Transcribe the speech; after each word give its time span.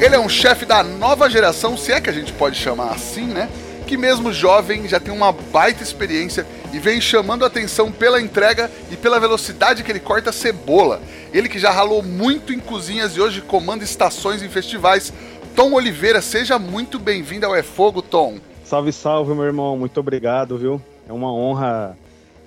Ele 0.00 0.16
é 0.16 0.18
um 0.18 0.28
chefe 0.28 0.66
da 0.66 0.82
nova 0.82 1.30
geração, 1.30 1.76
se 1.76 1.92
é 1.92 2.00
que 2.00 2.10
a 2.10 2.12
gente 2.12 2.32
pode 2.32 2.56
chamar 2.56 2.90
assim, 2.90 3.26
né? 3.26 3.48
Que 3.86 3.96
mesmo 3.96 4.32
jovem 4.32 4.88
já 4.88 4.98
tem 4.98 5.14
uma 5.14 5.30
baita 5.32 5.82
experiência 5.82 6.46
e 6.72 6.78
vem 6.78 7.00
chamando 7.00 7.44
atenção 7.44 7.92
pela 7.92 8.20
entrega 8.20 8.70
e 8.90 8.96
pela 8.96 9.20
velocidade 9.20 9.82
que 9.82 9.92
ele 9.92 10.00
corta 10.00 10.32
cebola. 10.32 11.00
Ele 11.32 11.48
que 11.48 11.58
já 11.58 11.70
ralou 11.70 12.02
muito 12.02 12.52
em 12.52 12.58
cozinhas 12.58 13.16
e 13.16 13.20
hoje 13.20 13.40
comanda 13.40 13.84
estações 13.84 14.42
em 14.42 14.48
festivais. 14.48 15.12
Tom 15.54 15.72
Oliveira, 15.72 16.20
seja 16.20 16.58
muito 16.58 16.98
bem-vindo 16.98 17.46
ao 17.46 17.54
É 17.54 17.62
Fogo, 17.62 18.02
Tom. 18.02 18.38
Salve, 18.64 18.92
salve, 18.92 19.32
meu 19.32 19.44
irmão. 19.44 19.78
Muito 19.78 20.00
obrigado, 20.00 20.58
viu? 20.58 20.82
É 21.08 21.12
uma 21.12 21.32
honra 21.32 21.96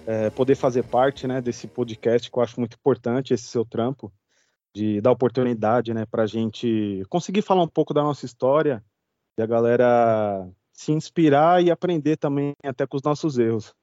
é, 0.05 0.29
poder 0.29 0.55
fazer 0.55 0.83
parte 0.83 1.27
né, 1.27 1.41
desse 1.41 1.67
podcast 1.67 2.29
que 2.29 2.37
eu 2.37 2.43
acho 2.43 2.59
muito 2.59 2.75
importante, 2.75 3.33
esse 3.33 3.45
seu 3.45 3.63
trampo, 3.63 4.11
de 4.77 5.01
dar 5.01 5.11
oportunidade 5.11 5.93
né, 5.93 6.05
para 6.05 6.23
a 6.23 6.27
gente 6.27 7.03
conseguir 7.09 7.41
falar 7.41 7.63
um 7.63 7.67
pouco 7.67 7.93
da 7.93 8.03
nossa 8.03 8.25
história 8.25 8.83
e 9.37 9.41
a 9.41 9.45
galera 9.45 10.47
se 10.71 10.91
inspirar 10.91 11.63
e 11.63 11.71
aprender 11.71 12.17
também 12.17 12.53
até 12.63 12.85
com 12.85 12.95
os 12.95 13.03
nossos 13.03 13.39
erros. 13.39 13.73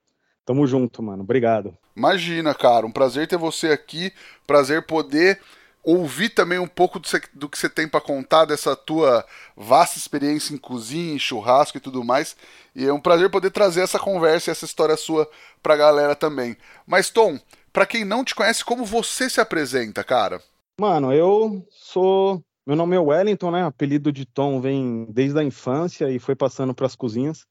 Tamo 0.44 0.66
junto, 0.66 1.02
mano. 1.02 1.24
Obrigado. 1.24 1.76
Imagina, 1.96 2.54
cara. 2.54 2.86
Um 2.86 2.92
prazer 2.92 3.26
ter 3.26 3.36
você 3.36 3.68
aqui. 3.68 4.12
Prazer 4.46 4.86
poder 4.86 5.40
ouvir 5.82 6.28
também 6.28 6.58
um 6.58 6.68
pouco 6.68 7.00
do 7.32 7.48
que 7.48 7.58
você 7.58 7.68
tem 7.68 7.88
para 7.88 8.00
contar 8.00 8.44
dessa 8.44 8.76
tua 8.76 9.24
vasta 9.56 9.98
experiência 9.98 10.54
em 10.54 10.58
cozinha, 10.58 11.14
em 11.14 11.18
churrasco 11.18 11.78
e 11.78 11.80
tudo 11.80 12.04
mais. 12.04 12.36
E 12.74 12.86
é 12.86 12.92
um 12.92 13.00
prazer 13.00 13.30
poder 13.30 13.50
trazer 13.50 13.80
essa 13.80 13.98
conversa 13.98 14.50
e 14.50 14.52
essa 14.52 14.64
história 14.64 14.96
sua 14.96 15.28
pra 15.62 15.76
galera 15.76 16.14
também. 16.14 16.56
Mas 16.86 17.10
Tom, 17.10 17.38
para 17.72 17.86
quem 17.86 18.04
não 18.04 18.24
te 18.24 18.34
conhece, 18.34 18.64
como 18.64 18.84
você 18.84 19.28
se 19.28 19.40
apresenta, 19.40 20.04
cara? 20.04 20.40
Mano, 20.80 21.12
eu 21.12 21.64
sou 21.70 22.44
meu 22.66 22.74
nome 22.74 22.96
é 22.96 22.98
Wellington, 22.98 23.50
né? 23.50 23.62
Apelido 23.62 24.10
de 24.10 24.24
Tom 24.24 24.60
vem 24.60 25.06
desde 25.10 25.38
a 25.38 25.44
infância 25.44 26.10
e 26.10 26.18
foi 26.18 26.34
passando 26.34 26.74
para 26.74 26.86
as 26.86 26.96
cozinhas. 26.96 27.46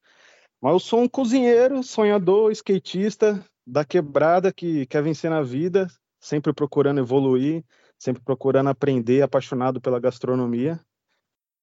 Mas 0.60 0.72
eu 0.72 0.80
sou 0.80 1.00
um 1.00 1.08
cozinheiro, 1.08 1.82
sonhador, 1.82 2.50
skatista 2.50 3.44
da 3.66 3.84
quebrada 3.84 4.52
que 4.52 4.86
quer 4.86 5.02
vencer 5.02 5.30
na 5.30 5.40
vida, 5.40 5.86
sempre 6.20 6.52
procurando 6.52 6.98
evoluir, 6.98 7.64
sempre 7.96 8.22
procurando 8.22 8.70
aprender, 8.70 9.22
apaixonado 9.22 9.80
pela 9.80 10.00
gastronomia. 10.00 10.80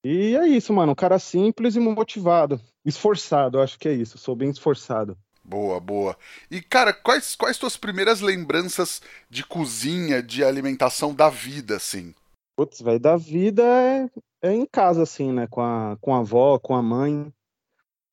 E 0.04 0.36
é 0.36 0.48
isso, 0.48 0.74
mano. 0.74 0.94
Um 0.94 0.96
cara 0.96 1.20
simples 1.20 1.76
e 1.76 1.80
motivado, 1.80 2.60
esforçado, 2.86 3.60
acho 3.60 3.78
que 3.78 3.90
é 3.90 3.94
isso. 3.94 4.18
Sou 4.18 4.36
bem 4.36 4.50
esforçado. 4.50 5.18
Boa, 5.44 5.80
boa. 5.80 6.16
E, 6.50 6.62
cara, 6.62 6.94
quais, 6.94 7.36
quais 7.36 7.58
tuas 7.58 7.76
primeiras 7.76 8.22
lembranças 8.22 9.02
de 9.30 9.44
cozinha, 9.44 10.22
de 10.22 10.44
alimentação 10.44 11.14
da 11.14 11.30
vida, 11.30 11.78
assim? 11.78 12.14
Putz, 12.56 12.82
velho, 12.82 13.00
da 13.00 13.18
vida 13.18 13.64
é, 13.64 14.10
é 14.44 14.54
em 14.54 14.66
casa, 14.66 15.04
assim, 15.04 15.32
né? 15.32 15.48
Com 15.48 15.62
a, 15.62 15.98
com 16.00 16.14
a 16.14 16.20
avó, 16.20 16.60
com 16.60 16.76
a 16.76 16.82
mãe. 16.82 17.34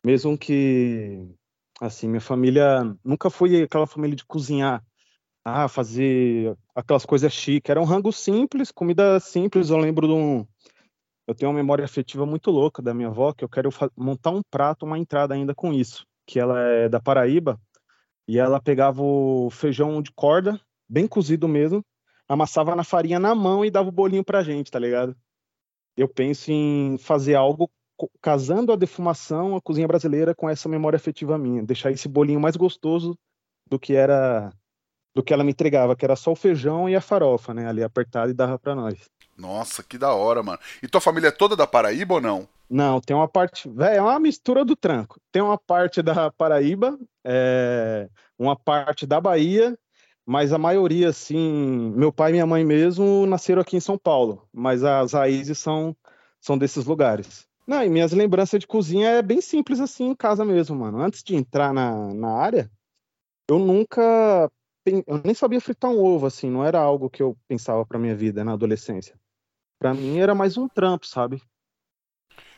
Mesmo 0.05 0.39
que, 0.39 1.29
assim, 1.81 2.09
minha 2.09 2.21
família 2.21 2.97
nunca 3.05 3.29
foi 3.29 3.63
aquela 3.63 3.87
família 3.87 4.17
de 4.17 4.25
cozinhar, 4.25 4.83
ah, 5.45 5.69
fazer 5.69 6.57
aquelas 6.75 7.05
coisas 7.05 7.33
chiques. 7.33 7.69
Era 7.69 7.81
um 7.81 7.85
rango 7.85 8.13
simples, 8.13 8.73
comida 8.73 9.21
simples. 9.21 9.69
Eu 9.69 9.77
lembro 9.77 10.07
de 10.07 10.15
um. 10.15 10.47
Eu 11.27 11.35
tenho 11.35 11.51
uma 11.51 11.59
memória 11.59 11.85
afetiva 11.85 12.25
muito 12.25 12.51
louca 12.51 12.81
da 12.81 12.95
minha 12.95 13.09
avó, 13.09 13.35
que 13.35 13.45
eu 13.45 13.49
quero 13.51 13.69
montar 13.95 14.31
um 14.31 14.41
prato, 14.51 14.87
uma 14.87 14.99
entrada 14.99 15.35
ainda 15.35 15.55
com 15.55 15.75
isso. 15.75 16.08
Que 16.29 16.39
ela 16.39 16.61
é 16.61 16.91
da 16.91 17.01
Paraíba, 17.01 17.59
e 18.29 18.39
ela 18.39 18.61
pegava 18.61 19.03
o 19.03 19.49
feijão 19.51 20.03
de 20.03 20.13
corda, 20.13 20.61
bem 20.87 21.09
cozido 21.09 21.49
mesmo, 21.49 21.83
amassava 22.29 22.77
na 22.77 22.85
farinha 22.85 23.19
na 23.19 23.35
mão 23.35 23.65
e 23.65 23.71
dava 23.71 23.89
o 23.89 23.93
bolinho 23.93 24.23
pra 24.23 24.43
gente, 24.43 24.71
tá 24.71 24.79
ligado? 24.79 25.17
Eu 25.97 26.07
penso 26.07 26.53
em 26.53 26.99
fazer 26.99 27.35
algo 27.35 27.71
casando 28.21 28.75
a 28.75 28.77
defumação, 28.77 29.57
a 29.57 29.61
cozinha 29.63 29.89
brasileira 29.89 30.35
com 30.35 30.51
essa 30.51 30.69
memória 30.69 30.99
afetiva 30.99 31.39
minha, 31.39 31.63
deixar 31.63 31.91
esse 31.91 32.07
bolinho 32.07 32.39
mais 32.39 32.57
gostoso 32.57 33.19
do 33.67 33.79
que 33.79 33.95
era 33.95 34.53
do 35.15 35.23
que 35.23 35.33
ela 35.33 35.43
me 35.43 35.51
entregava, 35.51 35.97
que 35.97 36.05
era 36.05 36.15
só 36.15 36.33
o 36.33 36.37
feijão 36.37 36.89
e 36.91 36.95
a 36.95 37.01
farofa, 37.01 37.55
né, 37.55 37.67
ali 37.67 37.83
apertado 37.83 38.31
e 38.31 38.35
dava 38.35 38.59
para 38.59 38.75
nós. 38.75 39.11
Nossa, 39.37 39.83
que 39.83 39.97
da 39.97 40.13
hora, 40.13 40.43
mano. 40.43 40.59
E 40.83 40.87
tua 40.87 41.01
família 41.01 41.29
é 41.29 41.33
toda 41.33 41.57
da 41.57 41.67
Paraíba 41.67 42.15
ou 42.15 42.21
não? 42.21 42.47
Não, 42.71 43.01
tem 43.01 43.17
uma 43.17 43.29
parte, 43.29 43.69
velho, 43.69 43.97
é 43.97 44.03
uma 44.03 44.21
mistura 44.21 44.65
do 44.65 44.77
tranco. 44.77 45.19
Tem 45.33 45.41
uma 45.41 45.57
parte 45.57 46.03
da 46.03 46.31
Paraíba, 46.31 46.99
é, 47.25 48.09
uma 48.39 48.55
parte 48.55 49.07
da 49.07 49.21
Bahia, 49.21 49.79
mas 50.27 50.53
a 50.53 50.59
maioria, 50.59 51.09
assim, 51.09 51.91
meu 51.97 52.13
pai 52.13 52.31
e 52.31 52.33
minha 52.35 52.47
mãe 52.47 52.65
mesmo 52.65 53.25
nasceram 53.27 53.63
aqui 53.63 53.77
em 53.77 53.81
São 53.81 53.97
Paulo, 53.97 54.47
mas 54.53 54.85
as 54.85 55.15
raízes 55.15 55.59
são, 55.59 55.97
são 56.41 56.59
desses 56.59 56.85
lugares. 56.85 57.47
Não, 57.67 57.83
e 57.83 57.89
minhas 57.89 58.13
lembranças 58.13 58.61
de 58.61 58.67
cozinha 58.67 59.09
é 59.09 59.23
bem 59.23 59.41
simples 59.41 59.81
assim 59.81 60.07
em 60.11 60.15
casa 60.15 60.45
mesmo, 60.45 60.77
mano. 60.77 61.01
Antes 61.01 61.23
de 61.23 61.35
entrar 61.37 61.73
na, 61.73 62.13
na 62.15 62.33
área, 62.33 62.71
eu 63.49 63.59
nunca. 63.59 64.51
Eu 64.87 65.21
nem 65.25 65.35
sabia 65.35 65.61
fritar 65.61 65.91
um 65.91 66.01
ovo, 66.03 66.27
assim, 66.27 66.51
não 66.51 66.65
era 66.65 66.79
algo 66.79 67.11
que 67.11 67.23
eu 67.23 67.37
pensava 67.47 67.85
pra 67.85 67.99
minha 67.99 68.17
vida 68.17 68.43
na 68.45 68.55
adolescência. 68.55 69.19
Pra 69.79 69.95
mim 69.95 70.19
era 70.19 70.35
mais 70.35 70.57
um 70.57 70.69
trampo, 70.69 71.07
sabe? 71.07 71.43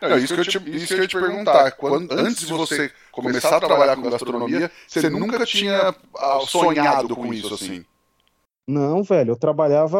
Não, 0.00 0.18
isso, 0.18 0.34
que 0.34 0.40
eu, 0.40 0.44
te, 0.44 0.70
isso 0.70 0.86
que 0.86 0.94
eu 0.94 1.02
ia 1.02 1.08
te 1.08 1.18
perguntar. 1.18 1.70
Quando, 1.72 2.10
antes 2.12 2.46
de 2.46 2.52
você 2.52 2.90
começar 3.12 3.56
a 3.56 3.60
trabalhar 3.60 3.96
com 3.96 4.10
gastronomia, 4.10 4.70
você 4.86 5.10
nunca 5.10 5.44
tinha 5.44 5.94
ah, 6.16 6.40
sonhado 6.46 7.14
com 7.14 7.32
isso, 7.32 7.54
assim? 7.54 7.84
Não, 8.66 9.02
velho, 9.02 9.32
eu 9.32 9.36
trabalhava. 9.36 9.98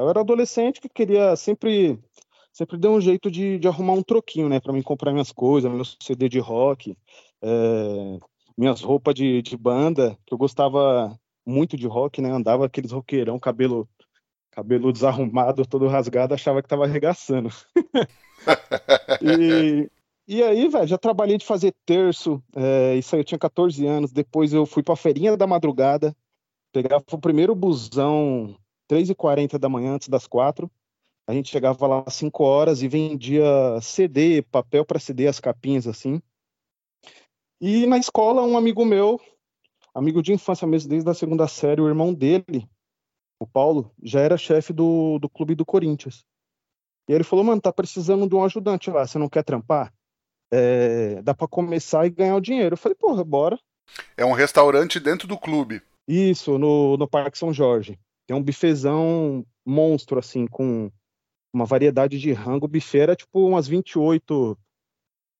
Eu 0.00 0.10
era 0.10 0.20
adolescente 0.20 0.80
que 0.80 0.88
queria 0.88 1.36
sempre 1.36 1.98
sempre 2.54 2.78
deu 2.78 2.92
um 2.92 3.00
jeito 3.00 3.28
de, 3.30 3.58
de 3.58 3.66
arrumar 3.66 3.94
um 3.94 4.02
troquinho, 4.02 4.48
né, 4.48 4.60
para 4.60 4.72
mim 4.72 4.80
comprar 4.80 5.10
minhas 5.10 5.32
coisas, 5.32 5.70
meus 5.70 5.96
CD 6.00 6.28
de 6.28 6.38
rock, 6.38 6.96
é, 7.42 8.18
minhas 8.56 8.80
roupas 8.80 9.12
de, 9.12 9.42
de 9.42 9.56
banda, 9.56 10.16
que 10.24 10.32
eu 10.32 10.38
gostava 10.38 11.18
muito 11.44 11.76
de 11.76 11.88
rock, 11.88 12.22
né, 12.22 12.30
andava 12.30 12.64
aqueles 12.64 12.92
roqueirão, 12.92 13.40
cabelo 13.40 13.88
cabelo 14.54 14.92
desarrumado, 14.92 15.66
todo 15.66 15.88
rasgado, 15.88 16.32
achava 16.32 16.62
que 16.62 16.68
tava 16.68 16.84
arregaçando. 16.84 17.50
e, 19.20 19.90
e 20.28 20.42
aí, 20.42 20.68
velho, 20.68 20.86
já 20.86 20.96
trabalhei 20.96 21.36
de 21.36 21.44
fazer 21.44 21.74
terço, 21.84 22.42
é, 22.54 22.94
isso 22.94 23.14
aí 23.14 23.20
eu 23.20 23.24
tinha 23.24 23.38
14 23.38 23.84
anos, 23.84 24.12
depois 24.12 24.52
eu 24.52 24.64
fui 24.64 24.82
pra 24.82 24.94
feirinha 24.94 25.36
da 25.36 25.46
madrugada, 25.46 26.16
pegava 26.72 27.04
o 27.10 27.18
primeiro 27.18 27.54
busão 27.54 28.56
3h40 28.88 29.58
da 29.58 29.68
manhã, 29.68 29.94
antes 29.94 30.08
das 30.08 30.26
quatro, 30.26 30.70
a 31.26 31.32
gente 31.32 31.50
chegava 31.50 31.86
lá 31.86 32.04
às 32.06 32.14
5 32.14 32.44
horas 32.44 32.82
e 32.82 32.88
vendia 32.88 33.44
CD, 33.82 34.42
papel 34.42 34.84
para 34.84 35.00
CD, 35.00 35.26
as 35.26 35.40
capinhas 35.40 35.86
assim. 35.86 36.20
E 37.60 37.86
na 37.86 37.98
escola, 37.98 38.42
um 38.42 38.56
amigo 38.56 38.84
meu, 38.84 39.20
amigo 39.94 40.22
de 40.22 40.32
infância 40.32 40.66
mesmo, 40.66 40.90
desde 40.90 41.08
a 41.08 41.14
segunda 41.14 41.48
série, 41.48 41.80
o 41.80 41.88
irmão 41.88 42.12
dele, 42.12 42.68
o 43.38 43.46
Paulo, 43.46 43.92
já 44.02 44.20
era 44.20 44.36
chefe 44.36 44.72
do, 44.72 45.18
do 45.18 45.28
clube 45.28 45.54
do 45.54 45.64
Corinthians. 45.64 46.24
E 47.08 47.12
ele 47.12 47.24
falou, 47.24 47.44
mano, 47.44 47.60
tá 47.60 47.72
precisando 47.72 48.28
de 48.28 48.34
um 48.34 48.44
ajudante 48.44 48.90
lá, 48.90 49.06
você 49.06 49.18
não 49.18 49.28
quer 49.28 49.42
trampar? 49.42 49.92
É, 50.52 51.20
dá 51.22 51.34
para 51.34 51.48
começar 51.48 52.06
e 52.06 52.10
ganhar 52.10 52.36
o 52.36 52.40
dinheiro. 52.40 52.74
Eu 52.74 52.78
falei, 52.78 52.94
porra, 52.94 53.24
bora. 53.24 53.58
É 54.16 54.24
um 54.24 54.32
restaurante 54.32 55.00
dentro 55.00 55.26
do 55.26 55.36
clube. 55.36 55.82
Isso, 56.06 56.58
no, 56.58 56.96
no 56.96 57.08
Parque 57.08 57.38
São 57.38 57.52
Jorge. 57.52 57.98
Tem 58.26 58.36
um 58.36 58.42
bifezão 58.42 59.44
monstro, 59.66 60.18
assim, 60.18 60.46
com 60.46 60.90
uma 61.52 61.64
variedade 61.64 62.18
de 62.18 62.32
rango. 62.32 62.66
O 62.66 62.68
buffet 62.68 63.00
era 63.00 63.16
tipo 63.16 63.46
umas 63.46 63.66
28, 63.66 64.56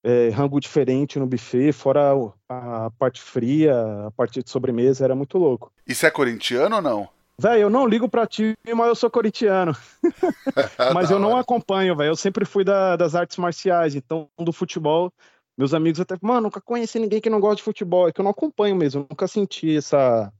é, 0.04 0.28
rango 0.28 0.60
diferente 0.60 1.18
no 1.18 1.26
buffet, 1.26 1.72
fora 1.72 2.12
a, 2.48 2.86
a 2.86 2.90
parte 2.92 3.20
fria, 3.20 4.06
a 4.06 4.10
parte 4.10 4.42
de 4.42 4.50
sobremesa, 4.50 5.04
era 5.04 5.14
muito 5.14 5.38
louco. 5.38 5.72
Você 5.86 6.06
é 6.06 6.10
corintiano 6.10 6.76
ou 6.76 6.82
não? 6.82 7.08
Velho, 7.38 7.62
eu 7.62 7.70
não 7.70 7.86
ligo 7.86 8.08
pra 8.08 8.26
ti, 8.26 8.54
mas 8.74 8.86
eu 8.86 8.94
sou 8.94 9.10
corintiano. 9.10 9.76
mas 10.94 11.10
eu 11.10 11.18
não 11.18 11.36
acompanho, 11.36 11.96
velho. 11.96 12.10
Eu 12.10 12.16
sempre 12.16 12.44
fui 12.44 12.62
da, 12.62 12.96
das 12.96 13.14
artes 13.14 13.36
marciais, 13.38 13.94
então 13.94 14.28
do 14.38 14.52
futebol. 14.52 15.12
Meus 15.56 15.74
amigos 15.74 16.00
até, 16.00 16.16
mano, 16.20 16.42
nunca 16.42 16.60
conheci 16.60 16.98
ninguém 16.98 17.20
que 17.20 17.30
não 17.30 17.40
gosta 17.40 17.56
de 17.56 17.62
futebol. 17.62 18.08
É 18.08 18.12
que 18.12 18.20
eu 18.20 18.24
não 18.24 18.30
acompanho 18.30 18.76
mesmo, 18.76 19.02
eu 19.02 19.06
nunca 19.10 19.26
senti 19.26 19.76
essa. 19.76 20.32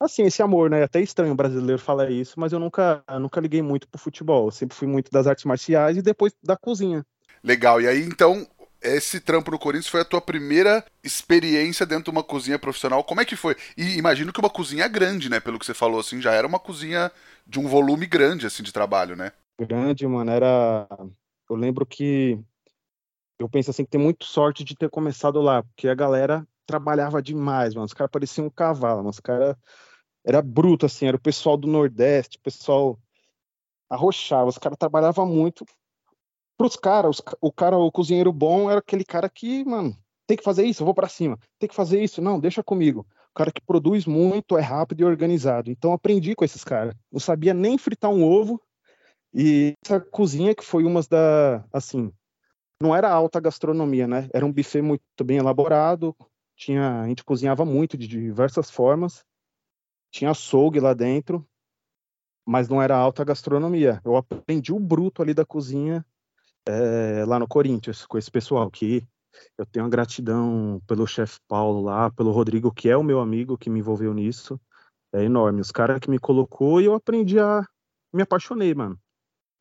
Assim, 0.00 0.24
esse 0.24 0.42
amor, 0.42 0.68
né? 0.68 0.80
É 0.80 0.84
até 0.84 1.00
estranho 1.00 1.32
o 1.32 1.36
brasileiro 1.36 1.80
falar 1.80 2.10
isso, 2.10 2.40
mas 2.40 2.52
eu 2.52 2.58
nunca, 2.58 3.04
nunca 3.20 3.40
liguei 3.40 3.62
muito 3.62 3.86
pro 3.88 4.00
futebol. 4.00 4.46
Eu 4.46 4.50
sempre 4.50 4.76
fui 4.76 4.88
muito 4.88 5.12
das 5.12 5.26
artes 5.26 5.44
marciais 5.44 5.96
e 5.96 6.02
depois 6.02 6.32
da 6.42 6.56
cozinha. 6.56 7.04
Legal. 7.44 7.80
E 7.80 7.86
aí, 7.86 8.02
então, 8.02 8.46
esse 8.82 9.20
trampo 9.20 9.50
no 9.50 9.58
Corinthians 9.58 9.88
foi 9.88 10.00
a 10.00 10.04
tua 10.04 10.20
primeira 10.20 10.84
experiência 11.02 11.86
dentro 11.86 12.04
de 12.04 12.10
uma 12.10 12.22
cozinha 12.22 12.58
profissional. 12.58 13.04
Como 13.04 13.20
é 13.20 13.24
que 13.24 13.36
foi? 13.36 13.56
E 13.76 13.96
imagino 13.96 14.32
que 14.32 14.40
uma 14.40 14.50
cozinha 14.50 14.88
grande, 14.88 15.28
né? 15.28 15.40
Pelo 15.40 15.58
que 15.58 15.66
você 15.66 15.74
falou, 15.74 16.00
assim, 16.00 16.20
já 16.20 16.32
era 16.32 16.46
uma 16.46 16.58
cozinha 16.58 17.10
de 17.46 17.58
um 17.58 17.68
volume 17.68 18.06
grande, 18.06 18.46
assim, 18.46 18.62
de 18.62 18.72
trabalho, 18.72 19.16
né? 19.16 19.32
Grande, 19.58 20.06
mano. 20.06 20.30
Era. 20.30 20.88
Eu 21.48 21.56
lembro 21.56 21.86
que. 21.86 22.38
Eu 23.38 23.48
penso 23.48 23.70
assim 23.70 23.84
que 23.84 23.90
tem 23.90 24.00
muito 24.00 24.24
sorte 24.24 24.62
de 24.62 24.76
ter 24.76 24.88
começado 24.88 25.40
lá, 25.40 25.62
porque 25.62 25.88
a 25.88 25.94
galera 25.94 26.46
trabalhava 26.66 27.20
demais, 27.22 27.74
mano. 27.74 27.86
Os 27.86 27.92
caras 27.92 28.10
pareciam 28.10 28.46
um 28.46 28.50
cavalo, 28.50 28.98
mano. 28.98 29.10
Os 29.10 29.20
caras. 29.20 29.56
Era 30.24 30.40
bruto, 30.40 30.86
assim, 30.86 31.06
era 31.06 31.16
o 31.16 31.20
pessoal 31.20 31.56
do 31.56 31.66
Nordeste, 31.66 32.38
o 32.38 32.40
pessoal 32.40 32.96
arrochava, 33.90 34.48
os 34.48 34.56
caras 34.56 34.78
trabalhavam 34.78 35.26
muito 35.26 35.66
pros 36.62 36.76
caras, 36.76 37.20
o 37.40 37.50
cara, 37.50 37.76
o 37.76 37.90
cozinheiro 37.90 38.32
bom 38.32 38.70
era 38.70 38.78
aquele 38.78 39.04
cara 39.04 39.28
que, 39.28 39.64
mano, 39.64 39.98
tem 40.28 40.36
que 40.36 40.44
fazer 40.44 40.64
isso, 40.64 40.80
eu 40.80 40.84
vou 40.84 40.94
para 40.94 41.08
cima. 41.08 41.36
Tem 41.58 41.68
que 41.68 41.74
fazer 41.74 42.00
isso, 42.00 42.22
não, 42.22 42.38
deixa 42.38 42.62
comigo. 42.62 43.04
O 43.30 43.34
cara 43.34 43.50
que 43.50 43.60
produz 43.60 44.06
muito, 44.06 44.56
é 44.56 44.60
rápido 44.60 45.00
e 45.00 45.04
organizado. 45.04 45.72
Então 45.72 45.92
aprendi 45.92 46.36
com 46.36 46.44
esses 46.44 46.62
caras. 46.62 46.94
Não 47.10 47.18
sabia 47.18 47.52
nem 47.52 47.76
fritar 47.76 48.12
um 48.12 48.22
ovo. 48.22 48.62
E 49.34 49.74
essa 49.84 50.00
cozinha 50.00 50.54
que 50.54 50.64
foi 50.64 50.84
uma 50.84 51.00
da, 51.02 51.64
assim, 51.72 52.12
não 52.80 52.94
era 52.94 53.10
alta 53.10 53.40
gastronomia, 53.40 54.06
né? 54.06 54.28
Era 54.32 54.46
um 54.46 54.52
buffet 54.52 54.82
muito 54.82 55.02
bem 55.24 55.38
elaborado. 55.38 56.14
Tinha, 56.54 57.00
a 57.00 57.08
gente 57.08 57.24
cozinhava 57.24 57.64
muito 57.64 57.98
de 57.98 58.06
diversas 58.06 58.70
formas. 58.70 59.24
Tinha 60.12 60.30
açougue 60.30 60.78
lá 60.78 60.94
dentro, 60.94 61.44
mas 62.46 62.68
não 62.68 62.80
era 62.80 62.96
alta 62.96 63.24
gastronomia. 63.24 64.00
Eu 64.04 64.14
aprendi 64.14 64.72
o 64.72 64.78
bruto 64.78 65.22
ali 65.22 65.34
da 65.34 65.44
cozinha 65.44 66.06
é, 66.66 67.24
lá 67.26 67.38
no 67.38 67.48
Corinthians, 67.48 68.06
com 68.06 68.18
esse 68.18 68.30
pessoal, 68.30 68.70
que 68.70 69.06
eu 69.58 69.66
tenho 69.66 69.84
uma 69.84 69.90
gratidão 69.90 70.80
pelo 70.86 71.06
chefe 71.06 71.38
Paulo 71.48 71.82
lá, 71.82 72.10
pelo 72.10 72.32
Rodrigo, 72.32 72.72
que 72.72 72.88
é 72.88 72.96
o 72.96 73.02
meu 73.02 73.20
amigo 73.20 73.58
que 73.58 73.70
me 73.70 73.80
envolveu 73.80 74.12
nisso. 74.12 74.60
É 75.12 75.22
enorme. 75.22 75.60
Os 75.60 75.70
caras 75.70 76.00
que 76.00 76.10
me 76.10 76.18
colocou 76.18 76.80
e 76.80 76.86
eu 76.86 76.94
aprendi 76.94 77.38
a. 77.38 77.62
Me 78.12 78.22
apaixonei, 78.22 78.74
mano. 78.74 78.98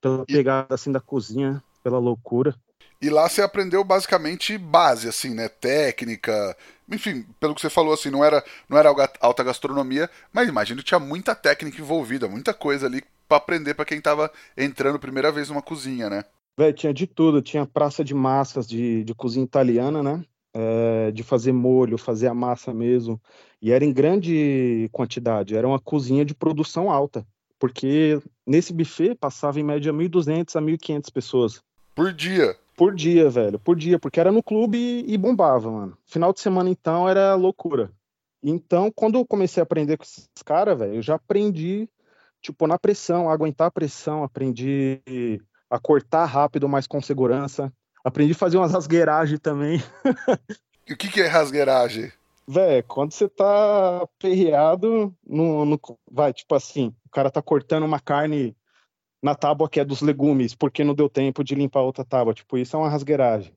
Pela 0.01 0.25
pegada 0.25 0.74
assim 0.74 0.92
da 0.92 1.00
cozinha, 1.00 1.63
pela 1.83 2.00
loucura. 2.00 2.56
E 3.01 3.09
lá 3.09 3.27
você 3.27 3.42
aprendeu 3.42 3.83
basicamente 3.83 4.57
base, 4.57 5.07
assim, 5.07 5.33
né? 5.33 5.50
Técnica. 5.50 6.56
Enfim, 6.89 7.25
pelo 7.39 7.56
que 7.56 7.62
você 7.62 7.69
falou, 7.69 7.94
assim, 7.94 8.09
não 8.09 8.24
era, 8.24 8.44
não 8.69 8.77
era 8.77 8.89
alta 9.19 9.44
gastronomia, 9.44 10.09
mas 10.31 10.48
imagino 10.48 10.80
que 10.80 10.88
tinha 10.88 11.00
muita 11.00 11.33
técnica 11.33 11.81
envolvida, 11.81 12.27
muita 12.27 12.53
coisa 12.53 12.86
ali 12.86 13.03
para 13.27 13.38
aprender 13.38 13.74
para 13.74 13.86
quem 13.86 14.01
tava 14.01 14.31
entrando 14.56 15.00
primeira 15.00 15.31
vez 15.31 15.50
numa 15.50 15.62
cozinha, 15.62 16.09
né? 16.09 16.25
Véio, 16.57 16.74
tinha 16.74 16.94
de 16.94 17.07
tudo, 17.07 17.42
tinha 17.42 17.65
praça 17.65 18.03
de 18.03 18.13
massas 18.13 18.68
de, 18.68 19.03
de 19.03 19.15
cozinha 19.15 19.45
italiana, 19.45 20.03
né? 20.03 20.24
É, 20.53 21.12
de 21.12 21.24
fazer 21.24 21.53
molho, 21.53 21.98
fazer 21.98 22.27
a 22.27 22.33
massa 22.33 22.74
mesmo. 22.74 23.21
E 23.62 23.71
era 23.71 23.86
em 23.86 23.94
grande 23.94 24.89
quantidade, 24.92 25.56
era 25.56 25.68
uma 25.68 25.80
cozinha 25.80 26.25
de 26.25 26.36
produção 26.36 26.92
alta. 26.92 27.25
Porque 27.57 28.19
nesse 28.45 28.74
buffet 28.74 29.15
passava 29.15 29.59
em 29.59 29.63
média 29.63 29.94
1.200 29.94 30.56
a 30.56 30.62
1.500 30.62 31.09
pessoas. 31.12 31.63
Por 31.95 32.12
dia? 32.12 32.56
Por 32.75 32.95
dia, 32.95 33.30
velho, 33.30 33.59
por 33.59 33.75
dia, 33.75 34.00
porque 34.00 34.19
era 34.19 34.31
no 34.31 34.42
clube 34.42 34.77
e, 34.77 35.13
e 35.13 35.18
bombava, 35.18 35.69
mano. 35.69 35.98
Final 36.06 36.33
de 36.33 36.39
semana, 36.39 36.69
então, 36.69 37.07
era 37.07 37.36
loucura. 37.36 37.92
Então, 38.42 38.92
quando 38.92 39.19
eu 39.19 39.25
comecei 39.25 39.62
a 39.62 39.63
aprender 39.63 39.98
com 39.98 40.03
esses 40.03 40.27
caras, 40.44 40.80
velho, 40.80 40.95
eu 40.95 41.01
já 41.01 41.15
aprendi, 41.15 41.88
tipo, 42.42 42.65
na 42.65 42.80
pressão, 42.80 43.30
aguentar 43.30 43.68
a 43.68 43.71
pressão, 43.71 44.24
aprendi 44.24 45.00
a 45.71 45.79
cortar 45.79 46.25
rápido, 46.25 46.68
mas 46.68 46.85
com 46.85 47.01
segurança. 47.01 47.71
Aprendi 48.03 48.33
a 48.33 48.35
fazer 48.35 48.57
umas 48.57 48.73
rasgueiragens 48.73 49.39
também. 49.39 49.81
e 50.85 50.91
o 50.91 50.97
que, 50.97 51.07
que 51.07 51.21
é 51.21 51.27
rasgueiragem? 51.27 52.12
Véi, 52.45 52.81
quando 52.83 53.13
você 53.13 53.29
tá 53.29 54.06
perreado, 54.19 55.15
no, 55.25 55.63
no, 55.63 55.79
vai, 56.12 56.33
tipo 56.33 56.53
assim, 56.53 56.94
o 57.06 57.09
cara 57.09 57.31
tá 57.31 57.41
cortando 57.41 57.83
uma 57.83 58.01
carne 58.01 58.53
na 59.23 59.33
tábua 59.33 59.69
que 59.69 59.79
é 59.79 59.85
dos 59.85 60.01
legumes, 60.01 60.53
porque 60.53 60.83
não 60.83 60.94
deu 60.94 61.07
tempo 61.07 61.44
de 61.44 61.56
limpar 61.56 61.81
outra 61.81 62.03
tábua. 62.03 62.33
Tipo, 62.33 62.57
isso 62.57 62.75
é 62.75 62.79
uma 62.79 62.89
rasgueiragem. 62.89 63.53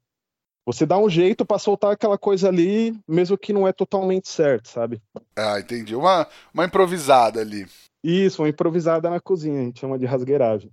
Você 0.67 0.87
dá 0.87 0.96
um 0.96 1.10
jeito 1.10 1.44
para 1.44 1.58
soltar 1.58 1.93
aquela 1.93 2.17
coisa 2.17 2.49
ali, 2.49 2.96
mesmo 3.08 3.37
que 3.37 3.52
não 3.52 3.67
é 3.67 3.72
totalmente 3.72 4.28
certo, 4.28 4.69
sabe? 4.69 5.02
Ah, 5.37 5.58
entendi. 5.58 5.96
Uma, 5.96 6.28
uma 6.52 6.64
improvisada 6.64 7.40
ali. 7.40 7.67
Isso, 8.02 8.43
uma 8.43 8.49
improvisada 8.49 9.10
na 9.10 9.20
cozinha, 9.20 9.60
a 9.60 9.64
gente 9.64 9.81
chama 9.81 9.99
de 9.99 10.06
rasgueiragem. 10.06 10.70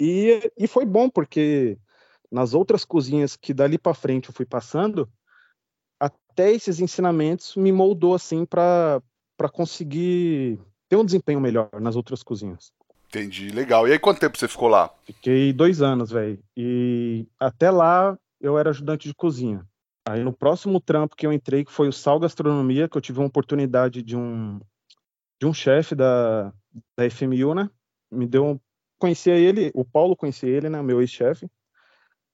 E, 0.00 0.50
e 0.56 0.66
foi 0.66 0.86
bom, 0.86 1.10
porque 1.10 1.76
nas 2.30 2.54
outras 2.54 2.84
cozinhas 2.84 3.36
que 3.36 3.52
dali 3.52 3.76
para 3.76 3.92
frente 3.92 4.28
eu 4.28 4.34
fui 4.34 4.46
passando, 4.46 5.08
até 5.98 6.50
esses 6.52 6.80
ensinamentos 6.80 7.54
me 7.56 7.70
moldou 7.70 8.14
assim 8.14 8.46
para 8.46 9.02
conseguir 9.52 10.58
ter 10.88 10.96
um 10.96 11.04
desempenho 11.04 11.40
melhor 11.40 11.68
nas 11.80 11.96
outras 11.96 12.22
cozinhas. 12.22 12.72
Entendi, 13.08 13.50
legal. 13.50 13.86
E 13.86 13.92
aí 13.92 13.98
quanto 13.98 14.20
tempo 14.20 14.38
você 14.38 14.48
ficou 14.48 14.68
lá? 14.68 14.88
Fiquei 15.04 15.52
dois 15.52 15.82
anos, 15.82 16.10
velho. 16.10 16.42
E 16.56 17.26
até 17.38 17.70
lá 17.70 18.16
eu 18.40 18.56
era 18.56 18.70
ajudante 18.70 19.08
de 19.08 19.14
cozinha. 19.14 19.66
Aí 20.08 20.24
no 20.24 20.32
próximo 20.32 20.80
trampo 20.80 21.14
que 21.14 21.26
eu 21.26 21.32
entrei, 21.32 21.64
que 21.64 21.72
foi 21.72 21.88
o 21.88 21.92
Sal 21.92 22.18
Gastronomia, 22.18 22.88
que 22.88 22.96
eu 22.96 23.02
tive 23.02 23.18
uma 23.18 23.26
oportunidade 23.26 24.02
de 24.02 24.16
um 24.16 24.60
de 25.40 25.46
um 25.46 25.54
chefe 25.54 25.94
da, 25.94 26.52
da 26.96 27.10
FMU, 27.10 27.54
né? 27.54 27.70
Me 28.10 28.26
deu 28.26 28.60
conhecia 29.00 29.34
ele, 29.34 29.72
o 29.74 29.84
Paulo 29.84 30.14
conhecia 30.14 30.48
ele, 30.48 30.68
né, 30.68 30.80
meu 30.82 31.00
ex-chefe, 31.00 31.48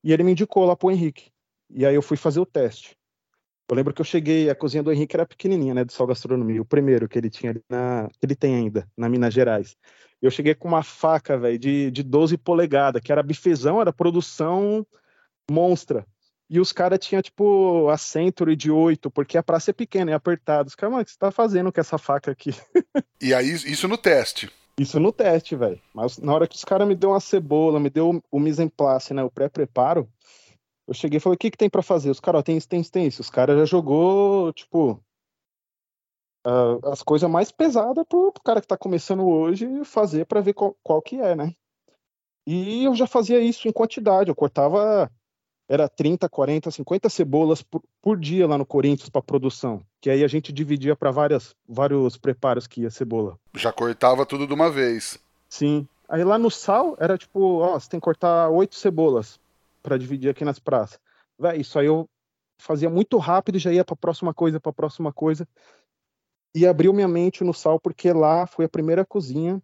e 0.04 0.12
ele 0.12 0.22
me 0.22 0.32
indicou 0.32 0.66
lá 0.66 0.76
pro 0.76 0.90
Henrique. 0.90 1.30
E 1.70 1.86
aí 1.86 1.94
eu 1.94 2.02
fui 2.02 2.16
fazer 2.16 2.40
o 2.40 2.46
teste. 2.46 2.96
Eu 3.68 3.74
lembro 3.74 3.94
que 3.94 4.00
eu 4.00 4.04
cheguei, 4.04 4.50
a 4.50 4.54
cozinha 4.54 4.82
do 4.82 4.92
Henrique 4.92 5.16
era 5.16 5.26
pequenininha, 5.26 5.74
né, 5.74 5.84
do 5.84 5.92
Sal 5.92 6.06
Gastronomia, 6.06 6.60
o 6.60 6.64
primeiro 6.64 7.08
que 7.08 7.18
ele 7.18 7.30
tinha 7.30 7.52
ali 7.52 7.62
na, 7.68 8.08
ele 8.22 8.36
tem 8.36 8.54
ainda, 8.54 8.86
na 8.96 9.08
Minas 9.08 9.32
Gerais. 9.32 9.76
Eu 10.20 10.30
cheguei 10.30 10.54
com 10.54 10.68
uma 10.68 10.82
faca, 10.82 11.38
velho, 11.38 11.58
de, 11.58 11.90
de 11.90 12.02
12 12.02 12.36
polegadas, 12.36 13.02
que 13.02 13.10
era 13.10 13.22
bifezão, 13.22 13.80
era 13.80 13.92
produção 13.92 14.86
monstra. 15.50 16.06
E 16.48 16.60
os 16.60 16.72
caras 16.72 17.00
tinham, 17.00 17.20
tipo, 17.20 17.88
a 17.88 17.98
Century 17.98 18.54
de 18.54 18.70
8, 18.70 19.10
porque 19.10 19.36
a 19.36 19.42
praça 19.42 19.70
é 19.70 19.74
pequena, 19.74 20.12
é 20.12 20.14
apertada. 20.14 20.68
Os 20.68 20.76
caras, 20.76 20.92
mano, 20.92 21.02
o 21.02 21.04
que 21.04 21.10
você 21.10 21.18
tá 21.18 21.32
fazendo 21.32 21.72
com 21.72 21.80
essa 21.80 21.98
faca 21.98 22.30
aqui? 22.30 22.50
e 23.20 23.34
aí, 23.34 23.50
isso 23.50 23.88
no 23.88 23.98
teste? 23.98 24.48
Isso 24.78 25.00
no 25.00 25.10
teste, 25.10 25.56
velho. 25.56 25.80
Mas 25.94 26.18
na 26.18 26.34
hora 26.34 26.46
que 26.46 26.56
os 26.56 26.64
caras 26.64 26.86
me 26.86 26.94
deu 26.94 27.10
uma 27.10 27.20
cebola, 27.20 27.80
me 27.80 27.88
deu 27.88 28.22
o 28.30 28.38
mise 28.38 28.62
en 28.62 28.68
place, 28.68 29.14
né, 29.14 29.22
o 29.22 29.30
pré-preparo, 29.30 30.08
eu 30.86 30.94
cheguei 30.94 31.16
e 31.16 31.20
falei, 31.20 31.34
o 31.34 31.38
que 31.38 31.50
que 31.50 31.58
tem 31.58 31.70
para 31.70 31.82
fazer? 31.82 32.10
Os 32.10 32.20
caras, 32.20 32.42
tem 32.42 32.56
isso, 32.56 32.68
tem 32.68 32.80
isso, 32.80 32.92
tem 32.92 33.06
isso. 33.06 33.22
Os 33.22 33.30
caras 33.30 33.58
já 33.58 33.64
jogou, 33.64 34.52
tipo, 34.52 35.02
uh, 36.46 36.88
as 36.88 37.02
coisas 37.02 37.28
mais 37.28 37.50
pesadas 37.50 38.04
pro, 38.08 38.30
pro, 38.32 38.42
cara 38.42 38.60
que 38.60 38.68
tá 38.68 38.76
começando 38.76 39.26
hoje 39.26 39.84
fazer 39.84 40.26
para 40.26 40.40
ver 40.40 40.52
qual, 40.52 40.76
qual 40.82 41.02
que 41.02 41.20
é, 41.20 41.34
né? 41.34 41.52
E 42.46 42.84
eu 42.84 42.94
já 42.94 43.06
fazia 43.06 43.40
isso 43.40 43.66
em 43.66 43.72
quantidade, 43.72 44.30
eu 44.30 44.36
cortava 44.36 45.10
era 45.68 45.88
30, 45.88 46.28
40, 46.28 46.70
50 46.70 47.08
cebolas 47.08 47.62
por, 47.62 47.82
por 48.00 48.18
dia 48.18 48.46
lá 48.46 48.56
no 48.56 48.64
Corinthians 48.64 49.08
para 49.08 49.22
produção. 49.22 49.82
Que 50.00 50.10
aí 50.10 50.22
a 50.22 50.28
gente 50.28 50.52
dividia 50.52 50.94
para 50.94 51.10
vários 51.10 52.16
preparos 52.20 52.66
que 52.66 52.82
ia 52.82 52.90
cebola. 52.90 53.38
Já 53.54 53.72
cortava 53.72 54.24
tudo 54.24 54.46
de 54.46 54.54
uma 54.54 54.70
vez. 54.70 55.18
Sim. 55.48 55.86
Aí 56.08 56.22
lá 56.22 56.38
no 56.38 56.50
sal 56.50 56.96
era 57.00 57.18
tipo, 57.18 57.58
ó, 57.58 57.78
você 57.78 57.88
tem 57.88 57.98
que 57.98 58.04
cortar 58.04 58.48
oito 58.48 58.76
cebolas 58.76 59.40
para 59.82 59.98
dividir 59.98 60.30
aqui 60.30 60.44
nas 60.44 60.58
praças. 60.58 61.00
Véi, 61.38 61.60
isso 61.60 61.78
aí 61.78 61.86
eu 61.86 62.08
fazia 62.58 62.88
muito 62.88 63.18
rápido 63.18 63.56
e 63.56 63.60
já 63.60 63.72
ia 63.72 63.84
para 63.84 63.96
próxima 63.96 64.32
coisa, 64.32 64.60
para 64.60 64.72
próxima 64.72 65.12
coisa. 65.12 65.46
E 66.54 66.66
abriu 66.66 66.92
minha 66.92 67.08
mente 67.08 67.44
no 67.44 67.52
sal 67.52 67.78
porque 67.80 68.12
lá 68.12 68.46
foi 68.46 68.64
a 68.64 68.68
primeira 68.68 69.04
cozinha 69.04 69.60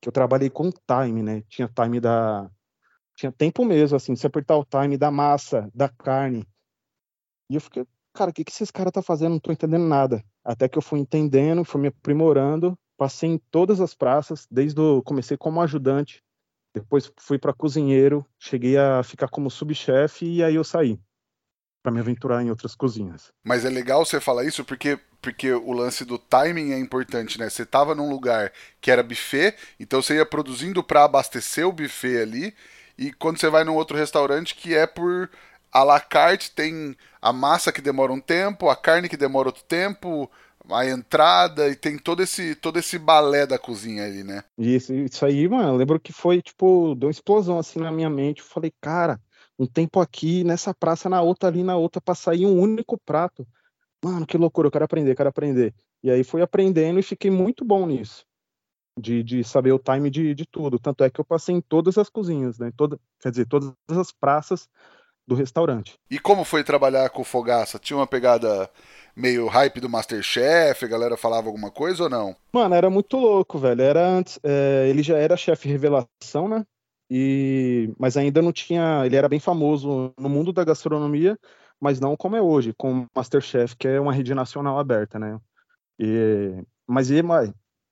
que 0.00 0.08
eu 0.08 0.12
trabalhei 0.12 0.50
com 0.50 0.70
time, 0.70 1.22
né? 1.22 1.42
Tinha 1.48 1.68
time 1.68 2.00
da 2.00 2.50
tinha 3.18 3.32
tempo 3.32 3.64
mesmo, 3.64 3.96
assim, 3.96 4.14
se 4.14 4.24
apertar 4.24 4.56
o 4.56 4.64
time 4.64 4.96
da 4.96 5.10
massa, 5.10 5.68
da 5.74 5.88
carne. 5.88 6.46
E 7.50 7.56
eu 7.56 7.60
fiquei, 7.60 7.84
cara, 8.14 8.30
o 8.30 8.32
que, 8.32 8.44
que 8.44 8.52
esses 8.52 8.70
caras 8.70 8.92
tá 8.92 9.02
fazendo? 9.02 9.32
Não 9.32 9.40
tô 9.40 9.50
entendendo 9.50 9.84
nada. 9.84 10.24
Até 10.44 10.68
que 10.68 10.78
eu 10.78 10.82
fui 10.82 11.00
entendendo, 11.00 11.64
fui 11.64 11.80
me 11.80 11.88
aprimorando, 11.88 12.78
passei 12.96 13.28
em 13.28 13.38
todas 13.50 13.80
as 13.80 13.92
praças, 13.92 14.46
desde 14.48 14.80
o 14.80 15.02
comecei 15.02 15.36
como 15.36 15.60
ajudante, 15.60 16.22
depois 16.72 17.10
fui 17.18 17.40
para 17.40 17.52
cozinheiro, 17.52 18.24
cheguei 18.38 18.78
a 18.78 19.02
ficar 19.02 19.28
como 19.28 19.50
subchefe 19.50 20.24
e 20.24 20.44
aí 20.44 20.54
eu 20.54 20.62
saí. 20.62 20.96
para 21.82 21.92
me 21.92 22.00
aventurar 22.00 22.42
em 22.44 22.50
outras 22.50 22.74
cozinhas. 22.76 23.32
Mas 23.44 23.64
é 23.64 23.70
legal 23.70 24.04
você 24.04 24.20
falar 24.20 24.44
isso 24.44 24.64
porque 24.64 25.00
porque 25.20 25.52
o 25.52 25.72
lance 25.72 26.04
do 26.04 26.16
timing 26.16 26.72
é 26.72 26.78
importante, 26.78 27.40
né? 27.40 27.50
Você 27.50 27.66
tava 27.66 27.94
num 27.94 28.08
lugar 28.08 28.52
que 28.80 28.90
era 28.90 29.02
buffet, 29.02 29.56
então 29.80 30.00
você 30.00 30.14
ia 30.14 30.24
produzindo 30.24 30.82
para 30.82 31.04
abastecer 31.04 31.66
o 31.66 31.72
buffet 31.72 32.22
ali, 32.22 32.54
e 32.98 33.12
quando 33.12 33.38
você 33.38 33.48
vai 33.48 33.64
num 33.64 33.76
outro 33.76 33.96
restaurante 33.96 34.54
que 34.54 34.74
é 34.74 34.86
por 34.86 35.30
à 35.72 35.84
la 35.84 36.00
carte, 36.00 36.50
tem 36.50 36.96
a 37.22 37.32
massa 37.32 37.72
que 37.72 37.80
demora 37.80 38.12
um 38.12 38.20
tempo, 38.20 38.68
a 38.68 38.76
carne 38.76 39.08
que 39.08 39.16
demora 39.16 39.48
outro 39.48 39.62
tempo, 39.64 40.30
a 40.70 40.86
entrada 40.86 41.68
e 41.68 41.76
tem 41.76 41.96
todo 41.96 42.22
esse 42.22 42.54
todo 42.54 42.78
esse 42.78 42.98
balé 42.98 43.46
da 43.46 43.58
cozinha 43.58 44.04
ali, 44.04 44.24
né? 44.24 44.42
Isso, 44.58 44.92
isso 44.92 45.24
aí, 45.24 45.48
mano, 45.48 45.68
eu 45.70 45.76
lembro 45.76 46.00
que 46.00 46.12
foi 46.12 46.42
tipo, 46.42 46.94
deu 46.94 47.06
uma 47.08 47.12
explosão 47.12 47.58
assim 47.58 47.78
na 47.78 47.92
minha 47.92 48.10
mente. 48.10 48.40
Eu 48.40 48.46
falei, 48.46 48.72
cara, 48.80 49.20
um 49.58 49.66
tempo 49.66 50.00
aqui 50.00 50.44
nessa 50.44 50.74
praça, 50.74 51.08
na 51.08 51.22
outra 51.22 51.48
ali, 51.48 51.62
na 51.62 51.76
outra, 51.76 52.00
pra 52.00 52.14
sair 52.14 52.46
um 52.46 52.58
único 52.58 52.98
prato. 52.98 53.46
Mano, 54.04 54.26
que 54.26 54.38
loucura, 54.38 54.68
eu 54.68 54.72
quero 54.72 54.84
aprender, 54.84 55.16
quero 55.16 55.28
aprender. 55.28 55.74
E 56.02 56.10
aí 56.10 56.22
fui 56.22 56.40
aprendendo 56.40 57.00
e 57.00 57.02
fiquei 57.02 57.30
muito 57.30 57.64
bom 57.64 57.86
nisso. 57.86 58.24
De, 58.98 59.22
de 59.22 59.44
saber 59.44 59.72
o 59.72 59.78
time 59.78 60.10
de, 60.10 60.34
de 60.34 60.44
tudo. 60.44 60.78
Tanto 60.78 61.04
é 61.04 61.10
que 61.10 61.20
eu 61.20 61.24
passei 61.24 61.54
em 61.54 61.60
todas 61.60 61.96
as 61.96 62.08
cozinhas, 62.08 62.58
né? 62.58 62.72
Toda, 62.76 62.98
quer 63.20 63.30
dizer, 63.30 63.46
todas 63.46 63.72
as 63.88 64.10
praças 64.10 64.68
do 65.28 65.34
restaurante. 65.34 65.94
E 66.10 66.18
como 66.18 66.42
foi 66.42 66.64
trabalhar 66.64 67.10
com 67.10 67.20
o 67.20 67.24
Fogaça? 67.24 67.78
Tinha 67.78 67.98
uma 67.98 68.06
pegada 68.06 68.70
meio 69.14 69.46
hype 69.46 69.78
do 69.78 69.88
Masterchef? 69.88 70.82
A 70.82 70.88
galera 70.88 71.18
falava 71.18 71.48
alguma 71.48 71.70
coisa 71.70 72.04
ou 72.04 72.10
não? 72.10 72.34
Mano, 72.50 72.74
era 72.74 72.88
muito 72.88 73.18
louco, 73.18 73.58
velho. 73.58 73.82
Era 73.82 74.08
antes, 74.08 74.40
é, 74.42 74.88
ele 74.88 75.02
já 75.02 75.18
era 75.18 75.36
chefe 75.36 75.68
revelação, 75.68 76.48
né? 76.48 76.64
E, 77.10 77.92
mas 77.98 78.16
ainda 78.16 78.40
não 78.40 78.52
tinha. 78.52 79.04
Ele 79.04 79.16
era 79.16 79.28
bem 79.28 79.38
famoso 79.38 80.12
no 80.18 80.28
mundo 80.30 80.50
da 80.50 80.64
gastronomia, 80.64 81.38
mas 81.78 82.00
não 82.00 82.16
como 82.16 82.36
é 82.36 82.42
hoje, 82.42 82.74
com 82.76 83.00
o 83.00 83.06
Masterchef, 83.14 83.76
que 83.76 83.86
é 83.86 84.00
uma 84.00 84.14
rede 84.14 84.34
nacional 84.34 84.78
aberta, 84.78 85.18
né? 85.18 85.38
E, 85.98 86.62
mas 86.86 87.10
ele, 87.10 87.28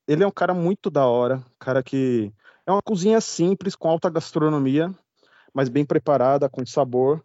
ele 0.06 0.22
é 0.22 0.26
um 0.26 0.32
cara 0.32 0.54
muito 0.54 0.90
da 0.90 1.06
hora, 1.06 1.44
cara 1.58 1.82
que 1.82 2.32
é 2.64 2.70
uma 2.70 2.82
cozinha 2.82 3.20
simples, 3.20 3.74
com 3.74 3.88
alta 3.88 4.10
gastronomia, 4.10 4.92
mas 5.52 5.68
bem 5.68 5.84
preparada, 5.84 6.48
com 6.48 6.64
sabor. 6.66 7.24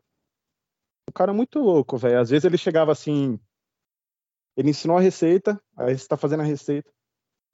Um 1.09 1.13
cara 1.13 1.33
muito 1.33 1.59
louco, 1.59 1.97
velho. 1.97 2.19
Às 2.19 2.29
vezes 2.29 2.45
ele 2.45 2.57
chegava 2.57 2.91
assim, 2.91 3.39
ele 4.55 4.69
ensinou 4.69 4.97
a 4.97 5.01
receita, 5.01 5.61
aí 5.75 5.97
você 5.97 6.07
tá 6.07 6.17
fazendo 6.17 6.41
a 6.41 6.45
receita. 6.45 6.89
O 6.89 6.93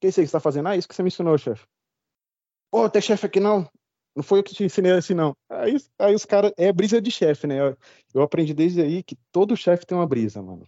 que 0.01 0.07
que 0.07 0.11
você 0.11 0.27
tá 0.27 0.39
fazendo? 0.39 0.67
Ah, 0.67 0.77
isso 0.77 0.87
que 0.87 0.95
você 0.95 1.01
me 1.01 1.07
ensinou, 1.07 1.37
chefe. 1.37 1.65
Pô, 2.69 2.89
tem 2.89 3.01
chefe 3.01 3.25
aqui 3.25 3.39
não? 3.39 3.67
Não 4.15 4.23
foi 4.23 4.39
eu 4.39 4.43
que 4.43 4.53
te 4.53 4.63
ensinei 4.63 4.91
assim, 4.91 5.13
não. 5.13 5.35
Aí, 5.49 5.77
aí 5.99 6.15
os 6.15 6.25
caras. 6.25 6.51
É 6.57 6.71
brisa 6.71 7.01
de 7.01 7.11
chefe, 7.11 7.47
né? 7.47 7.59
Eu, 7.59 7.77
eu, 8.13 8.21
aprendi 8.21 8.53
desde 8.53 8.81
aí 8.81 9.03
que 9.03 9.15
todo 9.31 9.55
chefe 9.55 9.85
tem 9.85 9.97
uma 9.97 10.07
brisa, 10.07 10.41
mano. 10.41 10.67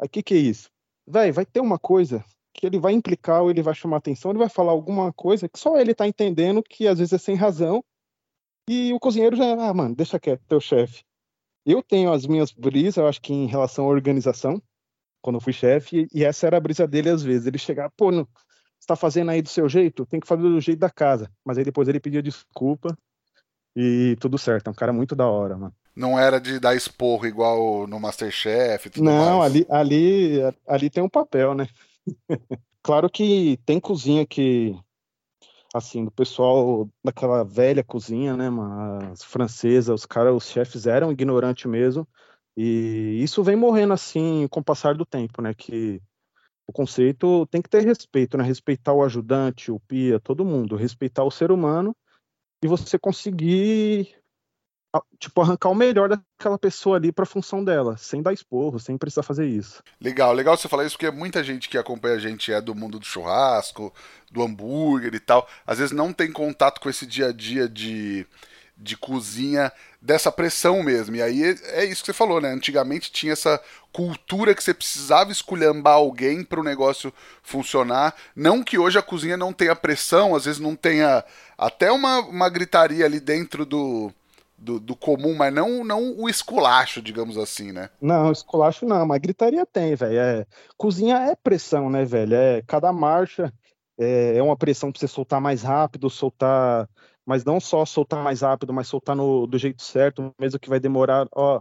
Aí 0.00 0.06
o 0.06 0.08
que, 0.08 0.22
que 0.22 0.34
é 0.34 0.38
isso? 0.38 0.70
Véi, 1.06 1.30
vai 1.30 1.46
ter 1.46 1.60
uma 1.60 1.78
coisa 1.78 2.24
que 2.56 2.66
ele 2.66 2.78
vai 2.78 2.92
implicar 2.92 3.42
ou 3.42 3.50
ele 3.50 3.62
vai 3.62 3.74
chamar 3.74 3.98
atenção, 3.98 4.30
ele 4.30 4.38
vai 4.38 4.48
falar 4.48 4.72
alguma 4.72 5.12
coisa 5.12 5.48
que 5.48 5.58
só 5.58 5.78
ele 5.78 5.94
tá 5.94 6.06
entendendo 6.06 6.62
que 6.62 6.88
às 6.88 6.98
vezes 6.98 7.12
é 7.12 7.18
sem 7.18 7.34
razão. 7.34 7.84
E 8.68 8.92
o 8.92 8.98
cozinheiro 8.98 9.36
já, 9.36 9.52
ah, 9.52 9.74
mano, 9.74 9.94
deixa 9.94 10.18
quieto, 10.18 10.42
teu 10.48 10.60
chefe. 10.60 11.04
Eu 11.64 11.82
tenho 11.82 12.12
as 12.12 12.26
minhas 12.26 12.52
brisas, 12.52 12.96
eu 12.96 13.06
acho 13.06 13.20
que 13.20 13.32
em 13.32 13.46
relação 13.46 13.84
à 13.84 13.88
organização, 13.88 14.60
quando 15.20 15.36
eu 15.36 15.40
fui 15.40 15.52
chefe, 15.52 16.08
e 16.12 16.24
essa 16.24 16.46
era 16.46 16.56
a 16.56 16.60
brisa 16.60 16.86
dele 16.86 17.10
às 17.10 17.22
vezes. 17.22 17.46
Ele 17.46 17.58
chegava, 17.58 17.92
pô, 17.96 18.10
não, 18.10 18.26
está 18.80 18.96
fazendo 18.96 19.30
aí 19.30 19.42
do 19.42 19.48
seu 19.48 19.68
jeito, 19.68 20.06
tem 20.06 20.20
que 20.20 20.26
fazer 20.26 20.42
do 20.42 20.60
jeito 20.60 20.78
da 20.78 20.90
casa. 20.90 21.30
Mas 21.44 21.58
aí 21.58 21.64
depois 21.64 21.88
ele 21.88 22.00
pedia 22.00 22.22
desculpa 22.22 22.96
e 23.76 24.16
tudo 24.20 24.38
certo. 24.38 24.68
É 24.68 24.70
um 24.70 24.74
cara 24.74 24.92
muito 24.92 25.14
da 25.14 25.26
hora, 25.28 25.56
mano. 25.56 25.74
Não 25.94 26.18
era 26.18 26.38
de 26.38 26.60
dar 26.60 26.74
esporro 26.74 27.26
igual 27.26 27.86
no 27.86 27.98
Masterchef 27.98 28.90
tudo 28.90 29.04
Não, 29.04 29.38
mais. 29.38 29.50
ali, 29.50 29.66
ali, 29.70 30.40
ali 30.66 30.90
tem 30.90 31.02
um 31.02 31.08
papel, 31.08 31.54
né? 31.54 31.66
Claro 32.82 33.10
que 33.10 33.58
tem 33.64 33.80
cozinha 33.80 34.26
que, 34.26 34.78
assim, 35.74 36.04
do 36.04 36.10
pessoal 36.10 36.88
daquela 37.04 37.44
velha 37.44 37.84
cozinha, 37.84 38.36
né, 38.36 38.48
mano? 38.48 39.12
As 39.12 39.22
francesas, 39.22 40.00
os 40.00 40.06
caras, 40.06 40.34
os 40.34 40.48
chefes 40.48 40.86
eram 40.86 41.12
ignorantes 41.12 41.66
mesmo. 41.66 42.06
E 42.56 43.20
isso 43.22 43.42
vem 43.42 43.56
morrendo 43.56 43.92
assim 43.92 44.48
com 44.48 44.60
o 44.60 44.64
passar 44.64 44.94
do 44.94 45.04
tempo, 45.04 45.42
né? 45.42 45.52
Que 45.52 46.00
o 46.66 46.72
conceito 46.72 47.46
tem 47.46 47.60
que 47.60 47.68
ter 47.68 47.84
respeito, 47.84 48.36
né? 48.36 48.44
Respeitar 48.44 48.92
o 48.92 49.04
ajudante, 49.04 49.70
o 49.70 49.78
pia, 49.80 50.18
todo 50.18 50.44
mundo, 50.44 50.74
respeitar 50.74 51.24
o 51.24 51.30
ser 51.30 51.52
humano 51.52 51.94
e 52.62 52.66
você 52.66 52.98
conseguir 52.98 54.16
tipo 55.18 55.40
arrancar 55.40 55.70
o 55.70 55.74
melhor 55.74 56.08
daquela 56.08 56.58
pessoa 56.58 56.96
ali 56.96 57.12
para 57.12 57.24
a 57.24 57.26
função 57.26 57.64
dela, 57.64 57.96
sem 57.96 58.22
dar 58.22 58.32
esporro, 58.32 58.78
sem 58.78 58.96
precisar 58.96 59.22
fazer 59.22 59.46
isso. 59.46 59.82
Legal, 60.00 60.32
legal 60.32 60.56
você 60.56 60.68
falar 60.68 60.84
isso 60.84 60.96
porque 60.96 61.10
muita 61.10 61.42
gente 61.42 61.68
que 61.68 61.78
acompanha 61.78 62.16
a 62.16 62.20
gente 62.20 62.52
é 62.52 62.60
do 62.60 62.74
mundo 62.74 62.98
do 62.98 63.04
churrasco, 63.06 63.92
do 64.30 64.42
hambúrguer 64.42 65.14
e 65.14 65.20
tal, 65.20 65.48
às 65.66 65.78
vezes 65.78 65.92
não 65.92 66.12
tem 66.12 66.30
contato 66.30 66.80
com 66.80 66.90
esse 66.90 67.06
dia 67.06 67.28
a 67.28 67.32
dia 67.32 67.68
de 67.68 68.26
de 68.76 68.96
cozinha 68.96 69.72
dessa 70.02 70.30
pressão 70.30 70.82
mesmo. 70.82 71.16
E 71.16 71.22
aí 71.22 71.42
é 71.42 71.84
isso 71.84 72.02
que 72.02 72.06
você 72.06 72.12
falou, 72.12 72.40
né? 72.40 72.52
Antigamente 72.52 73.10
tinha 73.10 73.32
essa 73.32 73.60
cultura 73.90 74.54
que 74.54 74.62
você 74.62 74.74
precisava 74.74 75.32
esculhambar 75.32 75.94
alguém 75.94 76.44
para 76.44 76.60
o 76.60 76.64
negócio 76.64 77.12
funcionar. 77.42 78.14
Não 78.34 78.62
que 78.62 78.76
hoje 78.76 78.98
a 78.98 79.02
cozinha 79.02 79.36
não 79.36 79.52
tenha 79.52 79.74
pressão, 79.74 80.34
às 80.34 80.44
vezes 80.44 80.60
não 80.60 80.76
tenha 80.76 81.24
até 81.56 81.90
uma, 81.90 82.18
uma 82.20 82.48
gritaria 82.50 83.06
ali 83.06 83.18
dentro 83.18 83.64
do, 83.64 84.12
do, 84.58 84.80
do, 84.80 84.96
comum, 84.96 85.34
mas 85.34 85.52
não, 85.52 85.84
não 85.84 86.16
o 86.18 86.28
esculacho, 86.28 87.02
digamos 87.02 87.36
assim, 87.36 87.72
né? 87.72 87.90
Não, 88.00 88.32
esculacho 88.32 88.86
não, 88.86 89.06
mas 89.06 89.20
gritaria 89.20 89.66
tem, 89.66 89.94
velho. 89.94 90.18
É, 90.18 90.46
cozinha 90.76 91.16
é 91.18 91.34
pressão, 91.36 91.90
né, 91.90 92.04
velho? 92.04 92.34
É, 92.34 92.62
cada 92.62 92.92
marcha 92.92 93.52
é, 93.98 94.36
é 94.36 94.42
uma 94.42 94.56
pressão 94.56 94.90
para 94.90 95.00
você 95.00 95.08
soltar 95.08 95.40
mais 95.40 95.62
rápido, 95.62 96.08
soltar 96.08 96.88
mas 97.26 97.44
não 97.44 97.58
só 97.58 97.84
soltar 97.84 98.22
mais 98.22 98.42
rápido, 98.42 98.72
mas 98.72 98.86
soltar 98.86 99.16
no, 99.16 99.48
do 99.48 99.58
jeito 99.58 99.82
certo, 99.82 100.32
mesmo 100.40 100.60
que 100.60 100.68
vai 100.68 100.78
demorar. 100.78 101.26
Ó, 101.34 101.60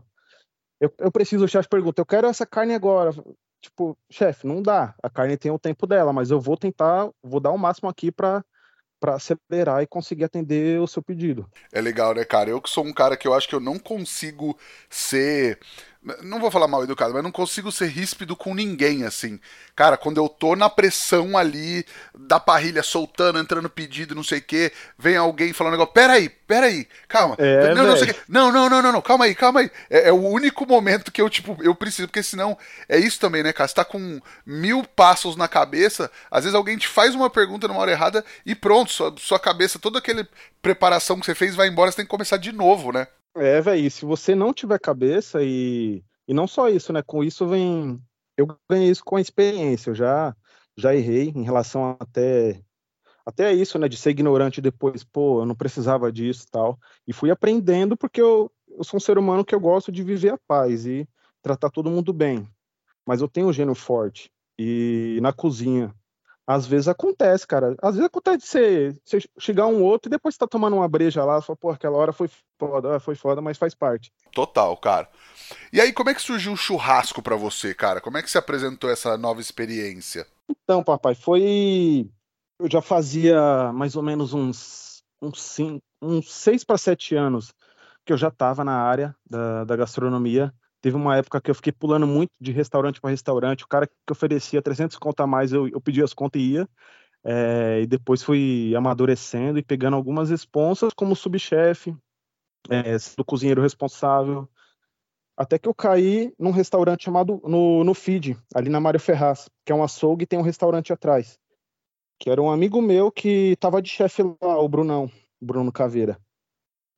eu, 0.80 0.94
eu 1.00 1.12
preciso, 1.12 1.46
o 1.46 1.48
chefe 1.48 1.68
pergunta, 1.68 2.00
eu 2.00 2.06
quero 2.06 2.28
essa 2.28 2.46
carne 2.46 2.76
agora. 2.76 3.12
Tipo, 3.60 3.98
chefe, 4.12 4.46
não 4.46 4.62
dá. 4.62 4.94
A 5.02 5.10
carne 5.10 5.36
tem 5.36 5.52
o 5.52 5.58
tempo 5.58 5.88
dela, 5.88 6.14
mas 6.14 6.30
eu 6.30 6.40
vou 6.40 6.56
tentar, 6.56 7.10
vou 7.24 7.40
dar 7.40 7.52
o 7.52 7.58
máximo 7.58 7.90
aqui 7.90 8.12
para 8.12 8.46
para 9.00 9.16
acelerar 9.16 9.82
e 9.82 9.88
conseguir 9.88 10.24
atender 10.24 10.80
o 10.80 10.88
seu 10.88 11.02
pedido. 11.02 11.50
É 11.72 11.82
legal, 11.82 12.14
né, 12.14 12.24
cara? 12.24 12.50
Eu 12.50 12.62
que 12.62 12.70
sou 12.70 12.86
um 12.86 12.94
cara 12.94 13.18
que 13.18 13.28
eu 13.28 13.34
acho 13.34 13.48
que 13.48 13.56
eu 13.56 13.60
não 13.60 13.78
consigo 13.78 14.58
ser 14.90 15.60
não 16.22 16.40
vou 16.40 16.52
falar 16.52 16.68
mal 16.68 16.84
educado, 16.84 17.14
mas 17.14 17.24
não 17.24 17.32
consigo 17.32 17.72
ser 17.72 17.88
ríspido 17.88 18.36
com 18.36 18.54
ninguém, 18.54 19.04
assim. 19.04 19.40
Cara, 19.76 19.98
quando 19.98 20.18
eu 20.18 20.30
tô 20.30 20.56
na 20.56 20.70
pressão 20.70 21.38
ali 21.38 21.86
da 22.18 22.40
parrilha, 22.40 22.84
soltando, 22.84 23.40
entrando 23.40 23.70
pedido, 23.70 24.14
não 24.14 24.24
sei 24.24 24.40
o 24.40 24.42
quê, 24.42 24.72
vem 24.98 25.18
alguém 25.18 25.52
falando 25.52 25.74
negócio, 25.74 25.94
peraí, 25.94 26.30
peraí, 26.30 26.88
calma. 27.08 27.36
É, 27.40 27.74
não, 27.74 27.84
não, 27.88 27.96
não, 28.28 28.52
não, 28.52 28.70
não, 28.70 28.82
não, 28.82 28.92
não, 28.94 29.02
calma 29.02 29.26
aí, 29.26 29.34
calma 29.34 29.62
aí. 29.62 29.72
É, 29.90 30.10
é, 30.10 30.12
o 30.12 30.28
único 30.28 30.66
momento 30.68 31.12
que 31.12 31.22
eu, 31.22 31.30
tipo, 31.30 31.58
eu 31.62 31.74
preciso, 31.74 32.08
porque 32.08 32.24
senão 32.24 32.58
é 32.88 33.00
isso 33.00 33.20
também, 33.20 33.42
né, 33.42 33.52
cara? 33.52 33.68
Você 33.68 33.76
tá 33.76 33.86
com 33.86 34.22
mil 34.46 34.84
passos 34.84 35.36
na 35.36 35.48
cabeça, 35.48 36.12
às 36.30 36.44
vezes 36.44 36.56
alguém 36.56 36.78
te 36.78 36.88
faz 36.88 37.16
uma 37.16 37.30
pergunta 37.30 37.68
numa 37.68 37.80
hora 37.80 37.92
errada 37.92 38.24
e 38.46 38.54
pronto, 38.54 38.92
sua, 38.92 39.14
sua 39.18 39.40
cabeça, 39.40 39.80
toda 39.80 39.98
aquela 40.00 40.28
preparação 40.62 41.20
que 41.20 41.26
você 41.26 41.34
fez 41.34 41.56
vai 41.56 41.68
embora, 41.68 41.90
você 41.90 41.98
tem 41.98 42.06
que 42.06 42.12
começar 42.12 42.38
de 42.38 42.52
novo, 42.52 42.92
né? 42.92 43.08
É, 43.36 43.60
velho, 43.60 43.92
se 43.92 44.06
você 44.06 44.34
não 44.34 44.54
tiver 44.54 44.80
cabeça 44.80 45.44
e, 45.44 46.04
e 46.28 46.34
não 46.34 46.48
só 46.48 46.70
isso, 46.70 46.94
né? 46.94 47.02
Com 47.02 47.24
isso 47.24 47.46
vem. 47.48 48.02
Eu 48.38 48.48
ganhei 48.70 48.90
isso 48.90 49.04
com 49.04 49.18
a 49.18 49.22
experiência. 49.22 49.90
Eu 49.90 49.96
já, 49.96 50.36
já 50.78 50.96
errei 50.96 51.34
em 51.36 51.44
relação 51.44 51.98
até. 52.00 52.62
Até 53.26 53.54
isso, 53.54 53.78
né? 53.78 53.90
De 53.90 53.98
ser 53.98 54.12
ignorante 54.12 54.62
depois, 54.62 55.04
pô, 55.04 55.42
eu 55.42 55.46
não 55.46 55.56
precisava 55.56 56.12
disso 56.12 56.46
tal. 56.50 56.80
E 57.08 57.12
fui 57.12 57.30
aprendendo 57.30 57.98
porque 57.98 58.22
eu, 58.22 58.52
eu 58.70 58.84
sou 58.84 58.98
um 58.98 59.02
ser 59.02 59.18
humano 59.18 59.44
que 59.44 59.54
eu 59.54 59.60
gosto 59.60 59.92
de 59.92 60.04
viver 60.04 60.30
a 60.34 60.40
paz 60.48 60.86
e 60.86 61.08
tratar 61.42 61.70
todo 61.70 61.90
mundo 61.90 62.14
bem. 62.14 62.48
Mas 63.06 63.22
eu 63.22 63.28
tenho 63.28 63.48
um 63.48 63.54
gênio 63.54 63.76
forte. 63.76 64.32
E 64.58 65.20
na 65.22 65.34
cozinha, 65.34 65.94
às 66.48 66.68
vezes 66.68 66.88
acontece, 66.88 67.48
cara. 67.48 67.76
Às 67.82 67.96
vezes 67.96 68.06
acontece 68.06 68.46
você, 68.46 68.96
você 69.04 69.20
chegar 69.40 69.66
um 69.68 69.82
outro 69.82 70.10
e 70.10 70.12
depois 70.12 70.36
você 70.36 70.40
tá 70.40 70.48
tomando 70.48 70.76
uma 70.76 70.88
breja 70.88 71.26
lá, 71.26 71.42
fala, 71.42 71.58
pô, 71.58 71.72
aquela 71.72 71.98
hora 71.98 72.14
foi 72.14 72.30
foda, 72.60 73.00
foi 73.00 73.16
foda, 73.16 73.42
mas 73.42 73.58
faz 73.58 73.74
parte. 73.74 74.12
Total, 74.32 74.76
cara. 74.78 75.10
E 75.74 75.82
aí, 75.82 75.92
como 75.92 76.10
é 76.10 76.14
que 76.14 76.22
surgiu 76.22 76.54
o 76.54 76.58
churrasco 76.58 77.22
para 77.22 77.36
você, 77.36 77.74
cara? 77.74 78.00
Como 78.00 78.18
é 78.18 78.22
que 78.22 78.30
se 78.30 78.38
apresentou 78.38 78.90
essa 78.90 79.18
nova 79.18 79.42
experiência? 79.42 80.28
Então, 80.50 80.84
papai, 80.84 81.16
foi. 81.16 82.10
Eu 82.60 82.70
já 82.70 82.82
fazia 82.82 83.74
mais 83.74 83.96
ou 83.96 84.04
menos 84.04 84.34
uns, 84.34 85.04
uns, 85.22 85.42
cinco, 85.42 85.82
uns 86.02 86.32
seis 86.32 86.64
para 86.64 86.78
sete 86.78 87.16
anos 87.16 87.54
que 88.06 88.14
eu 88.14 88.18
já 88.18 88.28
estava 88.28 88.64
na 88.64 88.78
área 88.78 89.16
da, 89.28 89.64
da 89.64 89.76
gastronomia. 89.76 90.54
Teve 90.86 90.98
uma 90.98 91.18
época 91.18 91.42
que 91.42 91.50
eu 91.50 91.56
fiquei 91.56 91.74
pulando 91.74 92.06
muito 92.06 92.30
de 92.40 92.52
restaurante 92.52 93.02
para 93.02 93.10
restaurante. 93.10 93.64
O 93.64 93.68
cara 93.68 93.88
que 93.88 94.12
oferecia 94.12 94.62
300 94.62 94.96
contas 95.00 95.24
a 95.24 95.26
mais, 95.26 95.52
eu, 95.52 95.68
eu 95.68 95.82
pedia 95.82 96.04
as 96.04 96.14
contas 96.14 96.40
e 96.40 96.52
ia. 96.52 96.70
É, 97.24 97.82
e 97.82 97.88
depois 97.88 98.22
fui 98.22 98.72
amadurecendo 98.78 99.58
e 99.58 99.64
pegando 99.64 99.96
algumas 99.96 100.30
responsas 100.30 100.94
como 100.94 101.16
subchefe, 101.16 101.98
é, 102.70 102.98
do 103.18 103.26
cozinheiro 103.26 103.64
responsável. 103.64 104.48
Até 105.36 105.58
que 105.58 105.68
eu 105.68 105.74
caí 105.74 106.32
num 106.38 106.52
restaurante 106.52 107.06
chamado 107.06 107.42
no, 107.44 107.84
no 107.84 107.96
Feed, 107.96 108.38
ali 108.54 108.70
na 108.70 108.80
Mário 108.80 109.00
Ferraz, 109.00 109.50
que 109.66 109.72
é 109.72 109.76
um 109.76 109.82
açougue 109.82 110.26
e 110.26 110.28
tem 110.28 110.38
um 110.38 110.44
restaurante 110.44 110.94
atrás. 110.94 111.40
Que 112.20 112.30
era 112.30 112.40
um 112.40 112.52
amigo 112.52 112.80
meu 112.80 113.12
que 113.12 113.56
tava 113.60 113.82
de 113.82 113.90
chefe 113.90 114.22
lá, 114.40 114.60
o 114.60 114.70
Brunão, 114.70 115.10
Bruno 115.42 115.72
Caveira. 115.72 116.20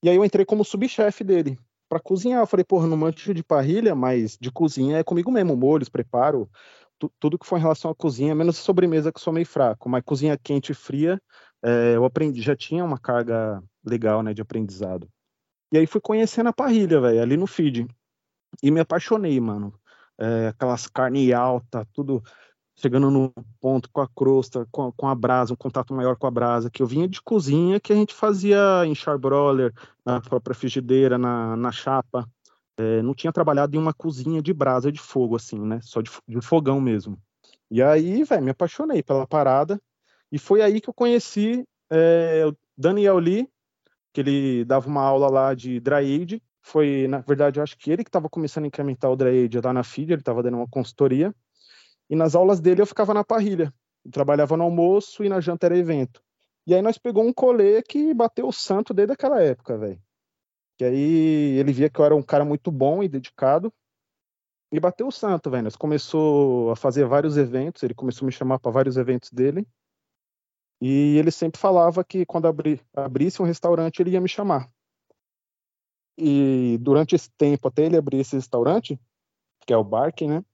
E 0.03 0.09
aí 0.09 0.17
eu 0.17 0.25
entrei 0.25 0.43
como 0.43 0.65
subchefe 0.65 1.23
dele 1.23 1.57
para 1.87 1.99
cozinhar. 1.99 2.41
Eu 2.41 2.47
falei, 2.47 2.63
porra, 2.63 2.87
não 2.87 2.97
manjo 2.97 3.33
de 3.33 3.43
parrilha, 3.43 3.95
mas 3.95 4.37
de 4.39 4.51
cozinha 4.51 4.97
é 4.97 5.03
comigo 5.03 5.31
mesmo, 5.31 5.55
molhos, 5.55 5.89
preparo, 5.89 6.49
tudo 7.19 7.37
que 7.37 7.45
for 7.45 7.57
em 7.57 7.61
relação 7.61 7.91
à 7.91 7.95
cozinha, 7.95 8.33
menos 8.33 8.57
sobremesa 8.57 9.11
que 9.11 9.19
sou 9.19 9.31
meio 9.31 9.45
fraco, 9.45 9.87
mas 9.87 10.03
cozinha 10.03 10.37
quente 10.37 10.71
e 10.71 10.75
fria, 10.75 11.21
é, 11.63 11.95
eu 11.95 12.05
aprendi, 12.05 12.41
já 12.41 12.55
tinha 12.55 12.83
uma 12.83 12.97
carga 12.97 13.63
legal, 13.85 14.23
né, 14.23 14.33
de 14.33 14.41
aprendizado. 14.41 15.07
E 15.71 15.77
aí 15.77 15.85
fui 15.85 16.01
conhecendo 16.01 16.49
a 16.49 16.53
parrilha, 16.53 17.01
velho, 17.01 17.21
ali 17.21 17.37
no 17.37 17.45
feed. 17.45 17.87
E 18.63 18.71
me 18.71 18.79
apaixonei, 18.79 19.39
mano. 19.39 19.73
É, 20.19 20.47
aquelas 20.47 20.87
carne 20.87 21.31
alta, 21.33 21.85
tudo 21.93 22.23
chegando 22.77 23.09
no 23.09 23.33
ponto 23.59 23.89
com 23.91 24.01
a 24.01 24.07
crosta, 24.07 24.67
com, 24.71 24.91
com, 24.91 25.07
a 25.07 25.15
brasa, 25.15 25.51
um 25.51 25.57
contato 25.57 25.93
maior 25.93 26.15
com 26.15 26.27
a 26.27 26.31
brasa, 26.31 26.69
que 26.69 26.81
eu 26.81 26.87
vinha 26.87 27.07
de 27.07 27.21
cozinha 27.21 27.79
que 27.79 27.91
a 27.91 27.95
gente 27.95 28.13
fazia 28.13 28.85
em 28.85 28.93
charbroiler, 28.93 29.73
na 30.05 30.21
própria 30.21 30.55
frigideira, 30.55 31.17
na, 31.17 31.57
na 31.57 31.71
chapa. 31.71 32.29
É, 32.79 33.01
não 33.01 33.15
tinha 33.15 33.33
trabalhado 33.33 33.75
em 33.75 33.79
uma 33.79 33.93
cozinha 33.93 34.41
de 34.41 34.53
brasa 34.53 34.91
de 34.91 34.99
fogo, 34.99 35.35
assim, 35.35 35.59
né? 35.59 35.79
Só 35.81 36.01
de, 36.01 36.11
de 36.27 36.39
fogão 36.41 36.79
mesmo. 36.79 37.19
E 37.71 37.81
aí, 37.81 38.23
velho, 38.23 38.43
me 38.43 38.51
apaixonei 38.51 39.01
pela 39.01 39.25
parada. 39.25 39.81
E 40.31 40.37
foi 40.37 40.61
aí 40.61 40.79
que 40.79 40.87
eu 40.87 40.93
conheci 40.93 41.65
é, 41.89 42.45
o 42.45 42.55
Daniel 42.77 43.17
Lee, 43.17 43.49
que 44.13 44.21
ele 44.21 44.63
dava 44.65 44.87
uma 44.87 45.01
aula 45.01 45.27
lá 45.29 45.53
de 45.55 45.79
dry. 45.79 46.41
Foi, 46.61 47.07
na 47.07 47.19
verdade, 47.19 47.59
eu 47.59 47.63
acho 47.63 47.75
que 47.77 47.89
ele 47.89 48.03
que 48.03 48.09
estava 48.09 48.29
começando 48.29 48.65
a 48.65 48.67
incrementar 48.67 49.11
o 49.11 49.15
dry 49.15 49.45
age 49.45 49.59
lá 49.63 49.73
na 49.73 49.83
FID, 49.83 50.13
ele 50.13 50.21
estava 50.21 50.43
dando 50.43 50.57
uma 50.57 50.67
consultoria. 50.67 51.33
E 52.09 52.15
nas 52.15 52.35
aulas 52.35 52.59
dele 52.59 52.81
eu 52.81 52.85
ficava 52.85 53.13
na 53.13 53.23
parrilha. 53.23 53.73
Eu 54.05 54.11
trabalhava 54.11 54.55
no 54.55 54.63
almoço 54.63 55.23
e 55.23 55.29
na 55.29 55.39
janta 55.41 55.67
era 55.67 55.77
evento. 55.77 56.21
E 56.65 56.73
aí 56.73 56.81
nós 56.81 56.97
pegou 56.97 57.23
um 57.23 57.33
colê 57.33 57.81
que 57.81 58.13
bateu 58.13 58.47
o 58.47 58.53
santo 58.53 58.93
desde 58.93 59.13
aquela 59.13 59.41
época, 59.41 59.77
velho. 59.77 60.01
Que 60.77 60.85
aí 60.85 61.57
ele 61.57 61.73
via 61.73 61.89
que 61.89 61.99
eu 61.99 62.05
era 62.05 62.15
um 62.15 62.21
cara 62.21 62.45
muito 62.45 62.71
bom 62.71 63.01
e 63.01 63.07
dedicado. 63.07 63.73
E 64.71 64.79
bateu 64.79 65.07
o 65.07 65.11
santo, 65.11 65.49
velho. 65.49 65.63
Nós 65.63 65.75
começou 65.75 66.71
a 66.71 66.75
fazer 66.75 67.05
vários 67.05 67.37
eventos, 67.37 67.83
ele 67.83 67.93
começou 67.93 68.25
a 68.25 68.27
me 68.27 68.31
chamar 68.31 68.59
para 68.59 68.71
vários 68.71 68.97
eventos 68.97 69.31
dele. 69.31 69.65
E 70.81 71.17
ele 71.17 71.31
sempre 71.31 71.59
falava 71.59 72.03
que 72.03 72.25
quando 72.25 72.47
abri, 72.47 72.81
abrisse 72.93 73.41
um 73.41 73.45
restaurante, 73.45 73.99
ele 73.99 74.11
ia 74.11 74.21
me 74.21 74.29
chamar. 74.29 74.69
E 76.17 76.77
durante 76.81 77.15
esse 77.15 77.29
tempo, 77.31 77.67
até 77.67 77.85
ele 77.85 77.97
abrir 77.97 78.19
esse 78.19 78.35
restaurante, 78.35 78.99
que 79.65 79.73
é 79.73 79.77
o 79.77 79.83
Barking, 79.83 80.27
né? 80.27 80.45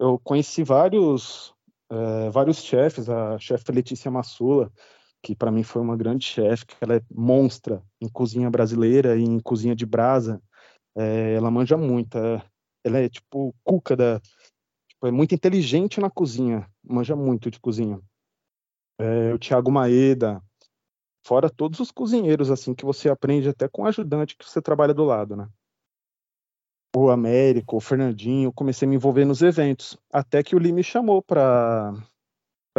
Eu 0.00 0.18
conheci 0.18 0.64
vários, 0.64 1.54
é, 1.90 2.30
vários 2.30 2.56
chefes, 2.64 3.10
a 3.10 3.38
chefe 3.38 3.70
Letícia 3.70 4.10
Massula, 4.10 4.72
que 5.22 5.36
para 5.36 5.52
mim 5.52 5.62
foi 5.62 5.82
uma 5.82 5.94
grande 5.94 6.24
chefe, 6.24 6.64
que 6.64 6.74
ela 6.80 6.96
é 6.96 7.02
monstra 7.10 7.82
em 8.00 8.08
cozinha 8.08 8.48
brasileira 8.48 9.14
e 9.14 9.22
em 9.22 9.38
cozinha 9.38 9.76
de 9.76 9.84
brasa. 9.84 10.42
É, 10.96 11.34
ela 11.34 11.50
manja 11.50 11.76
muito, 11.76 12.16
é, 12.16 12.42
ela 12.82 12.98
é 12.98 13.10
tipo 13.10 13.54
cuca 13.62 13.94
da, 13.94 14.20
tipo, 14.88 15.06
é 15.06 15.10
muito 15.10 15.34
inteligente 15.34 16.00
na 16.00 16.08
cozinha, 16.08 16.66
manja 16.82 17.14
muito 17.14 17.50
de 17.50 17.60
cozinha. 17.60 18.00
É, 18.98 19.34
o 19.34 19.38
Thiago 19.38 19.70
Maeda, 19.70 20.42
fora 21.22 21.50
todos 21.50 21.78
os 21.78 21.90
cozinheiros 21.90 22.50
assim 22.50 22.74
que 22.74 22.86
você 22.86 23.10
aprende 23.10 23.50
até 23.50 23.68
com 23.68 23.82
o 23.82 23.86
ajudante 23.86 24.34
que 24.34 24.48
você 24.48 24.62
trabalha 24.62 24.94
do 24.94 25.04
lado, 25.04 25.36
né? 25.36 25.46
O 26.94 27.08
Américo, 27.08 27.76
o 27.76 27.80
Fernandinho, 27.80 28.52
comecei 28.52 28.86
a 28.86 28.88
me 28.88 28.96
envolver 28.96 29.24
nos 29.24 29.42
eventos, 29.42 29.96
até 30.12 30.42
que 30.42 30.56
o 30.56 30.58
Lee 30.58 30.72
me 30.72 30.82
chamou 30.82 31.22
para 31.22 31.94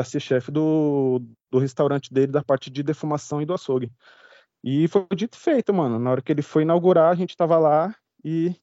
ser 0.04 0.20
chefe 0.20 0.52
do, 0.52 1.22
do 1.50 1.60
restaurante 1.60 2.14
dele 2.14 2.32
da 2.32 2.44
parte 2.44 2.70
de 2.70 2.84
defumação 2.84 3.42
e 3.42 3.46
do 3.46 3.54
açougue. 3.54 3.90
E 4.64 4.88
foi 4.90 5.08
dito 5.16 5.36
e 5.36 5.40
feito, 5.40 5.74
mano. 5.74 5.98
Na 5.98 6.12
hora 6.12 6.22
que 6.22 6.32
ele 6.32 6.42
foi 6.42 6.64
inaugurar, 6.64 7.12
a 7.12 7.16
gente 7.16 7.38
tava 7.38 7.58
lá 7.58 7.96
e 8.24 8.56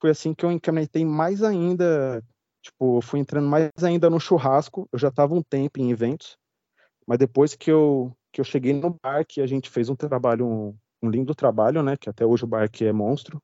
foi 0.00 0.10
assim 0.10 0.32
que 0.32 0.44
eu 0.44 0.52
incrementei 0.52 1.04
mais 1.04 1.42
ainda, 1.42 2.22
tipo, 2.62 3.00
fui 3.00 3.20
entrando 3.20 3.48
mais 3.48 3.70
ainda 3.82 4.08
no 4.08 4.20
churrasco. 4.20 4.88
Eu 4.92 4.98
já 4.98 5.10
tava 5.10 5.34
um 5.34 5.42
tempo 5.42 5.80
em 5.80 5.90
eventos, 5.90 6.38
mas 7.06 7.18
depois 7.18 7.54
que 7.54 7.70
eu 7.70 8.16
que 8.32 8.40
eu 8.40 8.44
cheguei 8.44 8.74
no 8.74 8.94
bar, 9.02 9.24
que 9.26 9.40
a 9.40 9.46
gente 9.46 9.70
fez 9.70 9.88
um 9.88 9.96
trabalho, 9.96 10.46
um, 10.46 10.76
um 11.02 11.08
lindo 11.08 11.34
trabalho, 11.34 11.82
né? 11.82 11.96
Que 11.96 12.10
até 12.10 12.26
hoje 12.26 12.44
o 12.44 12.46
bar 12.46 12.70
que 12.70 12.84
é 12.84 12.92
monstro. 12.92 13.42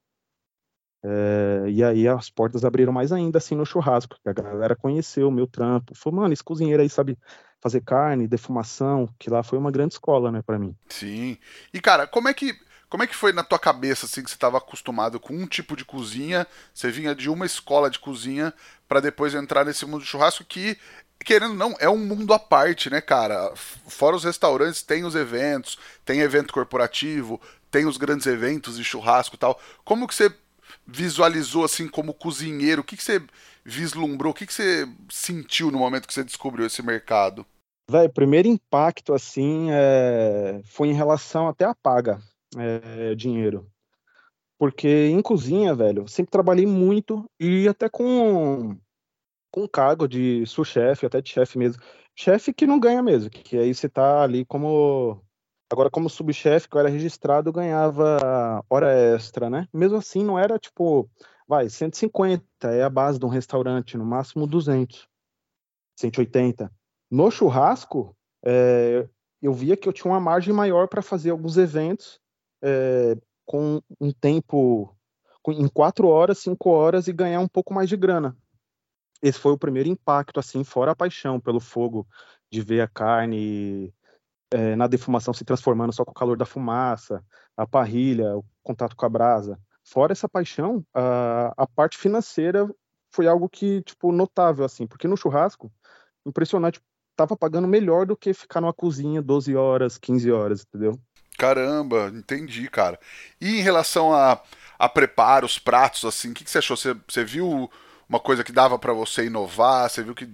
É, 1.04 1.64
e 1.68 1.82
aí 1.82 2.06
as 2.06 2.30
portas 2.30 2.64
abriram 2.64 2.92
mais 2.92 3.10
ainda 3.10 3.38
assim 3.38 3.54
no 3.54 3.66
churrasco, 3.66 4.16
que 4.22 4.28
a 4.28 4.32
galera 4.32 4.76
conheceu 4.76 5.28
o 5.28 5.32
meu 5.32 5.46
trampo. 5.46 5.94
Falou, 5.94 6.20
mano, 6.20 6.32
esse 6.32 6.44
cozinheiro 6.44 6.82
aí 6.82 6.88
sabe 6.88 7.18
fazer 7.60 7.80
carne, 7.80 8.28
defumação, 8.28 9.08
que 9.18 9.30
lá 9.30 9.42
foi 9.42 9.58
uma 9.58 9.70
grande 9.70 9.94
escola, 9.94 10.30
né, 10.32 10.42
para 10.42 10.58
mim. 10.58 10.74
Sim. 10.88 11.36
E 11.72 11.80
cara, 11.80 12.06
como 12.06 12.28
é 12.28 12.34
que 12.34 12.54
como 12.88 13.02
é 13.02 13.06
que 13.06 13.16
foi 13.16 13.32
na 13.32 13.42
tua 13.42 13.58
cabeça 13.58 14.04
assim 14.04 14.22
que 14.22 14.28
você 14.28 14.36
estava 14.36 14.58
acostumado 14.58 15.18
com 15.18 15.32
um 15.32 15.46
tipo 15.46 15.74
de 15.74 15.82
cozinha, 15.82 16.46
você 16.74 16.90
vinha 16.90 17.14
de 17.14 17.30
uma 17.30 17.46
escola 17.46 17.88
de 17.88 17.98
cozinha 17.98 18.52
para 18.86 19.00
depois 19.00 19.34
entrar 19.34 19.64
nesse 19.64 19.86
mundo 19.86 20.02
de 20.02 20.08
churrasco 20.08 20.44
que 20.44 20.76
querendo 21.24 21.54
não, 21.54 21.74
é 21.78 21.88
um 21.88 21.96
mundo 21.96 22.34
à 22.34 22.38
parte, 22.38 22.90
né, 22.90 23.00
cara? 23.00 23.52
Fora 23.54 24.16
os 24.16 24.24
restaurantes, 24.24 24.82
tem 24.82 25.04
os 25.04 25.14
eventos, 25.14 25.78
tem 26.04 26.20
evento 26.20 26.52
corporativo, 26.52 27.40
tem 27.70 27.86
os 27.86 27.96
grandes 27.96 28.26
eventos 28.26 28.76
de 28.76 28.84
churrasco 28.84 29.36
e 29.36 29.38
tal. 29.38 29.58
Como 29.84 30.06
que 30.06 30.14
você 30.14 30.34
visualizou 30.86 31.64
assim 31.64 31.88
como 31.88 32.14
cozinheiro? 32.14 32.82
O 32.82 32.84
que, 32.84 32.96
que 32.96 33.02
você 33.02 33.22
vislumbrou? 33.64 34.32
O 34.32 34.34
que, 34.34 34.46
que 34.46 34.52
você 34.52 34.88
sentiu 35.10 35.70
no 35.70 35.78
momento 35.78 36.06
que 36.06 36.14
você 36.14 36.24
descobriu 36.24 36.66
esse 36.66 36.82
mercado? 36.82 37.46
Véi, 37.90 38.08
primeiro 38.08 38.48
impacto 38.48 39.12
assim 39.12 39.68
é... 39.70 40.62
foi 40.64 40.88
em 40.88 40.94
relação 40.94 41.48
até 41.48 41.64
a 41.64 41.74
paga 41.74 42.20
é, 42.56 43.14
dinheiro. 43.14 43.66
Porque 44.58 45.08
em 45.08 45.20
cozinha, 45.20 45.74
velho, 45.74 46.06
sempre 46.06 46.30
trabalhei 46.30 46.66
muito 46.66 47.28
e 47.40 47.66
até 47.66 47.88
com 47.88 48.76
com 49.50 49.68
cargo 49.68 50.08
de 50.08 50.46
sous-chefe, 50.46 51.04
até 51.04 51.20
de 51.20 51.28
chefe 51.28 51.58
mesmo. 51.58 51.82
Chefe 52.16 52.54
que 52.54 52.66
não 52.66 52.80
ganha 52.80 53.02
mesmo, 53.02 53.28
que 53.28 53.58
aí 53.58 53.74
você 53.74 53.88
tá 53.88 54.22
ali 54.22 54.44
como 54.46 55.22
Agora, 55.72 55.88
como 55.88 56.10
subchefe, 56.10 56.68
que 56.68 56.76
eu 56.76 56.80
era 56.80 56.90
registrado, 56.90 57.48
eu 57.48 57.52
ganhava 57.54 58.62
hora 58.68 58.92
extra, 58.92 59.48
né? 59.48 59.66
Mesmo 59.72 59.96
assim, 59.96 60.22
não 60.22 60.38
era 60.38 60.58
tipo, 60.58 61.08
vai, 61.48 61.66
150 61.66 62.44
é 62.64 62.82
a 62.82 62.90
base 62.90 63.18
de 63.18 63.24
um 63.24 63.30
restaurante, 63.30 63.96
no 63.96 64.04
máximo 64.04 64.46
200, 64.46 65.08
180. 65.98 66.70
No 67.10 67.30
churrasco, 67.30 68.14
é, 68.44 69.08
eu 69.40 69.54
via 69.54 69.74
que 69.74 69.88
eu 69.88 69.94
tinha 69.94 70.12
uma 70.12 70.20
margem 70.20 70.52
maior 70.52 70.88
para 70.88 71.00
fazer 71.00 71.30
alguns 71.30 71.56
eventos 71.56 72.20
é, 72.62 73.16
com 73.46 73.80
um 73.98 74.12
tempo, 74.12 74.94
em 75.48 75.68
quatro 75.68 76.06
horas, 76.06 76.36
cinco 76.40 76.68
horas 76.68 77.08
e 77.08 77.14
ganhar 77.14 77.40
um 77.40 77.48
pouco 77.48 77.72
mais 77.72 77.88
de 77.88 77.96
grana. 77.96 78.36
Esse 79.22 79.38
foi 79.38 79.52
o 79.52 79.58
primeiro 79.58 79.88
impacto, 79.88 80.38
assim, 80.38 80.64
fora 80.64 80.90
a 80.90 80.96
paixão 80.96 81.40
pelo 81.40 81.60
fogo, 81.60 82.06
de 82.50 82.60
ver 82.60 82.82
a 82.82 82.88
carne 82.88 83.90
é, 84.52 84.76
na 84.76 84.86
defumação 84.86 85.32
se 85.32 85.44
transformando 85.44 85.92
só 85.92 86.04
com 86.04 86.10
o 86.10 86.14
calor 86.14 86.36
da 86.36 86.44
fumaça, 86.44 87.24
a 87.56 87.66
parrilha, 87.66 88.36
o 88.36 88.44
contato 88.62 88.94
com 88.94 89.06
a 89.06 89.08
brasa. 89.08 89.58
Fora 89.84 90.12
essa 90.12 90.28
paixão, 90.28 90.84
a, 90.94 91.52
a 91.56 91.66
parte 91.66 91.98
financeira 91.98 92.68
foi 93.12 93.26
algo 93.26 93.48
que, 93.48 93.82
tipo, 93.82 94.12
notável, 94.12 94.64
assim, 94.64 94.86
porque 94.86 95.08
no 95.08 95.16
churrasco, 95.16 95.72
impressionante, 96.24 96.80
tava 97.16 97.36
pagando 97.36 97.68
melhor 97.68 98.06
do 98.06 98.16
que 98.16 98.32
ficar 98.32 98.60
numa 98.60 98.72
cozinha 98.72 99.20
12 99.20 99.54
horas, 99.56 99.98
15 99.98 100.30
horas, 100.30 100.64
entendeu? 100.66 100.98
Caramba, 101.38 102.10
entendi, 102.14 102.68
cara. 102.68 102.98
E 103.40 103.58
em 103.58 103.62
relação 103.62 104.14
a, 104.14 104.40
a 104.78 104.88
preparo, 104.88 105.46
os 105.46 105.58
pratos, 105.58 106.04
assim, 106.04 106.30
o 106.30 106.34
que, 106.34 106.44
que 106.44 106.50
você 106.50 106.58
achou? 106.58 106.76
Você, 106.76 106.94
você 107.08 107.24
viu 107.24 107.70
uma 108.08 108.20
coisa 108.20 108.44
que 108.44 108.52
dava 108.52 108.78
para 108.78 108.92
você 108.92 109.26
inovar? 109.26 109.88
Você 109.90 110.02
viu 110.02 110.14
que 110.14 110.28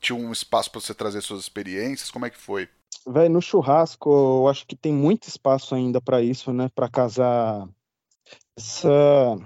tinha 0.00 0.16
um 0.16 0.32
espaço 0.32 0.70
para 0.70 0.80
você 0.80 0.92
trazer 0.92 1.20
suas 1.22 1.40
experiências? 1.40 2.10
Como 2.10 2.26
é 2.26 2.30
que 2.30 2.38
foi? 2.38 2.68
No 3.06 3.40
churrasco, 3.40 4.10
eu 4.10 4.48
acho 4.48 4.66
que 4.66 4.74
tem 4.74 4.92
muito 4.92 5.28
espaço 5.28 5.74
ainda 5.74 6.00
para 6.00 6.22
isso, 6.22 6.52
né? 6.52 6.70
Para 6.74 6.88
casar. 6.88 7.68
Essa, 8.56 9.36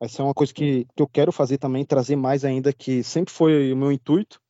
essa 0.00 0.22
é 0.22 0.24
uma 0.24 0.32
coisa 0.32 0.52
que, 0.54 0.86
que 0.96 1.02
eu 1.02 1.08
quero 1.08 1.30
fazer 1.30 1.58
também, 1.58 1.84
trazer 1.84 2.16
mais 2.16 2.44
ainda, 2.44 2.72
que 2.72 3.02
sempre 3.02 3.32
foi 3.32 3.72
o 3.72 3.76
meu 3.76 3.92
intuito, 3.92 4.40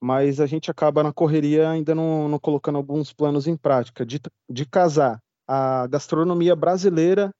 mas 0.00 0.40
a 0.40 0.46
gente 0.46 0.70
acaba 0.70 1.02
na 1.02 1.12
correria 1.12 1.70
ainda 1.70 1.94
não, 1.94 2.28
não 2.28 2.38
colocando 2.38 2.76
alguns 2.76 3.12
planos 3.12 3.46
em 3.46 3.56
prática, 3.56 4.04
de, 4.04 4.20
de 4.50 4.66
casar 4.66 5.22
a 5.46 5.86
gastronomia 5.86 6.56
brasileira 6.56 7.32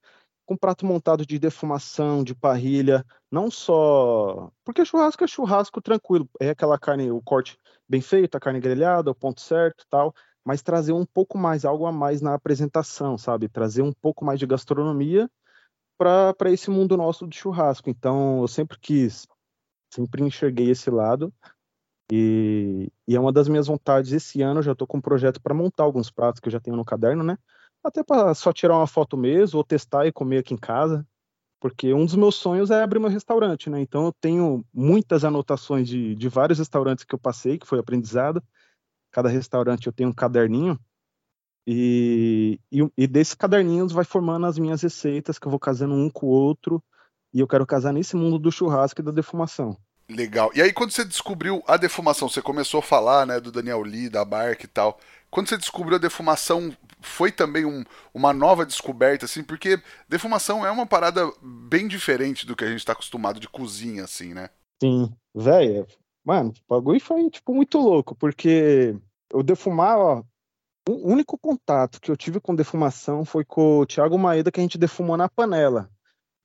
com 0.45 0.55
prato 0.55 0.85
montado 0.85 1.25
de 1.25 1.37
defumação, 1.37 2.23
de 2.23 2.33
parrilha, 2.33 3.05
não 3.29 3.51
só. 3.51 4.49
Porque 4.63 4.85
churrasco 4.85 5.25
é 5.25 5.27
churrasco 5.27 5.81
tranquilo, 5.81 6.29
é 6.39 6.49
aquela 6.49 6.79
carne, 6.79 7.11
o 7.11 7.21
corte 7.21 7.59
bem 7.87 7.99
feito, 7.99 8.35
a 8.35 8.39
carne 8.39 8.61
grelhada, 8.61 9.11
o 9.11 9.15
ponto 9.15 9.41
certo 9.41 9.85
tal, 9.89 10.13
mas 10.47 10.61
trazer 10.61 10.93
um 10.93 11.05
pouco 11.05 11.37
mais, 11.37 11.65
algo 11.65 11.85
a 11.85 11.91
mais 11.91 12.21
na 12.21 12.33
apresentação, 12.33 13.17
sabe? 13.17 13.49
Trazer 13.49 13.81
um 13.81 13.91
pouco 13.91 14.23
mais 14.23 14.39
de 14.39 14.47
gastronomia 14.47 15.29
para 15.97 16.49
esse 16.49 16.69
mundo 16.69 16.95
nosso 16.95 17.27
de 17.27 17.35
churrasco. 17.35 17.89
Então, 17.89 18.39
eu 18.39 18.47
sempre 18.47 18.79
quis, 18.79 19.27
sempre 19.93 20.23
enxerguei 20.23 20.69
esse 20.69 20.89
lado. 20.89 21.33
E, 22.09 22.89
e 23.05 23.13
é 23.13 23.19
uma 23.19 23.33
das 23.33 23.49
minhas 23.49 23.67
vontades 23.67 24.13
esse 24.13 24.41
ano. 24.41 24.61
Já 24.61 24.71
estou 24.71 24.87
com 24.87 24.99
um 24.99 25.01
projeto 25.01 25.41
para 25.41 25.53
montar 25.53 25.83
alguns 25.83 26.09
pratos 26.09 26.39
que 26.39 26.47
eu 26.47 26.51
já 26.53 26.61
tenho 26.61 26.77
no 26.77 26.85
caderno, 26.85 27.25
né? 27.25 27.37
Até 27.83 28.01
para 28.01 28.33
só 28.33 28.53
tirar 28.53 28.77
uma 28.77 28.87
foto 28.87 29.17
mesmo, 29.17 29.57
ou 29.57 29.65
testar 29.65 30.07
e 30.07 30.13
comer 30.13 30.37
aqui 30.37 30.53
em 30.53 30.57
casa. 30.57 31.05
Porque 31.59 31.93
um 31.93 32.05
dos 32.05 32.15
meus 32.15 32.35
sonhos 32.35 32.71
é 32.71 32.81
abrir 32.81 32.99
meu 32.99 33.09
restaurante, 33.09 33.69
né? 33.69 33.81
Então 33.81 34.05
eu 34.05 34.13
tenho 34.13 34.63
muitas 34.73 35.25
anotações 35.25 35.89
de, 35.89 36.15
de 36.15 36.29
vários 36.29 36.59
restaurantes 36.59 37.03
que 37.03 37.13
eu 37.13 37.19
passei, 37.19 37.59
que 37.59 37.67
foi 37.67 37.79
aprendizado. 37.79 38.41
Cada 39.17 39.29
restaurante 39.29 39.87
eu 39.87 39.91
tenho 39.91 40.09
um 40.09 40.13
caderninho. 40.13 40.79
E, 41.65 42.59
e, 42.71 42.87
e 42.95 43.07
desses 43.07 43.33
caderninhos 43.33 43.91
vai 43.91 44.05
formando 44.05 44.45
as 44.45 44.59
minhas 44.59 44.83
receitas, 44.83 45.39
que 45.39 45.47
eu 45.47 45.49
vou 45.49 45.59
casando 45.59 45.95
um 45.95 46.07
com 46.07 46.27
o 46.27 46.29
outro. 46.29 46.83
E 47.33 47.39
eu 47.39 47.47
quero 47.47 47.65
casar 47.65 47.91
nesse 47.91 48.15
mundo 48.15 48.37
do 48.37 48.51
churrasco 48.51 49.01
e 49.01 49.03
da 49.03 49.09
defumação. 49.09 49.75
Legal. 50.07 50.51
E 50.53 50.61
aí, 50.61 50.71
quando 50.71 50.91
você 50.91 51.03
descobriu 51.03 51.63
a 51.65 51.77
defumação, 51.77 52.29
você 52.29 52.43
começou 52.43 52.77
a 52.77 52.83
falar, 52.83 53.25
né, 53.25 53.39
do 53.39 53.51
Daniel 53.51 53.81
Lee, 53.81 54.07
da 54.07 54.23
Bark 54.23 54.63
e 54.63 54.67
tal. 54.67 54.99
Quando 55.31 55.49
você 55.49 55.57
descobriu 55.57 55.95
a 55.95 55.99
defumação, 55.99 56.71
foi 57.01 57.31
também 57.31 57.65
um, 57.65 57.83
uma 58.13 58.31
nova 58.31 58.67
descoberta, 58.67 59.25
assim, 59.25 59.43
porque 59.43 59.81
defumação 60.07 60.63
é 60.63 60.69
uma 60.69 60.85
parada 60.85 61.27
bem 61.41 61.87
diferente 61.87 62.45
do 62.45 62.55
que 62.55 62.63
a 62.63 62.69
gente 62.69 62.81
está 62.81 62.93
acostumado 62.93 63.39
de 63.39 63.49
cozinha, 63.49 64.03
assim, 64.03 64.35
né? 64.35 64.51
Sim, 64.79 65.11
velho. 65.33 65.87
Mano, 66.23 66.53
o 66.67 66.75
bagulho 66.75 66.99
foi, 66.99 67.29
tipo, 67.29 67.53
muito 67.53 67.77
louco, 67.77 68.13
porque 68.13 68.93
eu 69.31 69.43
defumar, 69.43 69.97
ó, 69.97 70.23
o 70.87 71.11
único 71.11 71.37
contato 71.37 71.99
que 71.99 72.09
eu 72.09 72.17
tive 72.17 72.39
com 72.39 72.55
defumação 72.55 73.25
foi 73.25 73.43
com 73.43 73.79
o 73.79 73.85
Thiago 73.85 74.17
Maeda, 74.17 74.51
que 74.51 74.59
a 74.59 74.63
gente 74.63 74.77
defumou 74.77 75.17
na 75.17 75.27
panela. 75.29 75.89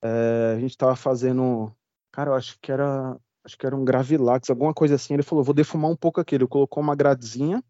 É, 0.03 0.55
a 0.57 0.59
gente 0.59 0.77
tava 0.77 0.95
fazendo. 0.95 1.73
Cara, 2.11 2.31
eu 2.31 2.35
acho 2.35 2.57
que 2.61 2.71
era 2.71 3.17
acho 3.45 3.57
que 3.57 3.65
era 3.65 3.75
um 3.75 3.83
Gravilax, 3.85 4.49
alguma 4.49 4.73
coisa 4.73 4.95
assim. 4.95 5.13
Ele 5.13 5.23
falou: 5.23 5.43
vou 5.43 5.53
defumar 5.53 5.89
um 5.89 5.95
pouco 5.95 6.19
aqui. 6.19 6.35
Ele 6.35 6.47
colocou 6.47 6.83
uma 6.83 6.95
gradezinha 6.95 7.63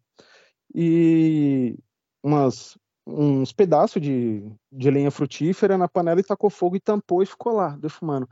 e 0.74 1.76
umas, 2.22 2.76
uns 3.06 3.52
pedaços 3.52 4.00
de, 4.00 4.50
de 4.72 4.90
lenha 4.90 5.10
frutífera 5.10 5.78
na 5.78 5.88
panela 5.88 6.20
e 6.20 6.24
tacou 6.24 6.50
fogo 6.50 6.76
e 6.76 6.80
tampou 6.80 7.22
e 7.22 7.26
ficou 7.26 7.52
lá, 7.52 7.76
defumando. 7.76 8.28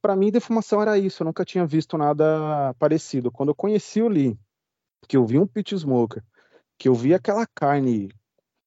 Para 0.00 0.16
mim, 0.16 0.30
defumação 0.30 0.80
era 0.82 0.98
isso. 0.98 1.22
Eu 1.22 1.26
nunca 1.26 1.44
tinha 1.44 1.66
visto 1.66 1.96
nada 1.98 2.74
parecido. 2.78 3.30
Quando 3.30 3.50
eu 3.50 3.54
conheci 3.54 4.02
o 4.02 4.08
Lee, 4.08 4.38
que 5.06 5.16
eu 5.16 5.24
vi 5.26 5.38
um 5.38 5.46
pit 5.46 5.74
smoker, 5.76 6.22
que 6.78 6.88
eu 6.88 6.94
vi 6.94 7.14
aquela 7.14 7.46
carne, 7.46 8.10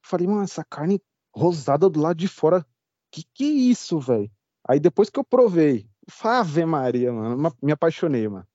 falei, 0.03 0.27
mano, 0.27 0.43
essa 0.43 0.63
carne 0.63 1.01
rosada 1.35 1.89
do 1.89 1.99
lado 1.99 2.17
de 2.17 2.27
fora, 2.27 2.65
que 3.11 3.23
que 3.33 3.43
é 3.43 3.71
isso, 3.71 3.99
velho? 3.99 4.31
Aí 4.67 4.79
depois 4.79 5.09
que 5.09 5.19
eu 5.19 5.23
provei 5.23 5.89
Ave 6.23 6.65
Maria, 6.65 7.11
mano. 7.11 7.51
Me 7.61 7.71
apaixonei, 7.71 8.27
mano. 8.27 8.47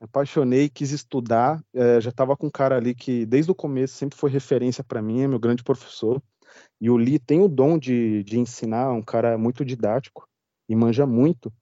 Me 0.00 0.04
apaixonei, 0.04 0.68
quis 0.68 0.90
estudar. 0.92 1.62
É, 1.74 2.00
já 2.00 2.12
tava 2.12 2.36
com 2.36 2.46
um 2.46 2.50
cara 2.50 2.76
ali 2.76 2.94
que, 2.94 3.26
desde 3.26 3.50
o 3.50 3.54
começo, 3.54 3.94
sempre 3.94 4.18
foi 4.18 4.30
referência 4.30 4.84
para 4.84 5.02
mim, 5.02 5.22
é 5.22 5.28
meu 5.28 5.38
grande 5.38 5.62
professor. 5.62 6.22
E 6.80 6.90
o 6.90 6.96
Lee 6.96 7.18
tem 7.18 7.40
o 7.40 7.48
dom 7.48 7.78
de, 7.78 8.22
de 8.24 8.38
ensinar, 8.38 8.92
um 8.92 9.02
cara 9.02 9.38
muito 9.38 9.64
didático 9.64 10.28
e 10.68 10.74
manja 10.74 11.06
muito. 11.06 11.52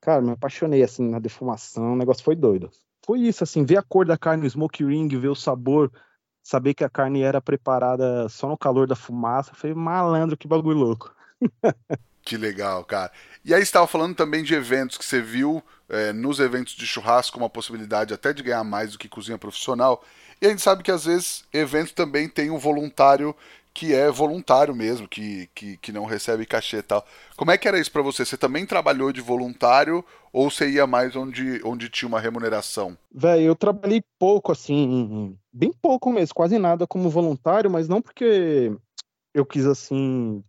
Cara, 0.00 0.22
me 0.22 0.30
apaixonei, 0.30 0.82
assim, 0.82 1.08
na 1.08 1.18
defumação, 1.18 1.94
o 1.94 1.96
negócio 1.96 2.22
foi 2.24 2.36
doido. 2.36 2.70
Foi 3.06 3.20
isso, 3.20 3.44
assim, 3.44 3.64
ver 3.64 3.76
a 3.76 3.82
cor 3.82 4.04
da 4.04 4.18
carne, 4.18 4.46
o 4.46 4.50
smoke 4.50 4.84
ring, 4.84 5.08
ver 5.08 5.28
o 5.28 5.34
sabor, 5.34 5.92
saber 6.42 6.74
que 6.74 6.82
a 6.82 6.90
carne 6.90 7.22
era 7.22 7.40
preparada 7.40 8.28
só 8.28 8.48
no 8.48 8.58
calor 8.58 8.86
da 8.86 8.96
fumaça. 8.96 9.54
Foi 9.54 9.72
malandro, 9.72 10.36
que 10.36 10.48
bagulho 10.48 10.78
louco. 10.78 11.14
Que 12.24 12.36
legal, 12.36 12.84
cara. 12.84 13.12
E 13.44 13.54
aí 13.54 13.62
estava 13.62 13.86
falando 13.86 14.16
também 14.16 14.42
de 14.42 14.52
eventos 14.52 14.98
que 14.98 15.04
você 15.04 15.22
viu 15.22 15.62
é, 15.88 16.12
nos 16.12 16.40
eventos 16.40 16.74
de 16.74 16.84
churrasco 16.84 17.38
uma 17.38 17.48
possibilidade 17.48 18.12
até 18.12 18.32
de 18.32 18.42
ganhar 18.42 18.64
mais 18.64 18.90
do 18.90 18.98
que 18.98 19.08
cozinha 19.08 19.38
profissional. 19.38 20.02
E 20.42 20.46
a 20.46 20.50
gente 20.50 20.60
sabe 20.60 20.82
que 20.82 20.90
às 20.90 21.04
vezes 21.04 21.44
evento 21.52 21.94
também 21.94 22.28
tem 22.28 22.50
um 22.50 22.58
voluntário 22.58 23.32
que 23.76 23.92
é 23.92 24.10
voluntário 24.10 24.74
mesmo, 24.74 25.06
que, 25.06 25.50
que, 25.54 25.76
que 25.76 25.92
não 25.92 26.06
recebe 26.06 26.46
cachê 26.46 26.78
e 26.78 26.82
tal. 26.82 27.04
Como 27.36 27.50
é 27.50 27.58
que 27.58 27.68
era 27.68 27.78
isso 27.78 27.92
para 27.92 28.00
você? 28.00 28.24
Você 28.24 28.34
também 28.34 28.64
trabalhou 28.64 29.12
de 29.12 29.20
voluntário 29.20 30.02
ou 30.32 30.50
você 30.50 30.66
ia 30.66 30.86
mais 30.86 31.14
onde, 31.14 31.60
onde 31.62 31.90
tinha 31.90 32.08
uma 32.08 32.18
remuneração? 32.18 32.96
Velho, 33.12 33.42
eu 33.42 33.54
trabalhei 33.54 34.02
pouco, 34.18 34.50
assim, 34.50 35.36
bem 35.52 35.70
pouco 35.70 36.10
mesmo, 36.10 36.34
quase 36.34 36.58
nada 36.58 36.86
como 36.86 37.10
voluntário, 37.10 37.70
mas 37.70 37.86
não 37.86 38.00
porque 38.00 38.74
eu 39.34 39.44
quis, 39.44 39.66
assim, 39.66 40.42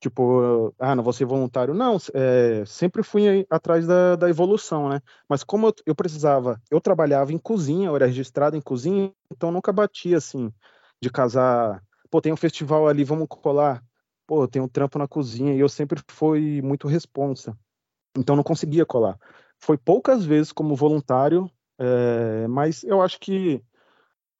tipo, 0.00 0.74
ah, 0.78 0.96
não 0.96 1.04
vou 1.04 1.12
ser 1.12 1.26
voluntário. 1.26 1.74
Não, 1.74 1.98
é, 2.14 2.64
sempre 2.64 3.02
fui 3.02 3.46
atrás 3.50 3.86
da, 3.86 4.16
da, 4.16 4.30
evolução, 4.30 4.88
né? 4.88 5.02
Mas 5.28 5.44
como 5.44 5.66
eu, 5.66 5.74
eu, 5.88 5.94
precisava, 5.94 6.58
eu 6.70 6.80
trabalhava 6.80 7.34
em 7.34 7.38
cozinha, 7.38 7.88
eu 7.88 7.96
era 7.96 8.06
registrado 8.06 8.56
em 8.56 8.62
cozinha, 8.62 9.12
então 9.30 9.52
nunca 9.52 9.70
batia 9.74 10.16
assim, 10.16 10.50
de 11.02 11.10
casar, 11.10 11.82
pô, 12.12 12.20
tem 12.20 12.30
um 12.30 12.36
festival 12.36 12.86
ali, 12.86 13.04
vamos 13.04 13.26
colar. 13.26 13.82
Pô, 14.26 14.46
tem 14.46 14.60
um 14.60 14.68
trampo 14.68 14.98
na 14.98 15.08
cozinha 15.08 15.54
e 15.54 15.60
eu 15.60 15.68
sempre 15.68 15.98
fui 16.10 16.60
muito 16.60 16.86
responsa, 16.86 17.58
então 18.16 18.36
não 18.36 18.42
conseguia 18.42 18.84
colar. 18.84 19.18
Foi 19.58 19.78
poucas 19.78 20.24
vezes 20.24 20.52
como 20.52 20.76
voluntário, 20.76 21.50
é, 21.78 22.46
mas 22.48 22.84
eu 22.84 23.00
acho 23.00 23.18
que 23.18 23.62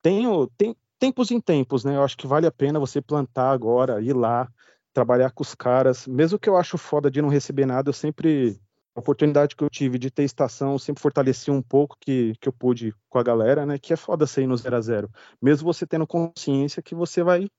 tenho, 0.03 0.47
tem 0.55 0.75
tempos 0.99 1.31
em 1.31 1.41
tempos, 1.41 1.83
né? 1.83 1.95
Eu 1.95 2.03
acho 2.03 2.15
que 2.15 2.27
vale 2.27 2.45
a 2.45 2.51
pena 2.51 2.79
você 2.79 3.01
plantar 3.01 3.51
agora, 3.51 4.01
ir 4.01 4.13
lá, 4.13 4.47
trabalhar 4.93 5.31
com 5.31 5.41
os 5.41 5.55
caras, 5.55 6.07
mesmo 6.07 6.37
que 6.37 6.47
eu 6.47 6.55
acho 6.55 6.77
foda 6.77 7.09
de 7.09 7.21
não 7.21 7.29
receber 7.29 7.65
nada, 7.65 7.89
eu 7.89 7.93
sempre 7.93 8.61
a 8.95 8.99
oportunidade 8.99 9.55
que 9.55 9.63
eu 9.63 9.69
tive 9.69 9.97
de 9.97 10.11
ter 10.11 10.23
estação, 10.23 10.77
sempre 10.77 11.01
fortaleci 11.01 11.49
um 11.49 11.63
pouco 11.63 11.97
que, 11.99 12.33
que 12.39 12.47
eu 12.47 12.53
pude 12.53 12.93
com 13.09 13.17
a 13.17 13.23
galera, 13.23 13.65
né? 13.65 13.79
Que 13.79 13.93
é 13.93 13.95
foda 13.95 14.27
sair 14.27 14.45
no 14.45 14.55
zero 14.55 14.75
a 14.75 14.81
zero. 14.81 15.09
Mesmo 15.41 15.65
você 15.65 15.87
tendo 15.87 16.05
consciência 16.05 16.83
que 16.83 16.93
você 16.93 17.23
vai 17.23 17.49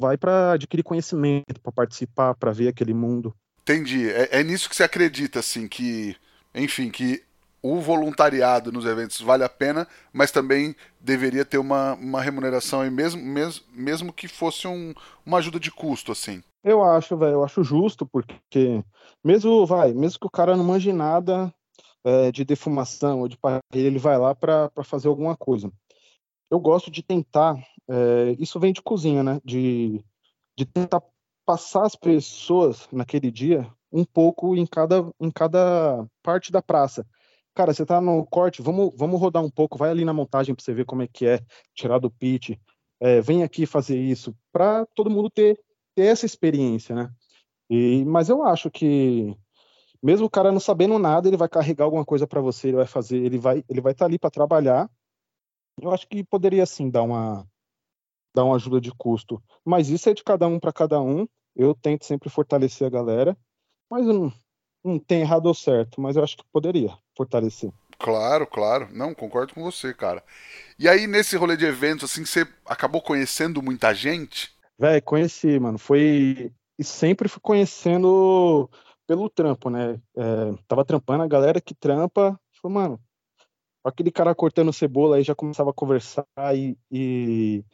vai 0.00 0.16
para 0.16 0.52
adquirir 0.52 0.82
conhecimento, 0.82 1.60
para 1.62 1.72
participar, 1.72 2.34
para 2.34 2.52
ver 2.52 2.68
aquele 2.68 2.94
mundo. 2.94 3.34
Entendi. 3.62 4.08
É, 4.10 4.40
é 4.40 4.42
nisso 4.42 4.68
que 4.68 4.76
você 4.76 4.84
acredita, 4.84 5.40
assim, 5.40 5.68
que, 5.68 6.16
enfim, 6.54 6.90
que 6.90 7.22
o 7.62 7.80
voluntariado 7.80 8.70
nos 8.70 8.86
eventos 8.86 9.20
vale 9.20 9.44
a 9.44 9.48
pena, 9.48 9.86
mas 10.12 10.30
também 10.30 10.74
deveria 11.00 11.44
ter 11.44 11.58
uma, 11.58 11.94
uma 11.94 12.22
remuneração 12.22 12.80
aí, 12.80 12.90
mesmo, 12.90 13.20
mesmo, 13.20 13.64
mesmo 13.72 14.12
que 14.12 14.28
fosse 14.28 14.66
um, 14.68 14.94
uma 15.26 15.38
ajuda 15.38 15.58
de 15.58 15.70
custo, 15.70 16.12
assim. 16.12 16.42
Eu 16.62 16.82
acho, 16.82 17.16
velho, 17.16 17.32
eu 17.32 17.44
acho 17.44 17.62
justo, 17.62 18.06
porque 18.06 18.82
mesmo, 19.24 19.66
vai, 19.66 19.92
mesmo 19.92 20.20
que 20.20 20.26
o 20.26 20.30
cara 20.30 20.56
não 20.56 20.64
manje 20.64 20.92
nada 20.92 21.52
é, 22.04 22.32
de 22.32 22.44
defumação 22.44 23.20
ou 23.20 23.28
de 23.28 23.36
parede, 23.36 23.62
ele 23.74 23.98
vai 23.98 24.18
lá 24.18 24.34
para 24.34 24.70
fazer 24.84 25.08
alguma 25.08 25.36
coisa. 25.36 25.70
Eu 26.50 26.58
gosto 26.58 26.90
de 26.90 27.02
tentar, 27.02 27.54
é, 27.88 28.36
isso 28.38 28.60
vem 28.60 28.72
de 28.72 28.82
cozinha, 28.82 29.22
né? 29.22 29.40
De, 29.44 30.04
de 30.56 30.64
tentar 30.66 31.02
passar 31.44 31.86
as 31.86 31.96
pessoas 31.96 32.88
naquele 32.92 33.30
dia 33.30 33.70
um 33.90 34.04
pouco 34.04 34.54
em 34.54 34.66
cada, 34.66 35.10
em 35.18 35.30
cada 35.30 36.06
parte 36.22 36.52
da 36.52 36.60
praça 36.60 37.06
cara, 37.58 37.74
você 37.74 37.84
tá 37.84 38.00
no 38.00 38.24
corte, 38.24 38.62
vamos, 38.62 38.92
vamos 38.94 39.20
rodar 39.20 39.42
um 39.42 39.50
pouco, 39.50 39.76
vai 39.76 39.90
ali 39.90 40.04
na 40.04 40.12
montagem 40.12 40.54
para 40.54 40.64
você 40.64 40.72
ver 40.72 40.84
como 40.84 41.02
é 41.02 41.08
que 41.08 41.26
é, 41.26 41.40
tirar 41.74 41.98
do 41.98 42.08
pitch, 42.08 42.50
é, 43.00 43.20
vem 43.20 43.42
aqui 43.42 43.66
fazer 43.66 43.98
isso, 43.98 44.32
para 44.52 44.86
todo 44.94 45.10
mundo 45.10 45.28
ter, 45.28 45.58
ter 45.92 46.04
essa 46.04 46.24
experiência, 46.24 46.94
né? 46.94 47.10
E, 47.68 48.04
mas 48.04 48.28
eu 48.28 48.44
acho 48.44 48.70
que 48.70 49.36
mesmo 50.00 50.26
o 50.26 50.30
cara 50.30 50.52
não 50.52 50.60
sabendo 50.60 51.00
nada, 51.00 51.26
ele 51.26 51.36
vai 51.36 51.48
carregar 51.48 51.84
alguma 51.84 52.04
coisa 52.04 52.28
para 52.28 52.40
você, 52.40 52.68
ele 52.68 52.76
vai 52.76 52.86
fazer, 52.86 53.18
ele 53.18 53.38
vai, 53.38 53.64
ele 53.68 53.80
vai 53.80 53.90
estar 53.90 54.04
tá 54.04 54.08
ali 54.08 54.20
para 54.20 54.30
trabalhar. 54.30 54.88
Eu 55.82 55.92
acho 55.92 56.06
que 56.06 56.22
poderia 56.22 56.64
sim 56.64 56.88
dar 56.88 57.02
uma 57.02 57.44
dar 58.38 58.44
uma 58.44 58.54
ajuda 58.54 58.80
de 58.80 58.92
custo, 58.92 59.42
mas 59.64 59.88
isso 59.90 60.08
é 60.08 60.14
de 60.14 60.22
cada 60.22 60.46
um 60.46 60.60
para 60.60 60.72
cada 60.72 61.00
um. 61.00 61.26
Eu 61.56 61.74
tento 61.74 62.04
sempre 62.04 62.30
fortalecer 62.30 62.86
a 62.86 62.90
galera, 62.90 63.36
mas 63.90 64.06
não, 64.06 64.32
não 64.84 64.96
tem 64.96 65.22
errado 65.22 65.46
ou 65.46 65.54
certo, 65.54 66.00
mas 66.00 66.14
eu 66.14 66.22
acho 66.22 66.36
que 66.36 66.44
poderia 66.52 66.96
fortalecer. 67.16 67.72
Claro, 67.98 68.46
claro. 68.46 68.88
Não, 68.92 69.12
concordo 69.12 69.54
com 69.54 69.62
você, 69.64 69.92
cara. 69.92 70.22
E 70.78 70.88
aí, 70.88 71.08
nesse 71.08 71.36
rolê 71.36 71.56
de 71.56 71.66
eventos, 71.66 72.08
assim, 72.08 72.24
você 72.24 72.46
acabou 72.64 73.02
conhecendo 73.02 73.60
muita 73.60 73.92
gente? 73.92 74.52
Véi, 74.78 75.00
conheci, 75.00 75.58
mano. 75.58 75.78
Foi. 75.78 76.52
E 76.78 76.84
sempre 76.84 77.28
fui 77.28 77.40
conhecendo 77.42 78.70
pelo 79.04 79.28
trampo, 79.28 79.68
né? 79.68 80.00
É, 80.16 80.54
tava 80.68 80.84
trampando 80.84 81.24
a 81.24 81.28
galera 81.28 81.60
que 81.60 81.74
trampa. 81.74 82.38
Falei, 82.62 82.74
mano, 82.76 83.00
aquele 83.84 84.12
cara 84.12 84.32
cortando 84.32 84.72
cebola 84.72 85.16
aí 85.16 85.24
já 85.24 85.34
começava 85.34 85.70
a 85.70 85.74
conversar 85.74 86.24
e, 86.54 86.78
e 86.88 87.64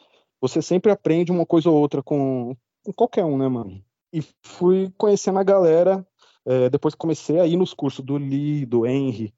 você 0.48 0.60
sempre 0.60 0.92
aprende 0.92 1.32
uma 1.32 1.46
coisa 1.46 1.70
ou 1.70 1.76
outra 1.76 2.02
com, 2.02 2.54
com 2.84 2.92
qualquer 2.92 3.24
um, 3.24 3.38
né, 3.38 3.48
mano? 3.48 3.82
E 4.12 4.20
fui 4.42 4.92
conhecendo 4.96 5.38
a 5.38 5.42
galera 5.42 6.06
é, 6.46 6.68
depois 6.68 6.94
comecei 6.94 7.40
a 7.40 7.46
ir 7.46 7.56
nos 7.56 7.72
cursos 7.72 8.04
do 8.04 8.16
Lee, 8.16 8.66
do 8.66 8.86
Henry, 8.86 9.32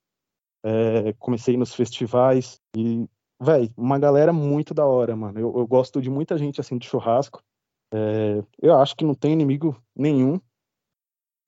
é, 0.65 1.13
comecei 1.19 1.57
nos 1.57 1.73
festivais 1.75 2.61
e, 2.77 3.09
velho, 3.41 3.73
uma 3.77 3.99
galera 3.99 4.33
muito 4.33 4.75
da 4.75 4.85
hora, 4.85 5.15
mano. 5.15 5.39
Eu, 5.39 5.57
eu, 5.57 5.67
gosto 5.67 6.03
de 6.03 6.11
muita 6.11 6.37
gente 6.37 6.61
assim 6.61 6.77
de 6.77 6.87
churrasco. 6.87 7.43
É, 7.95 8.43
eu 8.61 8.77
acho 8.77 8.97
que 8.97 9.05
não 9.05 9.15
tem 9.15 9.33
inimigo 9.33 9.81
nenhum. 9.95 10.41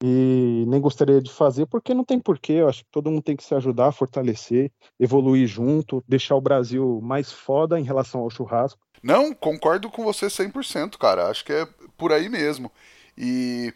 E 0.03 0.65
nem 0.69 0.81
gostaria 0.81 1.21
de 1.21 1.31
fazer, 1.31 1.67
porque 1.67 1.95
não 1.95 2.05
tem 2.05 2.21
porquê. 2.21 2.55
Eu 2.55 2.69
acho 2.69 2.85
que 2.85 2.91
todo 2.91 3.11
mundo 3.11 3.23
tem 3.23 3.37
que 3.37 3.45
se 3.45 3.55
ajudar, 3.55 3.93
fortalecer, 3.93 4.71
evoluir 4.99 5.47
junto, 5.47 6.03
deixar 6.07 6.37
o 6.37 6.41
Brasil 6.41 7.01
mais 7.03 7.33
foda 7.33 7.79
em 7.79 7.85
relação 7.85 8.21
ao 8.21 8.31
churrasco. 8.31 8.81
Não, 9.03 9.35
concordo 9.35 9.91
com 9.91 10.05
você 10.05 10.27
100%, 10.27 10.97
cara. 10.97 11.29
Acho 11.29 11.45
que 11.45 11.53
é 11.53 11.67
por 11.97 12.13
aí 12.13 12.29
mesmo. 12.29 12.71
E 13.17 13.73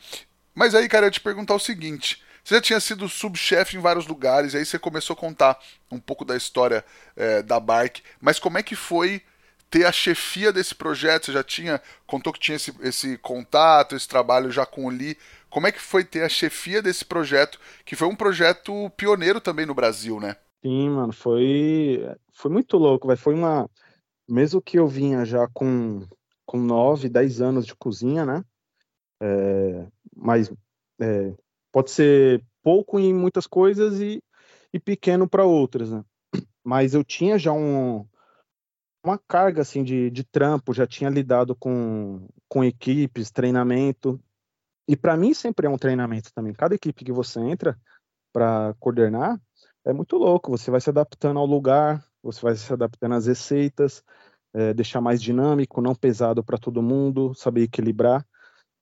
mas 0.54 0.74
aí, 0.74 0.88
cara, 0.88 1.06
eu 1.06 1.10
te 1.10 1.20
perguntar 1.20 1.54
o 1.54 1.58
seguinte: 1.58 2.22
você 2.44 2.56
já 2.56 2.60
tinha 2.60 2.80
sido 2.80 3.08
subchefe 3.08 3.76
em 3.76 3.80
vários 3.80 4.06
lugares, 4.06 4.54
aí 4.54 4.64
você 4.64 4.78
começou 4.78 5.14
a 5.14 5.16
contar 5.16 5.58
um 5.90 5.98
pouco 5.98 6.24
da 6.24 6.36
história 6.36 6.84
é, 7.16 7.42
da 7.42 7.58
Bark, 7.58 8.00
mas 8.20 8.38
como 8.38 8.58
é 8.58 8.62
que 8.62 8.76
foi 8.76 9.22
ter 9.70 9.86
a 9.86 9.92
chefia 9.92 10.52
desse 10.52 10.74
projeto? 10.74 11.26
Você 11.26 11.32
já 11.32 11.42
tinha, 11.42 11.80
contou 12.06 12.32
que 12.32 12.38
tinha 12.38 12.56
esse, 12.56 12.74
esse 12.82 13.16
contato, 13.18 13.96
esse 13.96 14.06
trabalho 14.06 14.50
já 14.50 14.66
com 14.66 14.84
o 14.84 14.90
Lee. 14.90 15.16
Como 15.52 15.66
é 15.66 15.72
que 15.72 15.78
foi 15.78 16.02
ter 16.02 16.22
a 16.22 16.30
chefia 16.30 16.80
desse 16.80 17.04
projeto, 17.04 17.60
que 17.84 17.94
foi 17.94 18.08
um 18.08 18.16
projeto 18.16 18.88
pioneiro 18.96 19.38
também 19.38 19.66
no 19.66 19.74
Brasil, 19.74 20.18
né? 20.18 20.34
Sim, 20.64 20.88
mano, 20.88 21.12
foi, 21.12 22.00
foi 22.32 22.50
muito 22.50 22.78
louco. 22.78 23.14
Foi 23.18 23.34
uma. 23.34 23.68
Mesmo 24.26 24.62
que 24.62 24.78
eu 24.78 24.88
vinha 24.88 25.26
já 25.26 25.46
com, 25.52 26.06
com 26.46 26.56
9, 26.56 27.06
10 27.10 27.42
anos 27.42 27.66
de 27.66 27.74
cozinha, 27.74 28.24
né? 28.24 28.42
É, 29.20 29.86
mas 30.16 30.50
é, 30.98 31.34
pode 31.70 31.90
ser 31.90 32.42
pouco 32.62 32.98
em 32.98 33.12
muitas 33.12 33.46
coisas 33.46 34.00
e, 34.00 34.22
e 34.72 34.80
pequeno 34.80 35.28
para 35.28 35.44
outras, 35.44 35.90
né? 35.90 36.02
Mas 36.64 36.94
eu 36.94 37.04
tinha 37.04 37.38
já 37.38 37.52
um, 37.52 38.06
uma 39.04 39.18
carga 39.18 39.60
assim 39.60 39.84
de, 39.84 40.10
de 40.10 40.24
trampo, 40.24 40.72
já 40.72 40.86
tinha 40.86 41.10
lidado 41.10 41.54
com, 41.54 42.26
com 42.48 42.64
equipes, 42.64 43.30
treinamento. 43.30 44.18
E 44.88 44.96
para 44.96 45.16
mim 45.16 45.32
sempre 45.34 45.66
é 45.66 45.70
um 45.70 45.78
treinamento 45.78 46.30
também. 46.34 46.52
Cada 46.52 46.74
equipe 46.74 47.04
que 47.04 47.12
você 47.12 47.40
entra 47.40 47.78
para 48.32 48.74
coordenar 48.80 49.40
é 49.84 49.92
muito 49.92 50.16
louco. 50.16 50.50
Você 50.50 50.70
vai 50.70 50.80
se 50.80 50.90
adaptando 50.90 51.38
ao 51.38 51.46
lugar, 51.46 52.04
você 52.22 52.40
vai 52.40 52.54
se 52.54 52.72
adaptando 52.72 53.14
às 53.14 53.26
receitas, 53.26 54.02
é, 54.54 54.74
deixar 54.74 55.00
mais 55.00 55.22
dinâmico, 55.22 55.80
não 55.80 55.94
pesado 55.94 56.42
para 56.42 56.58
todo 56.58 56.82
mundo, 56.82 57.34
saber 57.34 57.62
equilibrar. 57.62 58.26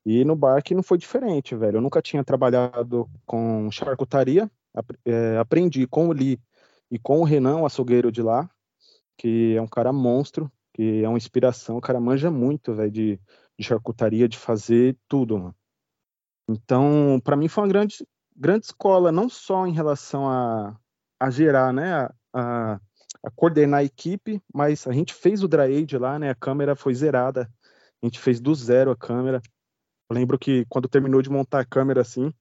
E 0.04 0.24
no 0.24 0.34
barque 0.34 0.74
não 0.74 0.82
foi 0.82 0.98
diferente, 0.98 1.54
velho. 1.54 1.76
Eu 1.76 1.82
nunca 1.82 2.00
tinha 2.00 2.24
trabalhado 2.24 3.08
com 3.26 3.70
charcutaria, 3.70 4.50
é, 5.04 5.36
aprendi 5.38 5.86
com 5.86 6.08
o 6.08 6.12
Lee 6.12 6.40
e 6.90 6.98
com 6.98 7.20
o 7.20 7.24
Renan, 7.24 7.58
o 7.58 7.66
açougueiro 7.66 8.10
de 8.10 8.22
lá, 8.22 8.48
que 9.16 9.54
é 9.54 9.60
um 9.62 9.68
cara 9.68 9.92
monstro, 9.92 10.50
que 10.74 11.04
é 11.04 11.08
uma 11.08 11.18
inspiração. 11.18 11.76
O 11.76 11.80
cara 11.80 12.00
manja 12.00 12.30
muito, 12.30 12.74
velho, 12.74 12.90
de, 12.90 13.20
de 13.58 13.64
charcutaria, 13.66 14.28
de 14.28 14.38
fazer 14.38 14.96
tudo, 15.06 15.38
mano. 15.38 15.54
Então, 16.50 17.20
para 17.22 17.36
mim 17.36 17.48
foi 17.48 17.64
uma 17.64 17.68
grande, 17.68 18.06
grande 18.36 18.66
escola, 18.66 19.12
não 19.12 19.28
só 19.28 19.66
em 19.66 19.72
relação 19.72 20.28
a, 20.28 20.76
a 21.18 21.30
gerar, 21.30 21.72
né, 21.72 21.92
a, 21.92 22.14
a, 22.34 22.80
a 23.22 23.30
coordenar 23.34 23.80
a 23.80 23.84
equipe, 23.84 24.42
mas 24.52 24.86
a 24.86 24.92
gente 24.92 25.14
fez 25.14 25.42
o 25.42 25.48
dry 25.48 25.82
age 25.82 25.96
lá, 25.96 26.18
né, 26.18 26.30
a 26.30 26.34
câmera 26.34 26.74
foi 26.74 26.94
zerada, 26.94 27.50
a 28.02 28.06
gente 28.06 28.18
fez 28.18 28.40
do 28.40 28.54
zero 28.54 28.90
a 28.90 28.96
câmera, 28.96 29.40
eu 30.10 30.14
lembro 30.14 30.36
que 30.36 30.66
quando 30.68 30.88
terminou 30.88 31.22
de 31.22 31.30
montar 31.30 31.60
a 31.60 31.64
câmera 31.64 32.00
assim, 32.00 32.34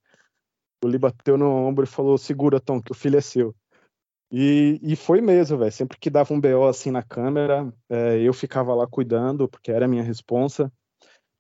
o 0.83 0.87
Lee 0.87 0.97
bateu 0.97 1.37
no 1.37 1.47
ombro 1.47 1.83
e 1.83 1.87
falou: 1.87 2.17
Segura, 2.17 2.59
Tom, 2.59 2.81
que 2.81 2.91
o 2.91 2.95
filho 2.95 3.17
é 3.17 3.21
seu. 3.21 3.55
E, 4.31 4.79
e 4.81 4.95
foi 4.95 5.21
mesmo, 5.21 5.57
velho. 5.57 5.71
Sempre 5.71 5.97
que 5.99 6.09
dava 6.09 6.33
um 6.33 6.41
BO 6.41 6.67
assim 6.67 6.89
na 6.89 7.03
câmera, 7.03 7.71
é, 7.87 8.19
eu 8.19 8.33
ficava 8.33 8.73
lá 8.73 8.87
cuidando, 8.87 9.47
porque 9.47 9.71
era 9.71 9.87
minha 9.87 10.01
responsa. 10.01 10.71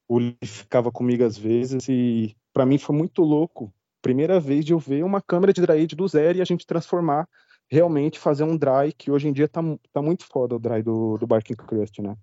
O 0.07 0.19
Lee 0.19 0.37
ficava 0.43 0.91
comigo 0.91 1.23
às 1.23 1.37
vezes, 1.37 1.87
e 1.89 2.35
para 2.59 2.65
mim 2.65 2.77
foi 2.77 2.93
muito 2.93 3.21
louco. 3.21 3.73
Primeira 4.01 4.37
vez 4.37 4.65
de 4.65 4.73
eu 4.73 4.79
ver 4.79 5.05
uma 5.05 5.21
câmera 5.21 5.53
de 5.53 5.61
dry 5.61 5.87
do 5.87 6.05
zero 6.09 6.37
e 6.37 6.41
a 6.41 6.45
gente 6.45 6.67
transformar, 6.67 7.25
realmente 7.69 8.19
fazer 8.19 8.43
um 8.43 8.57
dry, 8.57 8.91
que 8.91 9.09
hoje 9.09 9.29
em 9.29 9.31
dia 9.31 9.47
tá, 9.47 9.61
tá 9.93 10.01
muito 10.01 10.25
foda 10.25 10.57
o 10.57 10.59
dry 10.59 10.83
do, 10.83 11.17
do 11.17 11.25
Barking 11.25 11.55
Crust, 11.55 12.01
né? 12.01 12.17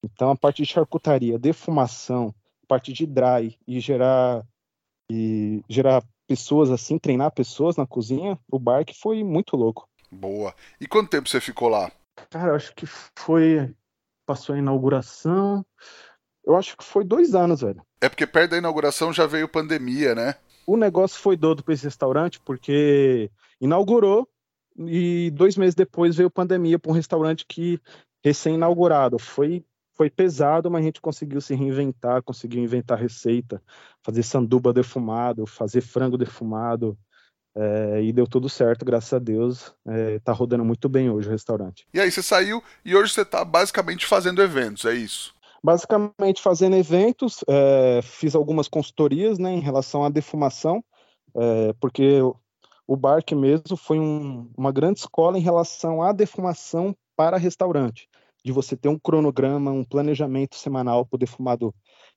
Então 0.00 0.30
a 0.30 0.36
parte 0.36 0.62
de 0.62 0.68
charcutaria, 0.68 1.36
defumação, 1.36 2.32
parte 2.68 2.92
de 2.92 3.04
dry 3.08 3.58
e 3.66 3.80
gerar 3.80 4.46
e 5.10 5.64
gerar 5.68 6.04
pessoas 6.28 6.70
assim, 6.70 6.96
treinar 6.96 7.32
pessoas 7.32 7.76
na 7.76 7.84
cozinha, 7.84 8.38
o 8.48 8.60
bar 8.60 8.84
que 8.84 8.94
foi 8.94 9.24
muito 9.24 9.56
louco. 9.56 9.88
Boa. 10.12 10.54
E 10.80 10.86
quanto 10.86 11.10
tempo 11.10 11.28
você 11.28 11.40
ficou 11.40 11.68
lá? 11.68 11.90
Cara, 12.30 12.50
eu 12.50 12.54
acho 12.54 12.72
que 12.76 12.86
foi 12.86 13.74
passou 14.24 14.54
a 14.54 14.58
inauguração. 14.58 15.66
Eu 16.44 16.56
acho 16.56 16.76
que 16.76 16.84
foi 16.84 17.04
dois 17.04 17.34
anos, 17.34 17.60
velho. 17.60 17.82
É 18.00 18.08
porque 18.08 18.26
perto 18.26 18.52
da 18.52 18.58
inauguração 18.58 19.12
já 19.12 19.26
veio 19.26 19.48
pandemia, 19.48 20.14
né? 20.14 20.34
O 20.66 20.76
negócio 20.76 21.20
foi 21.20 21.36
doido 21.36 21.62
para 21.62 21.74
esse 21.74 21.84
restaurante 21.84 22.40
porque 22.40 23.30
inaugurou 23.60 24.28
e 24.78 25.30
dois 25.32 25.56
meses 25.56 25.74
depois 25.74 26.16
veio 26.16 26.30
pandemia 26.30 26.78
para 26.78 26.90
um 26.90 26.94
restaurante 26.94 27.44
que 27.46 27.80
recém-inaugurado. 28.24 29.18
Foi 29.18 29.64
foi 29.94 30.08
pesado, 30.08 30.70
mas 30.70 30.80
a 30.80 30.84
gente 30.84 31.00
conseguiu 31.00 31.40
se 31.40 31.54
reinventar, 31.54 32.22
conseguiu 32.22 32.62
inventar 32.62 32.98
receita, 32.98 33.62
fazer 34.02 34.22
sanduba 34.22 34.72
defumado, 34.72 35.46
fazer 35.46 35.82
frango 35.82 36.16
defumado, 36.16 36.98
é, 37.54 38.02
e 38.02 38.12
deu 38.12 38.26
tudo 38.26 38.48
certo, 38.48 38.84
graças 38.84 39.12
a 39.12 39.18
Deus. 39.18 39.74
É, 39.86 40.18
tá 40.20 40.32
rodando 40.32 40.64
muito 40.64 40.88
bem 40.88 41.10
hoje 41.10 41.28
o 41.28 41.30
restaurante. 41.30 41.86
E 41.92 42.00
aí 42.00 42.10
você 42.10 42.22
saiu 42.22 42.62
e 42.84 42.96
hoje 42.96 43.12
você 43.12 43.24
tá 43.24 43.44
basicamente 43.44 44.06
fazendo 44.06 44.42
eventos, 44.42 44.84
é 44.84 44.94
isso? 44.94 45.34
Basicamente 45.64 46.42
fazendo 46.42 46.76
eventos, 46.76 47.44
é, 47.48 48.00
fiz 48.02 48.34
algumas 48.34 48.66
consultorias 48.68 49.38
né, 49.38 49.52
em 49.52 49.60
relação 49.60 50.04
à 50.04 50.08
defumação, 50.08 50.84
é, 51.36 51.72
porque 51.80 52.20
o 52.86 52.96
Barque 52.96 53.34
mesmo 53.34 53.76
foi 53.76 53.98
um, 53.98 54.50
uma 54.56 54.72
grande 54.72 55.00
escola 55.00 55.38
em 55.38 55.42
relação 55.42 56.02
à 56.02 56.12
defumação 56.12 56.94
para 57.16 57.36
restaurante 57.36 58.08
de 58.44 58.50
você 58.50 58.76
ter 58.76 58.88
um 58.88 58.98
cronograma, 58.98 59.70
um 59.70 59.84
planejamento 59.84 60.56
semanal 60.56 61.06
para 61.06 61.14
o 61.16 61.18
defumador 61.18 61.72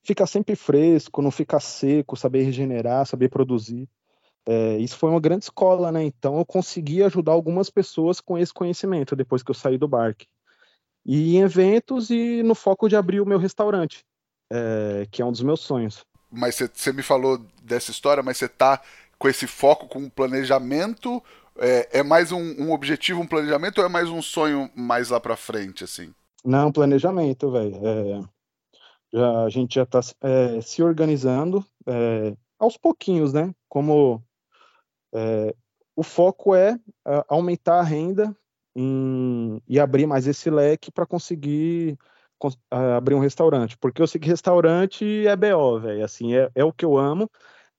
ficar 0.05 0.27
sempre 0.27 0.55
fresco, 0.55 1.21
não 1.21 1.31
ficar 1.31 1.59
seco, 1.59 2.15
saber 2.15 2.43
regenerar, 2.43 3.05
saber 3.07 3.29
produzir. 3.29 3.89
É, 4.47 4.77
isso 4.77 4.97
foi 4.97 5.09
uma 5.09 5.19
grande 5.19 5.45
escola, 5.45 5.91
né? 5.91 6.03
Então 6.03 6.37
eu 6.37 6.45
consegui 6.45 7.01
ajudar 7.01 7.31
algumas 7.31 7.71
pessoas 7.71 8.21
com 8.21 8.37
esse 8.37 8.53
conhecimento 8.53 9.15
depois 9.15 9.41
que 9.41 9.49
eu 9.49 9.55
saí 9.55 9.77
do 9.77 9.87
barque. 9.87 10.27
E 11.05 11.35
em 11.35 11.41
eventos 11.41 12.09
e 12.09 12.41
no 12.41 12.55
foco 12.55 12.89
de 12.89 12.95
abrir 12.95 13.21
o 13.21 13.25
meu 13.25 13.37
restaurante, 13.37 14.03
é, 14.51 15.07
que 15.11 15.21
é 15.21 15.25
um 15.25 15.31
dos 15.31 15.43
meus 15.43 15.61
sonhos. 15.61 16.03
Mas 16.31 16.55
você 16.55 16.91
me 16.91 17.03
falou 17.03 17.37
dessa 17.61 17.91
história, 17.91 18.23
mas 18.23 18.37
você 18.37 18.47
tá 18.47 18.81
com 19.17 19.29
esse 19.29 19.47
foco, 19.47 19.87
com 19.87 20.09
planejamento 20.09 21.21
é, 21.57 21.99
é 21.99 22.03
mais 22.03 22.31
um, 22.31 22.41
um, 22.61 22.71
objetivo, 22.71 23.21
um 23.21 23.27
planejamento 23.27 23.79
ou 23.79 23.85
é 23.85 23.89
mais 23.89 24.09
um 24.09 24.21
sonho 24.21 24.69
mais 24.75 25.09
lá 25.09 25.19
para 25.19 25.37
frente, 25.37 25.83
assim? 25.83 26.13
Não, 26.43 26.71
planejamento, 26.71 27.49
velho. 27.49 27.79
É, 29.13 29.45
a 29.45 29.49
gente 29.49 29.75
já 29.75 29.83
está 29.83 30.01
é, 30.21 30.59
se 30.61 30.83
organizando 30.83 31.65
é, 31.87 32.35
aos 32.59 32.77
pouquinhos, 32.77 33.31
né? 33.31 33.53
Como 33.69 34.21
é, 35.13 35.55
o 35.95 36.03
foco 36.03 36.53
é 36.53 36.77
aumentar 37.29 37.79
a 37.79 37.83
renda 37.83 38.35
em, 38.75 39.61
e 39.67 39.79
abrir 39.79 40.05
mais 40.05 40.27
esse 40.27 40.49
leque 40.49 40.91
para 40.91 41.05
conseguir 41.05 41.97
abrir 42.69 43.15
um 43.15 43.19
restaurante. 43.19 43.77
Porque 43.77 44.01
eu 44.01 44.07
sei 44.07 44.19
que 44.19 44.27
restaurante 44.27 45.25
é 45.25 45.35
BO, 45.35 45.79
velho. 45.79 46.03
Assim, 46.03 46.35
é, 46.35 46.49
é 46.53 46.63
o 46.63 46.73
que 46.73 46.85
eu 46.85 46.97
amo, 46.97 47.29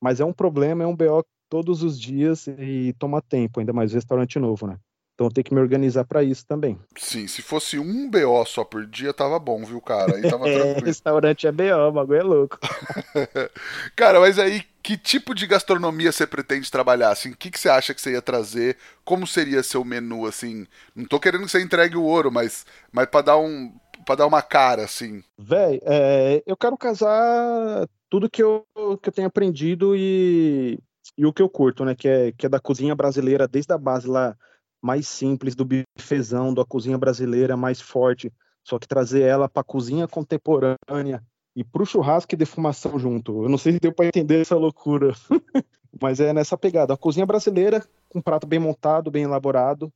mas 0.01 0.21
é 0.21 0.25
um 0.25 0.33
problema, 0.33 0.83
é 0.83 0.87
um 0.87 0.97
BO 0.97 1.25
todos 1.49 1.83
os 1.83 2.01
dias 2.01 2.47
e 2.47 2.95
toma 2.99 3.23
tempo, 3.23 3.61
ainda 3.61 3.73
mais 3.73 3.93
restaurante 3.93 4.39
novo, 4.39 4.67
né? 4.67 4.79
Então 5.15 5.31
tem 5.31 5.43
que 5.43 5.55
me 5.55 5.61
organizar 5.61 6.05
para 6.05 6.23
isso 6.23 6.45
também. 6.47 6.79
Sim, 6.95 7.27
se 7.27 7.41
fosse 7.41 7.79
um 7.79 8.11
BO 8.11 8.45
só 8.45 8.65
por 8.65 8.87
dia, 8.87 9.15
tava 9.15 9.39
bom, 9.39 9.65
viu, 9.65 9.81
cara? 9.81 10.17
Aí 10.17 10.23
tava 10.23 10.47
é, 10.49 10.75
restaurante 10.85 11.47
é 11.47 11.53
BO, 11.53 11.89
o 11.89 11.93
bagulho 11.93 12.19
é 12.19 12.23
louco. 12.23 12.59
cara, 13.97 14.21
mas 14.21 14.39
aí, 14.39 14.63
que 14.87 14.97
tipo 14.97 15.35
de 15.35 15.49
gastronomia 15.49 16.13
você 16.13 16.25
pretende 16.25 16.71
trabalhar? 16.71 17.11
Assim, 17.11 17.31
o 17.31 17.37
que, 17.37 17.51
que 17.51 17.59
você 17.59 17.69
acha 17.69 17.93
que 17.93 18.01
você 18.01 18.13
ia 18.13 18.23
trazer? 18.23 18.77
Como 19.05 19.27
seria 19.27 19.61
seu 19.61 19.85
menu, 19.85 20.25
assim? 20.25 20.65
Não 20.95 21.05
tô 21.05 21.19
querendo 21.19 21.45
que 21.45 21.51
você 21.51 21.61
entregue 21.61 21.97
o 21.97 22.05
ouro, 22.05 22.31
mas, 22.31 22.65
mas 22.93 23.07
para 23.07 23.23
dar 23.23 23.37
um 23.37 23.75
para 24.07 24.15
dar 24.15 24.27
uma 24.29 24.41
cara, 24.41 24.85
assim. 24.85 25.25
Véi, 25.37 25.81
é, 25.83 26.41
eu 26.47 26.57
quero 26.57 26.77
casar 26.77 27.89
tudo 28.09 28.31
que 28.31 28.41
eu, 28.41 28.65
que 29.03 29.09
eu 29.09 29.13
tenho 29.13 29.27
aprendido 29.27 29.97
e 29.97 30.79
e 31.19 31.27
o 31.27 31.33
que 31.33 31.43
eu 31.43 31.49
curto, 31.49 31.85
né, 31.85 31.97
que 31.97 32.07
é, 32.07 32.31
que 32.31 32.47
é 32.47 32.49
da 32.49 32.61
cozinha 32.61 32.95
brasileira, 32.95 33.49
desde 33.49 33.73
a 33.73 33.79
base 33.79 34.07
lá 34.07 34.37
mais 34.81 35.09
simples, 35.09 35.57
do 35.57 35.65
bifezão, 35.65 36.55
da 36.55 36.65
cozinha 36.65 36.97
brasileira 36.97 37.57
mais 37.57 37.81
forte, 37.81 38.33
só 38.63 38.79
que 38.79 38.87
trazer 38.87 39.23
ela 39.23 39.49
para 39.49 39.65
cozinha 39.65 40.07
contemporânea 40.07 41.25
e 41.57 41.65
para 41.65 41.83
o 41.83 41.87
churrasco 41.87 42.35
e 42.35 42.37
defumação 42.37 42.99
junto. 42.99 43.43
Eu 43.43 43.49
não 43.49 43.57
sei 43.57 43.73
se 43.73 43.81
deu 43.81 43.91
para 43.91 44.07
entender 44.07 44.43
essa 44.43 44.55
loucura, 44.55 45.15
mas 45.99 46.21
é 46.21 46.35
nessa 46.35 46.57
pegada. 46.57 46.93
A 46.93 46.99
cozinha 46.99 47.25
brasileira, 47.25 47.83
com 48.11 48.19
um 48.19 48.23
prato 48.23 48.47
bem 48.47 48.59
montado, 48.59 49.11
bem 49.11 49.23
elaborado, 49.23 49.91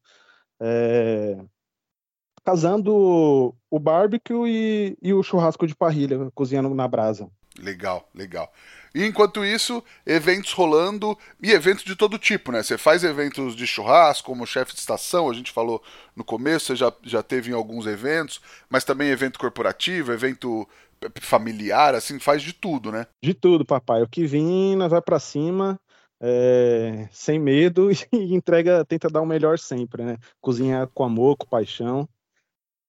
é... 0.58 1.38
casando 2.42 3.54
o 3.70 3.78
barbecue 3.78 4.48
e, 4.48 4.96
e 5.02 5.12
o 5.12 5.22
churrasco 5.22 5.66
de 5.66 5.76
parrilha, 5.76 6.30
cozinhando 6.34 6.74
na 6.74 6.88
brasa. 6.88 7.30
Legal, 7.58 8.08
legal. 8.14 8.50
E 8.94 9.04
enquanto 9.04 9.44
isso, 9.44 9.84
eventos 10.06 10.52
rolando 10.52 11.16
e 11.42 11.52
eventos 11.52 11.84
de 11.84 11.94
todo 11.94 12.18
tipo, 12.18 12.50
né? 12.50 12.62
Você 12.62 12.78
faz 12.78 13.04
eventos 13.04 13.54
de 13.54 13.66
churrasco, 13.66 14.26
como 14.26 14.46
chefe 14.46 14.72
de 14.72 14.80
estação, 14.80 15.28
a 15.28 15.34
gente 15.34 15.52
falou 15.52 15.82
no 16.16 16.24
começo, 16.24 16.66
você 16.66 16.76
já, 16.76 16.92
já 17.02 17.22
teve 17.22 17.50
em 17.50 17.54
alguns 17.54 17.86
eventos, 17.86 18.40
mas 18.68 18.82
também 18.82 19.10
evento 19.10 19.38
corporativo, 19.38 20.12
evento 20.12 20.66
familiar, 21.20 21.94
assim, 21.94 22.18
faz 22.18 22.42
de 22.42 22.52
tudo, 22.52 22.92
né? 22.92 23.06
De 23.22 23.34
tudo, 23.34 23.64
papai. 23.64 24.02
O 24.02 24.08
que 24.08 24.26
vim, 24.26 24.76
nós 24.76 24.90
vai 24.90 25.00
para 25.00 25.18
cima, 25.18 25.78
é, 26.20 27.08
sem 27.12 27.38
medo 27.38 27.90
e 28.12 28.34
entrega, 28.34 28.84
tenta 28.84 29.08
dar 29.08 29.20
o 29.20 29.26
melhor 29.26 29.58
sempre, 29.58 30.04
né? 30.04 30.16
Cozinhar 30.40 30.88
com 30.88 31.04
amor, 31.04 31.36
com 31.36 31.46
paixão. 31.46 32.08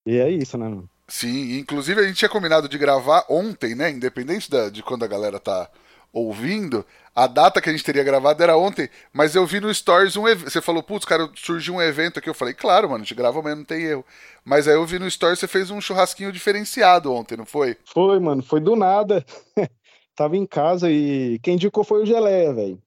E 0.06 0.18
é 0.18 0.28
isso, 0.30 0.58
né? 0.58 0.68
Mano? 0.68 0.88
Sim, 1.08 1.58
inclusive 1.58 2.00
a 2.00 2.04
gente 2.04 2.16
tinha 2.16 2.28
combinado 2.28 2.68
de 2.68 2.78
gravar 2.78 3.24
ontem, 3.28 3.74
né? 3.74 3.90
Independente 3.90 4.50
da, 4.50 4.68
de 4.68 4.82
quando 4.82 5.04
a 5.04 5.08
galera 5.08 5.38
tá 5.38 5.70
ouvindo, 6.12 6.84
a 7.14 7.26
data 7.26 7.60
que 7.60 7.68
a 7.68 7.72
gente 7.72 7.84
teria 7.84 8.04
gravado 8.04 8.42
era 8.42 8.56
ontem, 8.56 8.88
mas 9.12 9.34
eu 9.34 9.46
vi 9.46 9.60
no 9.60 9.72
Stories 9.72 10.16
um 10.16 10.28
evento. 10.28 10.50
Você 10.50 10.60
falou, 10.60 10.82
putz, 10.82 11.04
cara, 11.04 11.30
surgiu 11.34 11.74
um 11.74 11.82
evento 11.82 12.18
aqui. 12.18 12.28
Eu 12.28 12.34
falei, 12.34 12.52
claro, 12.54 12.90
mano, 12.90 13.04
gente 13.04 13.14
grava 13.14 13.38
amanhã, 13.38 13.56
não 13.56 13.64
tem 13.64 13.82
erro. 13.82 14.04
Mas 14.44 14.68
aí 14.68 14.74
eu 14.74 14.84
vi 14.84 14.98
no 14.98 15.10
Stories 15.10 15.38
você 15.38 15.48
fez 15.48 15.70
um 15.70 15.80
churrasquinho 15.80 16.32
diferenciado 16.32 17.12
ontem, 17.12 17.36
não 17.36 17.46
foi? 17.46 17.76
Foi, 17.84 18.18
mano, 18.18 18.42
foi 18.42 18.60
do 18.60 18.76
nada. 18.76 19.24
Tava 20.14 20.36
em 20.36 20.46
casa 20.46 20.90
e 20.90 21.38
quem 21.38 21.54
indicou 21.54 21.84
foi 21.84 22.02
o 22.02 22.06
Geleia, 22.06 22.52
velho. 22.52 22.82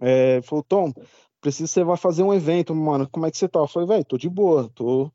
É, 0.00 0.40
falou, 0.42 0.64
Tom, 0.64 0.92
preciso 1.40 1.68
você 1.68 1.84
vai 1.84 1.96
fazer 1.96 2.22
um 2.22 2.32
evento, 2.32 2.74
mano. 2.74 3.08
Como 3.10 3.26
é 3.26 3.30
que 3.30 3.36
você 3.36 3.48
tá? 3.48 3.60
Eu 3.60 3.68
falei, 3.68 3.88
velho, 3.88 4.04
tô 4.04 4.16
de 4.16 4.28
boa, 4.28 4.70
tô, 4.74 5.10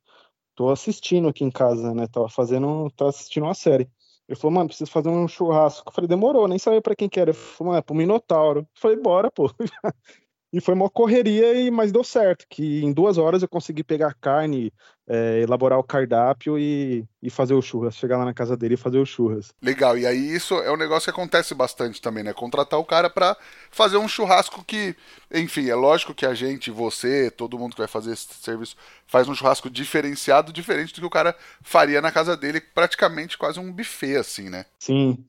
tô 0.56 0.70
assistindo 0.70 1.28
aqui 1.28 1.44
em 1.44 1.52
casa, 1.52 1.94
né? 1.94 2.08
Tava 2.08 2.30
fazendo, 2.30 2.90
tava 2.96 3.10
assistindo 3.10 3.44
uma 3.44 3.54
série. 3.54 3.90
Ele 4.32 4.40
falou, 4.40 4.56
mano, 4.56 4.70
preciso 4.70 4.90
fazer 4.90 5.10
um 5.10 5.28
churrasco. 5.28 5.90
Eu 5.90 5.94
falei, 5.94 6.08
demorou, 6.08 6.48
nem 6.48 6.58
sabia 6.58 6.82
pra 6.82 6.96
quem 6.96 7.10
que 7.10 7.20
era. 7.20 7.32
Ele 7.32 7.38
falou, 7.38 7.72
mano, 7.74 7.80
é 7.80 7.82
pro 7.82 7.94
Minotauro. 7.94 8.62
Eu 8.62 8.68
falei, 8.76 8.96
bora, 8.96 9.30
pô. 9.30 9.54
E 10.54 10.60
foi 10.60 10.74
uma 10.74 10.90
correria, 10.90 11.54
e 11.54 11.72
mas 11.72 11.94
deu 11.94 12.04
certo, 12.04 12.46
que 12.50 12.84
em 12.84 12.92
duas 12.92 13.18
horas 13.18 13.42
eu 13.42 13.48
consegui 13.48 13.86
pegar 13.86 14.14
carne, 14.14 14.74
é, 15.08 15.40
elaborar 15.42 15.80
o 15.80 15.84
cardápio 15.84 16.60
e, 16.60 17.06
e 17.24 17.30
fazer 17.30 17.54
o 17.54 17.62
churras, 17.62 17.96
chegar 17.96 18.18
lá 18.18 18.26
na 18.26 18.34
casa 18.34 18.58
dele 18.58 18.74
e 18.74 18.78
fazer 18.78 18.98
o 18.98 19.06
churras. 19.06 19.54
Legal, 19.62 19.98
e 19.98 20.06
aí 20.06 20.18
isso 20.18 20.56
é 20.56 20.70
um 20.70 20.76
negócio 20.76 21.06
que 21.06 21.18
acontece 21.18 21.56
bastante 21.56 22.02
também, 22.02 22.22
né? 22.22 22.34
Contratar 22.34 22.78
o 22.78 22.86
cara 22.86 23.10
para 23.10 23.38
fazer 23.70 23.96
um 23.96 24.10
churrasco 24.10 24.62
que, 24.66 24.94
enfim, 25.34 25.70
é 25.70 25.76
lógico 25.76 26.14
que 26.14 26.26
a 26.26 26.34
gente, 26.34 26.70
você, 26.70 27.32
todo 27.32 27.58
mundo 27.58 27.72
que 27.72 27.82
vai 27.82 27.88
fazer 27.88 28.12
esse 28.12 28.28
serviço, 28.34 28.76
faz 29.08 29.30
um 29.30 29.36
churrasco 29.36 29.70
diferenciado, 29.70 30.52
diferente 30.52 30.94
do 30.94 31.00
que 31.00 31.08
o 31.08 31.10
cara 31.10 31.34
faria 31.62 32.02
na 32.02 32.12
casa 32.12 32.36
dele, 32.36 32.60
praticamente 32.60 33.38
quase 33.38 33.58
um 33.58 33.72
buffet, 33.72 34.18
assim, 34.18 34.50
né? 34.50 34.66
Sim. 34.80 35.24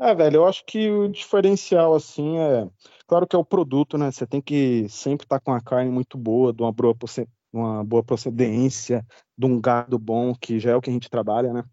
É, 0.00 0.14
velho, 0.14 0.36
eu 0.36 0.46
acho 0.46 0.64
que 0.64 0.88
o 0.88 1.08
diferencial, 1.08 1.94
assim, 1.94 2.38
é 2.38 2.66
Claro 3.10 3.26
que 3.26 3.34
é 3.34 3.38
o 3.40 3.44
produto, 3.44 3.98
né? 3.98 4.08
Você 4.12 4.24
tem 4.24 4.40
que 4.40 4.88
sempre 4.88 5.24
estar 5.24 5.40
tá 5.40 5.44
com 5.44 5.52
a 5.52 5.60
carne 5.60 5.90
muito 5.90 6.16
boa, 6.16 6.52
de 6.52 6.62
uma 6.62 6.70
boa, 6.70 6.96
uma 7.52 7.82
boa 7.82 8.04
procedência, 8.04 9.04
de 9.36 9.46
um 9.46 9.60
gado 9.60 9.98
bom, 9.98 10.32
que 10.32 10.60
já 10.60 10.70
é 10.70 10.76
o 10.76 10.80
que 10.80 10.90
a 10.90 10.92
gente 10.92 11.10
trabalha, 11.10 11.52
né? 11.52 11.64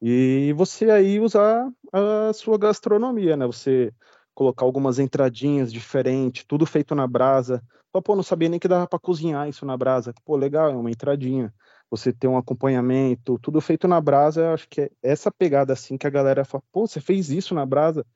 E 0.00 0.54
você 0.56 0.90
aí 0.90 1.20
usar 1.20 1.68
a 1.92 2.32
sua 2.32 2.56
gastronomia, 2.56 3.36
né? 3.36 3.46
Você 3.46 3.92
colocar 4.34 4.64
algumas 4.64 4.98
entradinhas 4.98 5.70
diferentes, 5.70 6.44
tudo 6.48 6.64
feito 6.64 6.94
na 6.94 7.06
brasa. 7.06 7.62
Pô, 7.92 8.16
não 8.16 8.22
sabia 8.22 8.48
nem 8.48 8.58
que 8.58 8.68
dava 8.68 8.86
para 8.88 8.98
cozinhar 8.98 9.46
isso 9.46 9.66
na 9.66 9.76
brasa. 9.76 10.14
Pô, 10.24 10.36
legal, 10.36 10.70
é 10.70 10.74
uma 10.76 10.90
entradinha. 10.90 11.52
Você 11.90 12.14
ter 12.14 12.28
um 12.28 12.38
acompanhamento, 12.38 13.38
tudo 13.42 13.60
feito 13.60 13.86
na 13.86 14.00
brasa, 14.00 14.54
acho 14.54 14.66
que 14.70 14.80
é 14.80 14.90
essa 15.02 15.30
pegada 15.30 15.74
assim 15.74 15.98
que 15.98 16.06
a 16.06 16.10
galera 16.10 16.46
fala, 16.46 16.62
pô, 16.72 16.86
você 16.86 16.98
fez 16.98 17.28
isso 17.28 17.54
na 17.54 17.66
brasa? 17.66 18.06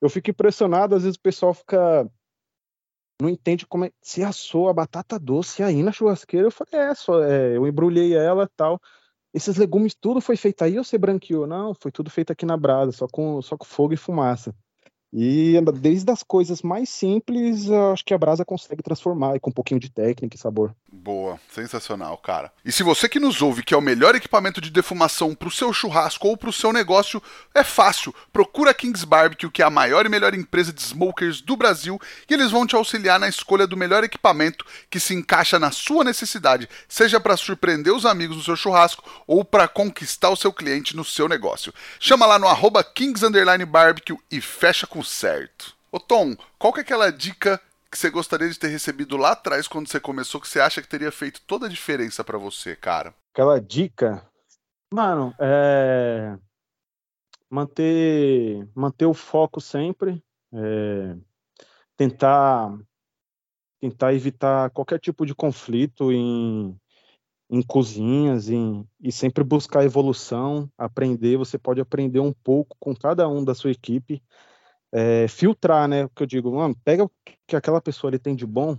eu 0.00 0.10
fico 0.10 0.30
impressionado, 0.30 0.94
às 0.94 1.02
vezes 1.02 1.16
o 1.16 1.22
pessoal 1.22 1.54
fica. 1.54 2.08
Não 3.20 3.28
entende 3.28 3.66
como 3.66 3.84
é. 3.86 3.92
Se 4.02 4.22
assou 4.22 4.68
a 4.68 4.74
batata 4.74 5.18
doce 5.18 5.62
aí 5.62 5.82
na 5.82 5.92
churrasqueira, 5.92 6.46
eu 6.46 6.50
falei, 6.50 6.90
é, 6.90 6.94
só, 6.94 7.22
é, 7.22 7.56
eu 7.56 7.66
embrulhei 7.66 8.14
ela 8.14 8.48
tal. 8.56 8.80
Esses 9.32 9.56
legumes 9.56 9.94
tudo 9.94 10.20
foi 10.20 10.36
feito 10.36 10.62
aí 10.62 10.78
ou 10.78 10.84
você 10.84 10.98
branqueou? 10.98 11.46
Não, 11.46 11.74
foi 11.74 11.90
tudo 11.92 12.10
feito 12.10 12.32
aqui 12.32 12.46
na 12.46 12.56
brasa, 12.56 12.92
só 12.92 13.06
com, 13.08 13.40
só 13.42 13.56
com 13.56 13.64
fogo 13.64 13.94
e 13.94 13.96
fumaça. 13.96 14.54
E 15.12 15.54
desde 15.80 16.10
as 16.10 16.22
coisas 16.22 16.62
mais 16.62 16.88
simples, 16.88 17.70
acho 17.70 18.04
que 18.04 18.12
a 18.12 18.18
brasa 18.18 18.44
consegue 18.44 18.82
transformar 18.82 19.38
com 19.40 19.50
um 19.50 19.52
pouquinho 19.52 19.80
de 19.80 19.90
técnica 19.90 20.36
e 20.36 20.38
sabor. 20.38 20.74
Boa, 20.92 21.38
sensacional, 21.48 22.18
cara. 22.18 22.52
E 22.64 22.72
se 22.72 22.82
você 22.82 23.08
que 23.08 23.20
nos 23.20 23.40
ouve 23.40 23.62
quer 23.62 23.76
o 23.76 23.80
melhor 23.80 24.14
equipamento 24.14 24.60
de 24.60 24.70
defumação 24.70 25.34
para 25.34 25.48
o 25.48 25.50
seu 25.50 25.72
churrasco 25.72 26.26
ou 26.26 26.36
para 26.36 26.50
o 26.50 26.52
seu 26.52 26.72
negócio, 26.72 27.22
é 27.54 27.62
fácil. 27.62 28.14
Procura 28.32 28.74
Kings 28.74 29.06
Barbecue, 29.06 29.50
que 29.50 29.62
é 29.62 29.64
a 29.64 29.70
maior 29.70 30.04
e 30.04 30.08
melhor 30.08 30.34
empresa 30.34 30.72
de 30.72 30.82
smokers 30.82 31.40
do 31.40 31.56
Brasil, 31.56 32.00
e 32.28 32.34
eles 32.34 32.50
vão 32.50 32.66
te 32.66 32.74
auxiliar 32.74 33.20
na 33.20 33.28
escolha 33.28 33.66
do 33.66 33.76
melhor 33.76 34.02
equipamento 34.02 34.66
que 34.90 34.98
se 34.98 35.14
encaixa 35.14 35.58
na 35.58 35.70
sua 35.70 36.02
necessidade, 36.02 36.68
seja 36.88 37.20
para 37.20 37.36
surpreender 37.36 37.92
os 37.92 38.04
amigos 38.04 38.36
no 38.36 38.42
seu 38.42 38.56
churrasco 38.56 39.04
ou 39.26 39.44
para 39.44 39.68
conquistar 39.68 40.30
o 40.30 40.36
seu 40.36 40.52
cliente 40.52 40.96
no 40.96 41.04
seu 41.04 41.28
negócio. 41.28 41.72
Chama 42.00 42.26
lá 42.26 42.38
no 42.38 42.48
arroba 42.48 42.82
Kings 42.82 43.24
Barbecue 43.66 44.18
e 44.30 44.40
fecha 44.40 44.86
com 44.86 44.95
certo. 45.02 45.76
Ô 45.90 46.00
Tom, 46.00 46.36
qual 46.58 46.72
que 46.72 46.80
é 46.80 46.82
aquela 46.82 47.10
dica 47.10 47.60
que 47.90 47.96
você 47.96 48.10
gostaria 48.10 48.48
de 48.48 48.58
ter 48.58 48.68
recebido 48.68 49.16
lá 49.16 49.32
atrás 49.32 49.66
quando 49.66 49.88
você 49.88 49.98
começou 49.98 50.40
que 50.40 50.48
você 50.48 50.60
acha 50.60 50.82
que 50.82 50.88
teria 50.88 51.10
feito 51.10 51.40
toda 51.46 51.66
a 51.66 51.70
diferença 51.70 52.22
para 52.22 52.36
você, 52.36 52.76
cara? 52.76 53.14
Aquela 53.32 53.60
dica, 53.60 54.28
mano, 54.92 55.34
é 55.38 56.36
manter 57.48 58.68
manter 58.74 59.06
o 59.06 59.14
foco 59.14 59.60
sempre, 59.60 60.22
é... 60.52 61.16
tentar 61.96 62.76
tentar 63.80 64.14
evitar 64.14 64.70
qualquer 64.70 64.98
tipo 64.98 65.24
de 65.24 65.34
conflito 65.34 66.10
em, 66.10 66.76
em 67.48 67.62
cozinhas 67.62 68.48
em, 68.48 68.86
e 69.00 69.12
sempre 69.12 69.44
buscar 69.44 69.84
evolução, 69.84 70.70
aprender. 70.76 71.36
Você 71.36 71.58
pode 71.58 71.80
aprender 71.80 72.20
um 72.20 72.32
pouco 72.32 72.76
com 72.80 72.94
cada 72.94 73.28
um 73.28 73.44
da 73.44 73.54
sua 73.54 73.70
equipe 73.70 74.22
é, 74.96 75.28
filtrar, 75.28 75.86
né? 75.86 76.06
O 76.06 76.08
que 76.08 76.22
eu 76.22 76.26
digo, 76.26 76.50
mano, 76.50 76.74
pega 76.82 77.04
o 77.04 77.10
que 77.46 77.54
aquela 77.54 77.82
pessoa 77.82 78.10
ali 78.10 78.18
tem 78.18 78.34
de 78.34 78.46
bom 78.46 78.78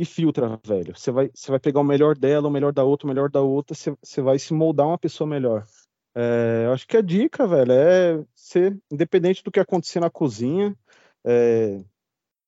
e 0.00 0.04
filtra, 0.06 0.58
velho. 0.64 0.96
Você 0.96 1.10
vai, 1.10 1.30
você 1.34 1.50
vai 1.50 1.60
pegar 1.60 1.80
o 1.80 1.84
melhor 1.84 2.16
dela, 2.16 2.48
o 2.48 2.50
melhor 2.50 2.72
da 2.72 2.82
outra, 2.82 3.06
o 3.06 3.08
melhor 3.08 3.28
da 3.30 3.42
outra, 3.42 3.74
você, 3.74 3.94
você 4.02 4.22
vai 4.22 4.38
se 4.38 4.54
moldar 4.54 4.86
uma 4.86 4.96
pessoa 4.96 5.28
melhor. 5.28 5.66
É, 6.14 6.62
eu 6.64 6.72
acho 6.72 6.88
que 6.88 6.96
a 6.96 7.02
dica, 7.02 7.46
velho, 7.46 7.72
é 7.72 8.24
ser 8.34 8.78
independente 8.90 9.44
do 9.44 9.50
que 9.50 9.60
acontecer 9.60 10.00
na 10.00 10.08
cozinha. 10.08 10.74
É, 11.22 11.84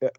é, 0.02 0.10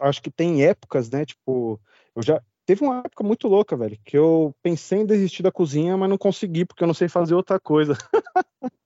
acho 0.00 0.20
que 0.20 0.30
tem 0.30 0.64
épocas, 0.64 1.08
né? 1.10 1.24
Tipo, 1.24 1.80
eu 2.16 2.22
já 2.22 2.42
teve 2.66 2.82
uma 2.82 2.98
época 2.98 3.22
muito 3.22 3.46
louca, 3.46 3.76
velho, 3.76 3.96
que 4.04 4.18
eu 4.18 4.52
pensei 4.60 4.98
em 4.98 5.06
desistir 5.06 5.44
da 5.44 5.52
cozinha, 5.52 5.96
mas 5.96 6.10
não 6.10 6.18
consegui 6.18 6.64
porque 6.64 6.82
eu 6.82 6.88
não 6.88 6.94
sei 6.94 7.08
fazer 7.08 7.36
outra 7.36 7.60
coisa. 7.60 7.96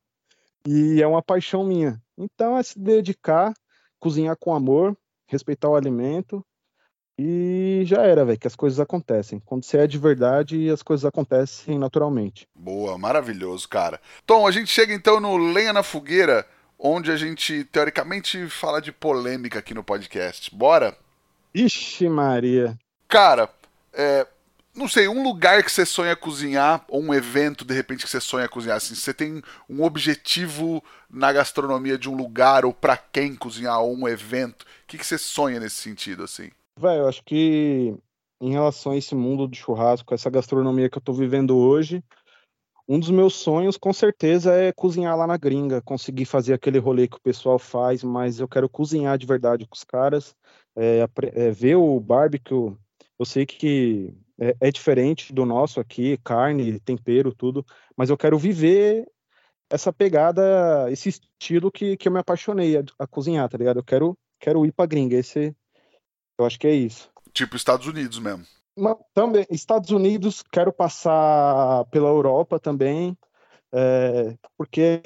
e 0.69 1.01
é 1.01 1.07
uma 1.07 1.23
paixão 1.23 1.65
minha. 1.65 1.99
Então 2.19 2.59
é 2.59 2.63
se 2.63 2.79
dedicar, 2.79 3.55
cozinhar 4.01 4.37
com 4.37 4.55
amor, 4.55 4.97
respeitar 5.27 5.69
o 5.69 5.77
alimento 5.77 6.45
e 7.19 7.83
já 7.85 8.03
era, 8.03 8.25
velho, 8.25 8.39
que 8.39 8.47
as 8.47 8.55
coisas 8.55 8.79
acontecem. 8.79 9.41
Quando 9.45 9.65
você 9.65 9.79
é 9.79 9.87
de 9.87 9.99
verdade, 9.99 10.71
as 10.71 10.83
coisas 10.83 11.05
acontecem 11.05 11.79
naturalmente. 11.79 12.47
Boa, 12.55 12.97
maravilhoso, 12.97 13.69
cara. 13.69 14.01
Tom, 14.25 14.47
a 14.47 14.51
gente 14.51 14.71
chega 14.71 14.95
então 14.95 15.19
no 15.19 15.37
Lenha 15.37 15.73
na 15.73 15.83
Fogueira, 15.83 16.47
onde 16.79 17.11
a 17.11 17.17
gente 17.17 17.65
teoricamente 17.65 18.49
fala 18.49 18.81
de 18.81 18.93
polêmica 18.93 19.59
aqui 19.59 19.75
no 19.75 19.83
podcast. 19.83 20.55
Bora? 20.55 20.97
Ixi, 21.53 22.09
Maria. 22.09 22.79
Cara, 23.09 23.51
é, 23.93 24.25
não 24.79 24.88
sei, 24.88 25.09
um 25.09 25.23
lugar 25.23 25.62
que 25.62 25.71
você 25.71 25.85
sonha 25.85 26.17
cozinhar, 26.17 26.85
ou 26.88 27.03
um 27.03 27.12
evento, 27.12 27.64
de 27.64 27.75
repente, 27.75 28.05
que 28.05 28.11
você 28.11 28.21
sonha 28.21 28.49
cozinhar, 28.49 28.77
assim, 28.77 28.95
você 28.95 29.12
tem 29.12 29.43
um 29.69 29.83
objetivo 29.83 30.83
na 31.11 31.33
gastronomia 31.33 31.99
de 31.99 32.09
um 32.09 32.17
lugar, 32.17 32.64
ou 32.64 32.73
para 32.73 32.97
quem 32.97 33.35
cozinhar, 33.35 33.81
ou 33.81 33.95
um 33.95 34.09
evento, 34.09 34.62
o 34.62 34.87
que, 34.87 34.97
que 34.97 35.07
você 35.07 35.19
sonha 35.19 35.61
nesse 35.61 35.77
sentido, 35.77 36.23
assim? 36.23 36.51
Velho, 36.79 37.03
eu 37.03 37.09
acho 37.09 37.23
que 37.25 37.95
em 38.41 38.53
relação 38.53 38.93
a 38.93 38.97
esse 38.97 39.14
mundo 39.14 39.49
de 39.49 39.59
churrasco, 39.59 40.14
essa 40.14 40.31
gastronomia 40.31 40.89
que 40.89 40.97
eu 40.97 41.03
tô 41.03 41.12
vivendo 41.12 41.57
hoje, 41.57 42.03
um 42.89 42.99
dos 42.99 43.11
meus 43.11 43.35
sonhos, 43.35 43.76
com 43.76 43.93
certeza, 43.93 44.55
é 44.55 44.72
cozinhar 44.72 45.14
lá 45.14 45.26
na 45.26 45.37
gringa, 45.37 45.83
conseguir 45.83 46.24
fazer 46.24 46.55
aquele 46.55 46.79
rolê 46.79 47.07
que 47.07 47.18
o 47.18 47.20
pessoal 47.20 47.59
faz, 47.59 48.03
mas 48.03 48.41
eu 48.41 48.49
quero 48.49 48.66
cozinhar 48.66 49.18
de 49.18 49.26
verdade 49.26 49.66
com 49.66 49.74
os 49.74 49.85
caras, 49.85 50.35
é, 50.74 51.07
é, 51.35 51.51
ver 51.51 51.76
o 51.76 52.01
barbecue. 52.01 52.74
Eu 53.19 53.25
sei 53.25 53.45
que 53.45 54.14
é, 54.41 54.57
é, 54.61 54.71
diferente 54.71 55.33
do 55.33 55.45
nosso 55.45 55.81
aqui, 55.81 56.16
carne, 56.19 56.79
tempero, 56.81 57.35
tudo, 57.35 57.66
mas 57.97 58.09
eu 58.11 58.16
quero 58.16 58.39
viver 58.39 59.07
essa 59.71 59.93
pegada, 59.93 60.91
esse 60.91 61.09
estilo 61.09 61.71
que, 61.71 61.97
que 61.97 62.09
eu 62.09 62.12
me 62.12 62.21
apaixonei 62.21 62.77
a, 62.79 62.85
a 62.99 63.07
cozinhar, 63.07 63.49
tá 63.49 63.59
ligado? 63.59 63.81
Eu 63.81 63.85
quero, 63.85 64.16
quero 64.39 64.64
ir 64.64 64.73
pra 64.73 64.87
gringa, 64.87 65.16
esse, 65.16 65.55
eu 66.39 66.47
acho 66.47 66.59
que 66.59 66.66
é 66.66 66.73
isso. 66.73 67.11
Tipo 67.33 67.57
Estados 67.57 67.87
Unidos 67.87 68.19
mesmo. 68.19 68.45
Mas, 68.77 68.97
também, 69.12 69.45
Estados 69.51 69.91
Unidos, 69.91 70.43
quero 70.53 70.73
passar 70.73 71.85
pela 71.87 72.09
Europa 72.09 72.61
também, 72.61 73.19
é, 73.73 74.37
porque 74.57 75.03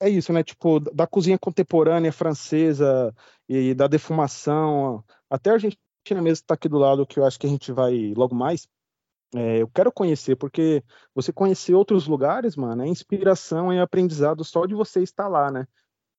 é 0.00 0.08
isso, 0.08 0.32
né? 0.32 0.42
Tipo, 0.42 0.80
da 0.80 1.06
cozinha 1.06 1.38
contemporânea 1.38 2.12
francesa 2.12 3.14
e 3.48 3.72
da 3.74 3.86
defumação, 3.86 5.04
até 5.30 5.50
a 5.50 5.58
Argentina 6.04 6.20
mesmo 6.20 6.42
está 6.42 6.54
aqui 6.54 6.68
do 6.68 6.76
lado, 6.76 7.06
que 7.06 7.18
eu 7.18 7.24
acho 7.24 7.38
que 7.38 7.46
a 7.46 7.50
gente 7.50 7.72
vai 7.72 8.12
logo 8.14 8.34
mais. 8.34 8.68
É, 9.34 9.62
eu 9.62 9.68
quero 9.68 9.90
conhecer, 9.90 10.36
porque 10.36 10.84
você 11.14 11.32
conhecer 11.32 11.74
outros 11.74 12.06
lugares, 12.06 12.56
mano, 12.56 12.82
é 12.82 12.86
inspiração 12.86 13.72
e 13.72 13.80
aprendizado 13.80 14.44
só 14.44 14.66
de 14.66 14.74
você 14.74 15.02
estar 15.02 15.28
lá, 15.28 15.50
né? 15.50 15.66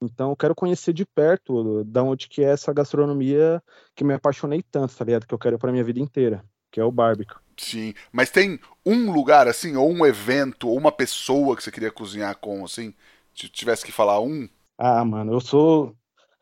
Então 0.02 0.32
eu 0.32 0.36
quero 0.36 0.56
conhecer 0.56 0.92
de 0.92 1.06
perto 1.06 1.84
da 1.86 2.04
onde 2.04 2.28
que 2.28 2.44
é 2.44 2.50
essa 2.50 2.74
gastronomia 2.74 3.64
que 3.96 4.04
me 4.04 4.14
apaixonei 4.16 4.64
tanto, 4.64 4.96
tá 4.96 5.06
ligado? 5.06 5.28
Que 5.28 5.34
eu 5.34 5.40
quero 5.40 5.60
para 5.60 5.72
minha 5.72 5.84
vida 5.84 6.00
inteira, 6.00 6.44
que 6.72 6.80
é 6.80 6.84
o 6.84 6.92
barbecue. 6.92 7.38
Sim, 7.56 7.94
mas 8.12 8.30
tem 8.32 8.60
um 8.86 9.14
lugar 9.14 9.48
assim, 9.48 9.76
ou 9.78 9.90
um 9.90 10.06
evento, 10.06 10.68
ou 10.68 10.78
uma 10.78 10.92
pessoa 10.92 11.56
que 11.56 11.64
você 11.64 11.72
queria 11.72 11.92
cozinhar 11.92 12.36
com, 12.38 12.66
assim, 12.66 12.94
se 13.34 13.48
tivesse 13.48 13.86
que 13.86 13.92
falar 13.92 14.20
um? 14.20 14.50
Ah, 14.78 15.06
mano, 15.06 15.32
eu 15.32 15.40
sou 15.40 15.96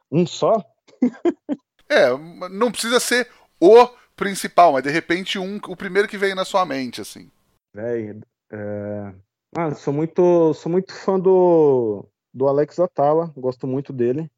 um 0.09 0.25
só? 0.25 0.63
é, 1.93 2.49
não 2.49 2.71
precisa 2.71 2.99
ser 2.99 3.29
o 3.59 3.87
principal, 4.15 4.73
mas 4.73 4.83
de 4.83 4.89
repente 4.89 5.39
um, 5.39 5.57
o 5.67 5.75
primeiro 5.75 6.07
que 6.07 6.17
veio 6.17 6.35
na 6.35 6.45
sua 6.45 6.65
mente, 6.65 7.01
assim. 7.01 7.29
Véi, 7.73 8.19
é... 8.51 9.13
ah, 9.55 9.73
sou 9.73 9.93
muito, 9.93 10.53
sou 10.53 10.71
muito 10.71 10.93
fã 10.93 11.19
do, 11.19 12.05
do 12.33 12.47
Alex 12.47 12.79
Atala, 12.79 13.33
gosto 13.35 13.67
muito 13.67 13.91
dele. 13.91 14.29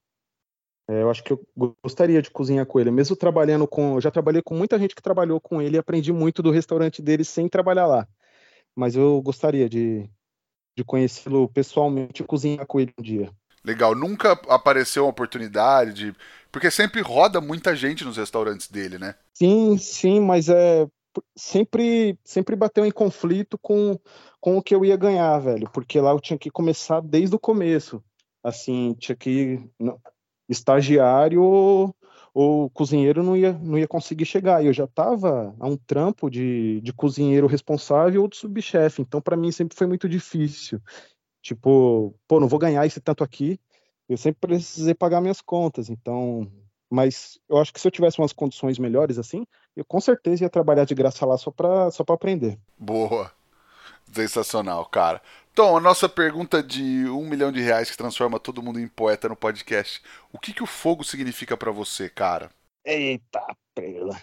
É, 0.87 1.01
eu 1.01 1.09
acho 1.09 1.23
que 1.23 1.33
eu 1.33 1.43
gostaria 1.83 2.21
de 2.21 2.29
cozinhar 2.29 2.65
com 2.65 2.79
ele, 2.79 2.91
mesmo 2.91 3.15
trabalhando 3.15 3.67
com. 3.67 3.95
Eu 3.95 4.01
já 4.01 4.11
trabalhei 4.11 4.41
com 4.41 4.55
muita 4.55 4.77
gente 4.77 4.93
que 4.93 5.01
trabalhou 5.01 5.41
com 5.41 5.61
ele 5.61 5.77
e 5.77 5.79
aprendi 5.79 6.13
muito 6.13 6.43
do 6.43 6.51
restaurante 6.51 7.01
dele 7.01 7.23
sem 7.23 7.49
trabalhar 7.49 7.87
lá. 7.87 8.07
Mas 8.75 8.95
eu 8.95 9.19
gostaria 9.21 9.67
de, 9.67 10.07
de 10.77 10.83
conhecê-lo 10.83 11.49
pessoalmente 11.49 12.21
e 12.21 12.25
cozinhar 12.25 12.67
com 12.67 12.79
ele 12.79 12.93
um 12.99 13.01
dia. 13.01 13.31
Legal, 13.65 13.95
nunca 13.95 14.33
apareceu 14.47 15.03
uma 15.03 15.09
oportunidade 15.09 15.93
de. 15.93 16.15
Porque 16.51 16.69
sempre 16.69 17.01
roda 17.01 17.41
muita 17.41 17.75
gente 17.75 18.05
nos 18.05 18.15
restaurantes 18.15 18.69
dele, 18.69 18.99
né? 18.99 19.15
Sim, 19.33 19.77
sim, 19.77 20.19
mas 20.19 20.47
é 20.47 20.87
sempre 21.35 22.17
sempre 22.23 22.55
bateu 22.55 22.85
em 22.85 22.91
conflito 22.91 23.57
com, 23.57 23.99
com 24.39 24.57
o 24.57 24.61
que 24.61 24.75
eu 24.75 24.85
ia 24.85 24.95
ganhar, 24.95 25.39
velho, 25.39 25.69
porque 25.73 25.99
lá 25.99 26.11
eu 26.11 26.19
tinha 26.19 26.37
que 26.37 26.51
começar 26.51 27.01
desde 27.01 27.35
o 27.35 27.39
começo. 27.39 28.03
Assim, 28.43 28.95
tinha 28.99 29.15
que 29.15 29.59
estagiário 30.47 31.41
ou, 31.41 31.95
ou 32.33 32.69
cozinheiro 32.69 33.23
não 33.23 33.35
ia, 33.35 33.53
não 33.53 33.77
ia 33.77 33.87
conseguir 33.87 34.25
chegar. 34.25 34.63
E 34.63 34.67
eu 34.67 34.73
já 34.73 34.83
estava 34.83 35.55
a 35.59 35.67
um 35.67 35.75
trampo 35.75 36.29
de, 36.29 36.79
de 36.81 36.93
cozinheiro 36.93 37.47
responsável 37.47 38.21
ou 38.21 38.27
de 38.27 38.37
subchefe, 38.37 39.01
então 39.01 39.19
para 39.19 39.35
mim 39.35 39.51
sempre 39.51 39.75
foi 39.75 39.87
muito 39.87 40.07
difícil. 40.07 40.79
Tipo, 41.45 42.11
pô, 42.27 42.39
não 42.39 42.47
vou 42.47 42.57
ganhar 42.57 42.83
esse 42.87 42.99
tanto 42.99 43.23
aqui. 43.23 43.59
Eu 44.09 44.17
sempre 44.17 44.47
precisei 44.47 44.95
pagar 44.95 45.21
minhas 45.21 45.41
contas, 45.41 45.91
então 45.91 46.51
mas 46.89 47.37
eu 47.47 47.57
acho 47.57 47.71
que 47.71 47.79
se 47.79 47.87
eu 47.87 47.91
tivesse 47.91 48.17
umas 48.17 48.33
condições 48.33 48.79
melhores 48.79 49.19
assim, 49.19 49.45
eu 49.75 49.85
com 49.85 50.01
certeza 50.01 50.43
ia 50.43 50.49
trabalhar 50.49 50.85
de 50.85 50.95
graça 50.95 51.23
lá 51.23 51.37
só 51.37 51.51
para 51.51 51.91
só 51.91 52.03
pra 52.03 52.15
aprender. 52.15 52.57
Boa. 52.79 53.31
Sensacional, 54.11 54.85
cara. 54.87 55.21
Tom, 55.53 55.77
a 55.77 55.79
nossa 55.79 56.09
pergunta 56.09 56.63
de 56.63 57.07
um 57.09 57.29
milhão 57.29 57.51
de 57.51 57.61
reais 57.61 57.91
que 57.91 57.97
transforma 57.97 58.39
todo 58.39 58.63
mundo 58.63 58.79
em 58.79 58.87
poeta 58.87 59.29
no 59.29 59.35
podcast. 59.35 60.01
O 60.33 60.39
que, 60.39 60.51
que 60.51 60.63
o 60.63 60.67
fogo 60.67 61.03
significa 61.03 61.55
para 61.55 61.71
você, 61.71 62.09
cara? 62.09 62.49
Eita, 62.83 63.55
prela. 63.75 64.19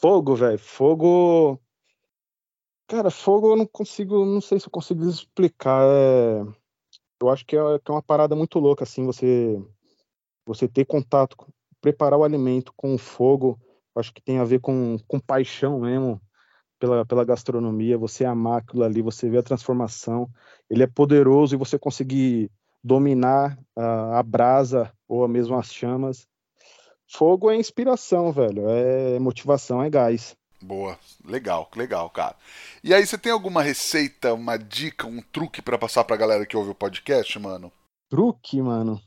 Fogo, 0.00 0.34
velho. 0.34 0.58
Fogo. 0.58 1.60
Cara, 2.92 3.10
fogo 3.10 3.50
eu 3.52 3.56
não 3.56 3.64
consigo. 3.64 4.22
Não 4.26 4.42
sei 4.42 4.60
se 4.60 4.66
eu 4.66 4.70
consigo 4.70 5.08
explicar. 5.08 5.82
É... 5.82 6.42
Eu 7.22 7.30
acho 7.30 7.42
que 7.46 7.56
é, 7.56 7.58
é 7.58 7.90
uma 7.90 8.02
parada 8.02 8.36
muito 8.36 8.58
louca, 8.58 8.84
assim, 8.84 9.06
você. 9.06 9.58
Você 10.44 10.68
ter 10.68 10.84
contato 10.84 11.34
preparar 11.80 12.18
o 12.18 12.24
alimento 12.24 12.70
com 12.76 12.94
o 12.94 12.98
fogo, 12.98 13.58
acho 13.96 14.12
que 14.12 14.20
tem 14.20 14.38
a 14.38 14.44
ver 14.44 14.60
com, 14.60 14.98
com 15.08 15.18
paixão 15.18 15.80
mesmo 15.80 16.20
pela, 16.78 17.06
pela 17.06 17.24
gastronomia, 17.24 17.96
você 17.96 18.26
amar 18.26 18.58
aquilo 18.58 18.84
ali, 18.84 19.00
você 19.00 19.30
vê 19.30 19.38
a 19.38 19.42
transformação, 19.42 20.28
ele 20.68 20.82
é 20.82 20.86
poderoso 20.86 21.54
e 21.54 21.58
você 21.58 21.78
conseguir 21.78 22.50
dominar 22.84 23.58
a, 23.74 24.18
a 24.18 24.22
brasa 24.22 24.92
ou 25.08 25.26
mesmo 25.26 25.56
as 25.56 25.72
chamas. 25.72 26.28
Fogo 27.08 27.50
é 27.50 27.56
inspiração, 27.56 28.32
velho, 28.32 28.68
é 28.68 29.18
motivação, 29.18 29.82
é 29.82 29.88
gás. 29.88 30.36
Boa, 30.62 30.96
legal, 31.24 31.68
legal, 31.74 32.08
cara. 32.08 32.36
E 32.84 32.94
aí, 32.94 33.04
você 33.04 33.18
tem 33.18 33.32
alguma 33.32 33.62
receita, 33.62 34.32
uma 34.32 34.56
dica, 34.56 35.06
um 35.06 35.20
truque 35.20 35.60
para 35.60 35.76
passar 35.76 36.04
pra 36.04 36.16
galera 36.16 36.46
que 36.46 36.56
ouve 36.56 36.70
o 36.70 36.74
podcast, 36.74 37.36
mano? 37.38 37.72
Truque, 38.08 38.62
mano? 38.62 39.00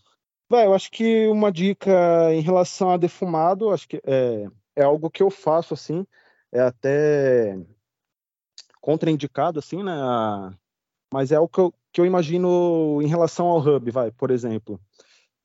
Vai, 0.49 0.65
eu 0.65 0.73
acho 0.73 0.91
que 0.91 1.27
uma 1.27 1.51
dica 1.51 1.91
em 2.33 2.41
relação 2.41 2.91
a 2.91 2.97
defumado, 2.97 3.71
acho 3.71 3.87
que 3.87 4.01
é, 4.05 4.47
é 4.75 4.83
algo 4.83 5.09
que 5.09 5.23
eu 5.23 5.31
faço 5.31 5.73
assim, 5.73 6.05
é 6.51 6.61
até 6.61 7.57
contraindicado 8.79 9.57
assim, 9.57 9.81
né? 9.81 9.93
Mas 11.11 11.31
é 11.31 11.35
algo 11.35 11.49
que 11.49 11.59
eu, 11.59 11.73
que 11.91 12.01
eu 12.01 12.05
imagino 12.05 13.01
em 13.01 13.07
relação 13.07 13.47
ao 13.47 13.59
hub, 13.59 13.89
vai, 13.89 14.11
por 14.11 14.29
exemplo. 14.29 14.79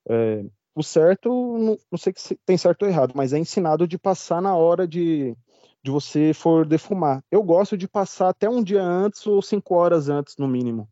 É, 0.08 0.44
o 0.74 0.82
certo, 0.82 1.28
não, 1.58 1.78
não 1.90 1.98
sei 1.98 2.12
se 2.16 2.36
tem 2.44 2.58
certo 2.58 2.82
ou 2.82 2.88
errado, 2.88 3.12
mas 3.14 3.32
é 3.32 3.38
ensinado 3.38 3.86
de 3.86 3.98
passar 3.98 4.42
na 4.42 4.54
hora 4.54 4.86
de, 4.86 5.34
de 5.82 5.90
você 5.90 6.32
for 6.34 6.66
defumar. 6.66 7.22
Eu 7.30 7.42
gosto 7.42 7.76
de 7.76 7.88
passar 7.88 8.28
até 8.28 8.48
um 8.48 8.62
dia 8.62 8.82
antes 8.82 9.26
ou 9.26 9.40
cinco 9.40 9.74
horas 9.74 10.08
antes, 10.08 10.36
no 10.36 10.48
mínimo 10.48 10.88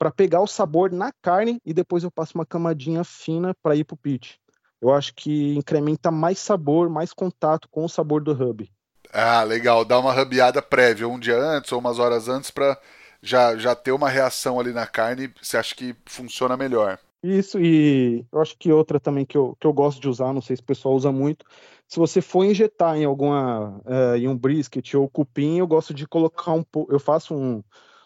para 0.00 0.10
pegar 0.10 0.40
o 0.40 0.46
sabor 0.46 0.90
na 0.90 1.12
carne 1.20 1.60
e 1.62 1.74
depois 1.74 2.02
eu 2.02 2.10
passo 2.10 2.32
uma 2.34 2.46
camadinha 2.46 3.04
fina 3.04 3.54
para 3.62 3.76
ir 3.76 3.84
pro 3.84 3.98
pit. 3.98 4.40
Eu 4.80 4.94
acho 4.94 5.12
que 5.14 5.54
incrementa 5.54 6.10
mais 6.10 6.38
sabor, 6.38 6.88
mais 6.88 7.12
contato 7.12 7.68
com 7.70 7.84
o 7.84 7.88
sabor 7.88 8.22
do 8.22 8.32
hub. 8.32 8.66
Ah, 9.12 9.42
legal. 9.42 9.84
Dá 9.84 9.98
uma 9.98 10.14
rubiada 10.14 10.62
prévia, 10.62 11.06
um 11.06 11.18
dia 11.18 11.36
antes 11.36 11.70
ou 11.70 11.78
umas 11.78 11.98
horas 11.98 12.28
antes 12.30 12.50
para 12.50 12.80
já, 13.20 13.54
já 13.58 13.74
ter 13.74 13.92
uma 13.92 14.08
reação 14.08 14.58
ali 14.58 14.72
na 14.72 14.86
carne. 14.86 15.30
Você 15.38 15.58
acha 15.58 15.74
que 15.74 15.94
funciona 16.06 16.56
melhor? 16.56 16.98
Isso, 17.22 17.60
e 17.60 18.24
eu 18.32 18.40
acho 18.40 18.56
que 18.56 18.72
outra 18.72 18.98
também 18.98 19.26
que 19.26 19.36
eu, 19.36 19.54
que 19.60 19.66
eu 19.66 19.72
gosto 19.74 20.00
de 20.00 20.08
usar, 20.08 20.32
não 20.32 20.40
sei 20.40 20.56
se 20.56 20.62
o 20.62 20.64
pessoal 20.64 20.94
usa 20.94 21.12
muito, 21.12 21.44
se 21.90 21.98
você 21.98 22.20
for 22.20 22.44
injetar 22.44 22.96
em 22.96 23.04
alguma, 23.04 23.80
uh, 23.80 24.16
em 24.16 24.28
um 24.28 24.38
brisket 24.38 24.94
ou 24.94 25.08
cupim, 25.10 25.58
eu 25.58 25.66
gosto 25.66 25.92
de 25.92 26.06
colocar 26.06 26.52
um 26.52 26.62
pouco, 26.62 26.92
eu 26.92 27.00
faço 27.00 27.34
um, 27.34 27.64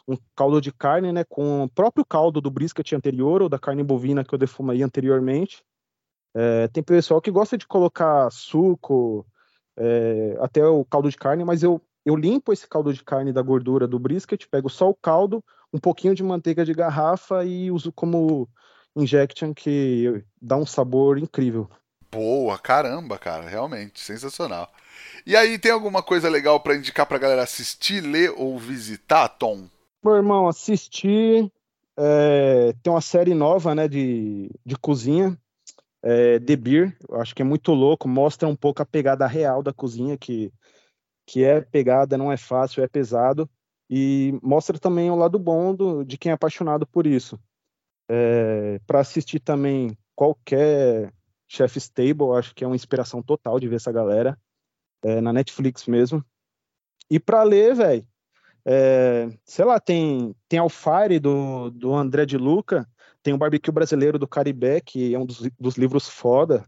um 0.08 0.16
caldo 0.34 0.58
de 0.58 0.72
carne, 0.72 1.12
né, 1.12 1.22
com 1.22 1.64
o 1.64 1.68
próprio 1.68 2.02
caldo 2.02 2.40
do 2.40 2.50
brisket 2.50 2.94
anterior 2.94 3.42
ou 3.42 3.48
da 3.48 3.58
carne 3.58 3.82
bovina 3.82 4.24
que 4.24 4.34
eu 4.34 4.38
defumei 4.38 4.82
anteriormente. 4.82 5.62
É, 6.34 6.66
tem 6.68 6.82
pessoal 6.82 7.20
que 7.20 7.30
gosta 7.30 7.58
de 7.58 7.66
colocar 7.66 8.30
suco, 8.30 9.26
é, 9.76 10.34
até 10.40 10.64
o 10.66 10.82
caldo 10.86 11.10
de 11.10 11.16
carne, 11.18 11.44
mas 11.44 11.62
eu, 11.62 11.78
eu 12.06 12.16
limpo 12.16 12.54
esse 12.54 12.66
caldo 12.66 12.90
de 12.90 13.04
carne 13.04 13.34
da 13.34 13.42
gordura 13.42 13.86
do 13.86 13.98
brisket, 13.98 14.48
pego 14.48 14.70
só 14.70 14.88
o 14.88 14.94
caldo, 14.94 15.44
um 15.70 15.78
pouquinho 15.78 16.14
de 16.14 16.22
manteiga 16.22 16.64
de 16.64 16.72
garrafa 16.72 17.44
e 17.44 17.70
uso 17.70 17.92
como 17.92 18.48
injection 18.96 19.52
que 19.52 20.24
dá 20.40 20.56
um 20.56 20.64
sabor 20.64 21.18
incrível. 21.18 21.68
Boa, 22.14 22.56
caramba, 22.56 23.18
cara, 23.18 23.48
realmente, 23.48 23.98
sensacional. 23.98 24.72
E 25.26 25.34
aí, 25.34 25.58
tem 25.58 25.72
alguma 25.72 26.00
coisa 26.00 26.28
legal 26.28 26.60
para 26.60 26.76
indicar 26.76 27.06
pra 27.06 27.18
galera 27.18 27.42
assistir, 27.42 28.00
ler 28.00 28.32
ou 28.36 28.56
visitar, 28.56 29.28
Tom? 29.28 29.64
Meu 30.04 30.14
irmão, 30.14 30.46
assisti. 30.46 31.50
É, 31.98 32.72
tem 32.82 32.92
uma 32.92 33.00
série 33.00 33.34
nova, 33.34 33.74
né, 33.74 33.88
de, 33.88 34.48
de 34.64 34.76
cozinha, 34.76 35.36
é, 36.02 36.38
The 36.38 36.54
Beer. 36.54 36.96
Eu 37.08 37.20
acho 37.20 37.34
que 37.34 37.42
é 37.42 37.44
muito 37.44 37.72
louco. 37.72 38.06
Mostra 38.06 38.46
um 38.46 38.54
pouco 38.54 38.80
a 38.80 38.86
pegada 38.86 39.26
real 39.26 39.60
da 39.60 39.72
cozinha, 39.72 40.16
que, 40.16 40.52
que 41.26 41.42
é 41.42 41.62
pegada, 41.62 42.16
não 42.16 42.30
é 42.30 42.36
fácil, 42.36 42.84
é 42.84 42.86
pesado. 42.86 43.50
E 43.90 44.38
mostra 44.40 44.78
também 44.78 45.10
o 45.10 45.16
lado 45.16 45.38
bom 45.38 45.74
do, 45.74 46.04
de 46.04 46.16
quem 46.16 46.30
é 46.30 46.34
apaixonado 46.34 46.86
por 46.86 47.08
isso. 47.08 47.40
É, 48.08 48.78
Para 48.86 49.00
assistir 49.00 49.40
também 49.40 49.96
qualquer 50.14 51.12
Chef's 51.48 51.88
Table, 51.88 52.36
acho 52.36 52.54
que 52.54 52.64
é 52.64 52.66
uma 52.66 52.76
inspiração 52.76 53.22
total 53.22 53.58
de 53.60 53.68
ver 53.68 53.76
essa 53.76 53.92
galera. 53.92 54.38
É, 55.02 55.20
na 55.20 55.32
Netflix 55.32 55.86
mesmo. 55.86 56.24
E 57.10 57.20
para 57.20 57.42
ler, 57.42 57.74
velho, 57.74 58.06
é, 58.64 59.28
sei 59.44 59.64
lá, 59.64 59.78
tem, 59.78 60.34
tem 60.48 60.58
Alfire 60.58 61.20
do, 61.20 61.70
do 61.70 61.94
André 61.94 62.24
de 62.24 62.38
Luca, 62.38 62.88
tem 63.22 63.34
o 63.34 63.38
Barbecue 63.38 63.70
Brasileiro 63.70 64.18
do 64.18 64.26
Caribé, 64.26 64.80
que 64.80 65.14
é 65.14 65.18
um 65.18 65.26
dos, 65.26 65.42
dos 65.58 65.76
livros 65.76 66.08
foda. 66.08 66.64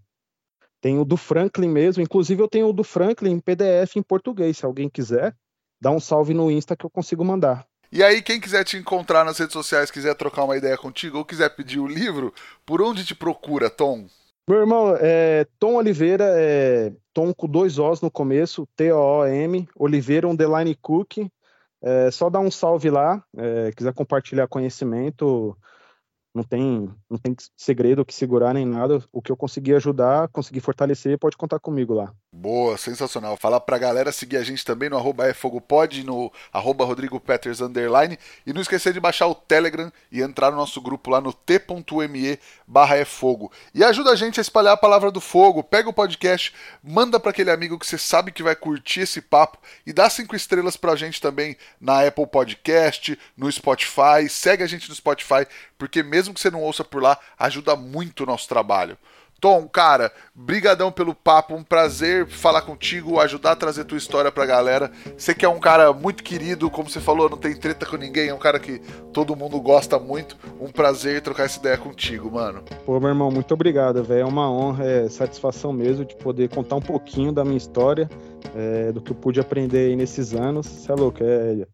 Tem 0.80 0.98
o 0.98 1.04
do 1.04 1.16
Franklin 1.16 1.68
mesmo, 1.68 2.02
inclusive 2.02 2.42
eu 2.42 2.48
tenho 2.48 2.68
o 2.68 2.72
do 2.72 2.84
Franklin 2.84 3.32
em 3.32 3.40
PDF 3.40 3.96
em 3.96 4.02
português, 4.02 4.58
se 4.58 4.66
alguém 4.66 4.88
quiser, 4.88 5.34
dá 5.80 5.90
um 5.90 5.98
salve 5.98 6.34
no 6.34 6.50
Insta 6.50 6.76
que 6.76 6.84
eu 6.84 6.90
consigo 6.90 7.24
mandar. 7.24 7.66
E 7.90 8.02
aí, 8.02 8.20
quem 8.20 8.40
quiser 8.40 8.64
te 8.64 8.76
encontrar 8.76 9.24
nas 9.24 9.38
redes 9.38 9.52
sociais, 9.52 9.90
quiser 9.90 10.14
trocar 10.14 10.44
uma 10.44 10.56
ideia 10.56 10.76
contigo 10.76 11.18
ou 11.18 11.24
quiser 11.24 11.48
pedir 11.50 11.78
o 11.78 11.86
livro, 11.86 12.34
por 12.64 12.82
onde 12.82 13.04
te 13.04 13.14
procura, 13.14 13.70
Tom? 13.70 14.06
Meu 14.48 14.60
irmão, 14.60 14.94
é 15.00 15.44
Tom 15.58 15.74
Oliveira, 15.74 16.24
é 16.38 16.92
Tom 17.12 17.34
com 17.34 17.48
dois 17.48 17.80
Os 17.80 18.00
no 18.00 18.08
começo, 18.08 18.64
T-O-O-M, 18.76 19.68
Oliveira 19.74 20.28
Underline 20.28 20.72
Cook, 20.76 21.28
é 21.82 22.10
só 22.12 22.30
dar 22.30 22.38
um 22.38 22.50
salve 22.50 22.88
lá, 22.88 23.24
é, 23.36 23.72
quiser 23.72 23.92
compartilhar 23.92 24.46
conhecimento, 24.46 25.56
não 26.32 26.44
tem, 26.44 26.88
não 27.10 27.18
tem 27.18 27.34
segredo 27.56 28.04
que 28.04 28.14
segurar 28.14 28.54
nem 28.54 28.64
nada. 28.64 29.02
O 29.10 29.20
que 29.20 29.32
eu 29.32 29.36
conseguir 29.36 29.74
ajudar, 29.74 30.28
conseguir 30.28 30.60
fortalecer, 30.60 31.18
pode 31.18 31.36
contar 31.36 31.58
comigo 31.58 31.92
lá. 31.92 32.14
Boa, 32.38 32.76
sensacional. 32.76 33.34
Falar 33.38 33.60
pra 33.60 33.78
galera 33.78 34.12
seguir 34.12 34.36
a 34.36 34.42
gente 34.42 34.62
também 34.62 34.90
no 34.90 34.98
arroba 34.98 35.26
efogopod, 35.26 36.04
no 36.04 36.30
arroba 36.52 36.84
Rodrigo 36.84 37.18
Peters 37.18 37.62
underline. 37.62 38.18
E 38.46 38.52
não 38.52 38.60
esquecer 38.60 38.92
de 38.92 39.00
baixar 39.00 39.26
o 39.26 39.34
Telegram 39.34 39.90
e 40.12 40.20
entrar 40.20 40.50
no 40.50 40.58
nosso 40.58 40.78
grupo 40.82 41.08
lá 41.08 41.18
no 41.18 41.32
t.me 41.32 42.38
barra 42.66 42.98
efogo. 42.98 43.50
E 43.74 43.82
ajuda 43.82 44.10
a 44.10 44.14
gente 44.14 44.38
a 44.38 44.42
espalhar 44.42 44.74
a 44.74 44.76
palavra 44.76 45.10
do 45.10 45.18
fogo. 45.18 45.64
Pega 45.64 45.88
o 45.88 45.94
podcast, 45.94 46.52
manda 46.84 47.18
para 47.18 47.30
aquele 47.30 47.50
amigo 47.50 47.78
que 47.78 47.86
você 47.86 47.96
sabe 47.96 48.30
que 48.30 48.42
vai 48.42 48.54
curtir 48.54 49.00
esse 49.00 49.22
papo 49.22 49.56
e 49.86 49.92
dá 49.94 50.10
cinco 50.10 50.36
estrelas 50.36 50.76
pra 50.76 50.94
gente 50.94 51.22
também 51.22 51.56
na 51.80 52.06
Apple 52.06 52.26
Podcast, 52.26 53.18
no 53.34 53.50
Spotify. 53.50 54.28
Segue 54.28 54.62
a 54.62 54.66
gente 54.66 54.90
no 54.90 54.94
Spotify, 54.94 55.46
porque 55.78 56.02
mesmo 56.02 56.34
que 56.34 56.40
você 56.40 56.50
não 56.50 56.60
ouça 56.60 56.84
por 56.84 57.02
lá, 57.02 57.18
ajuda 57.38 57.74
muito 57.74 58.24
o 58.24 58.26
nosso 58.26 58.46
trabalho. 58.46 58.98
Tom, 59.40 59.68
cara, 59.68 60.10
brigadão 60.34 60.90
pelo 60.90 61.14
papo, 61.14 61.54
um 61.54 61.62
prazer 61.62 62.26
falar 62.26 62.62
contigo, 62.62 63.20
ajudar 63.20 63.52
a 63.52 63.56
trazer 63.56 63.84
tua 63.84 63.98
história 63.98 64.32
pra 64.32 64.46
galera. 64.46 64.90
Você 65.16 65.34
que 65.34 65.44
é 65.44 65.48
um 65.48 65.60
cara 65.60 65.92
muito 65.92 66.22
querido, 66.22 66.70
como 66.70 66.88
você 66.88 67.00
falou, 67.00 67.28
não 67.28 67.36
tem 67.36 67.54
treta 67.54 67.84
com 67.84 67.96
ninguém, 67.96 68.28
é 68.28 68.34
um 68.34 68.38
cara 68.38 68.58
que 68.58 68.80
todo 69.12 69.36
mundo 69.36 69.60
gosta 69.60 69.98
muito. 69.98 70.36
Um 70.58 70.70
prazer 70.70 71.20
trocar 71.20 71.44
essa 71.44 71.58
ideia 71.58 71.76
contigo, 71.76 72.30
mano. 72.30 72.62
Pô, 72.84 72.98
meu 72.98 73.10
irmão, 73.10 73.30
muito 73.30 73.52
obrigado, 73.52 74.02
velho. 74.02 74.20
É 74.20 74.24
uma 74.24 74.50
honra, 74.50 74.84
é 74.84 75.08
satisfação 75.08 75.72
mesmo 75.72 76.04
de 76.04 76.16
poder 76.16 76.48
contar 76.48 76.76
um 76.76 76.82
pouquinho 76.82 77.30
da 77.30 77.44
minha 77.44 77.58
história, 77.58 78.08
é, 78.54 78.90
do 78.90 79.02
que 79.02 79.12
eu 79.12 79.16
pude 79.16 79.38
aprender 79.38 79.90
aí 79.90 79.96
nesses 79.96 80.32
anos. 80.32 80.66
Você 80.66 80.90
é 80.90 80.94
louco, 80.94 81.18
é 81.22 81.66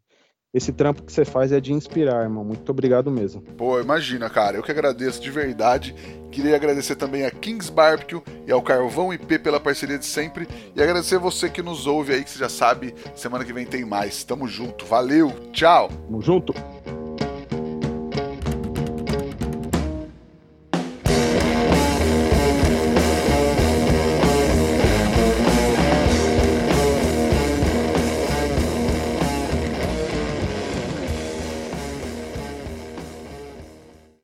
esse 0.55 0.71
trampo 0.71 1.03
que 1.03 1.13
você 1.13 1.25
faz 1.25 1.51
é 1.51 1.61
de 1.61 1.73
inspirar, 1.73 2.23
irmão. 2.23 2.45
Muito 2.45 2.71
obrigado 2.71 3.11
mesmo. 3.11 3.41
Pô, 3.57 3.81
imagina, 3.81 4.29
cara. 4.29 4.57
Eu 4.57 4.63
que 4.63 4.71
agradeço 4.71 5.21
de 5.21 5.31
verdade. 5.31 5.95
Queria 6.31 6.55
agradecer 6.57 6.97
também 6.97 7.25
a 7.25 7.31
Kings 7.31 7.73
Barbecue 7.73 8.21
e 8.47 8.53
ao 8.53 8.61
Carvão 8.61 9.13
IP 9.15 9.39
pela 9.39 9.59
parceria 9.59 9.99
de 9.99 10.05
sempre. 10.05 10.47
E 10.77 10.83
agradecer 10.83 11.19
você 11.19 11.49
que 11.49 11.63
nos 11.63 11.87
ouve 11.87 12.13
aí, 12.13 12.23
que 12.23 12.31
você 12.31 12.39
já 12.39 12.51
sabe, 12.51 12.95
semana 13.15 13.45
que 13.45 13.53
vem 13.53 13.65
tem 13.65 13.85
mais. 13.85 14.25
Tamo 14.25 14.47
junto. 14.47 14.85
Valeu, 14.85 15.33
tchau. 15.53 15.89
Tamo 15.89 16.21
junto. 16.21 16.55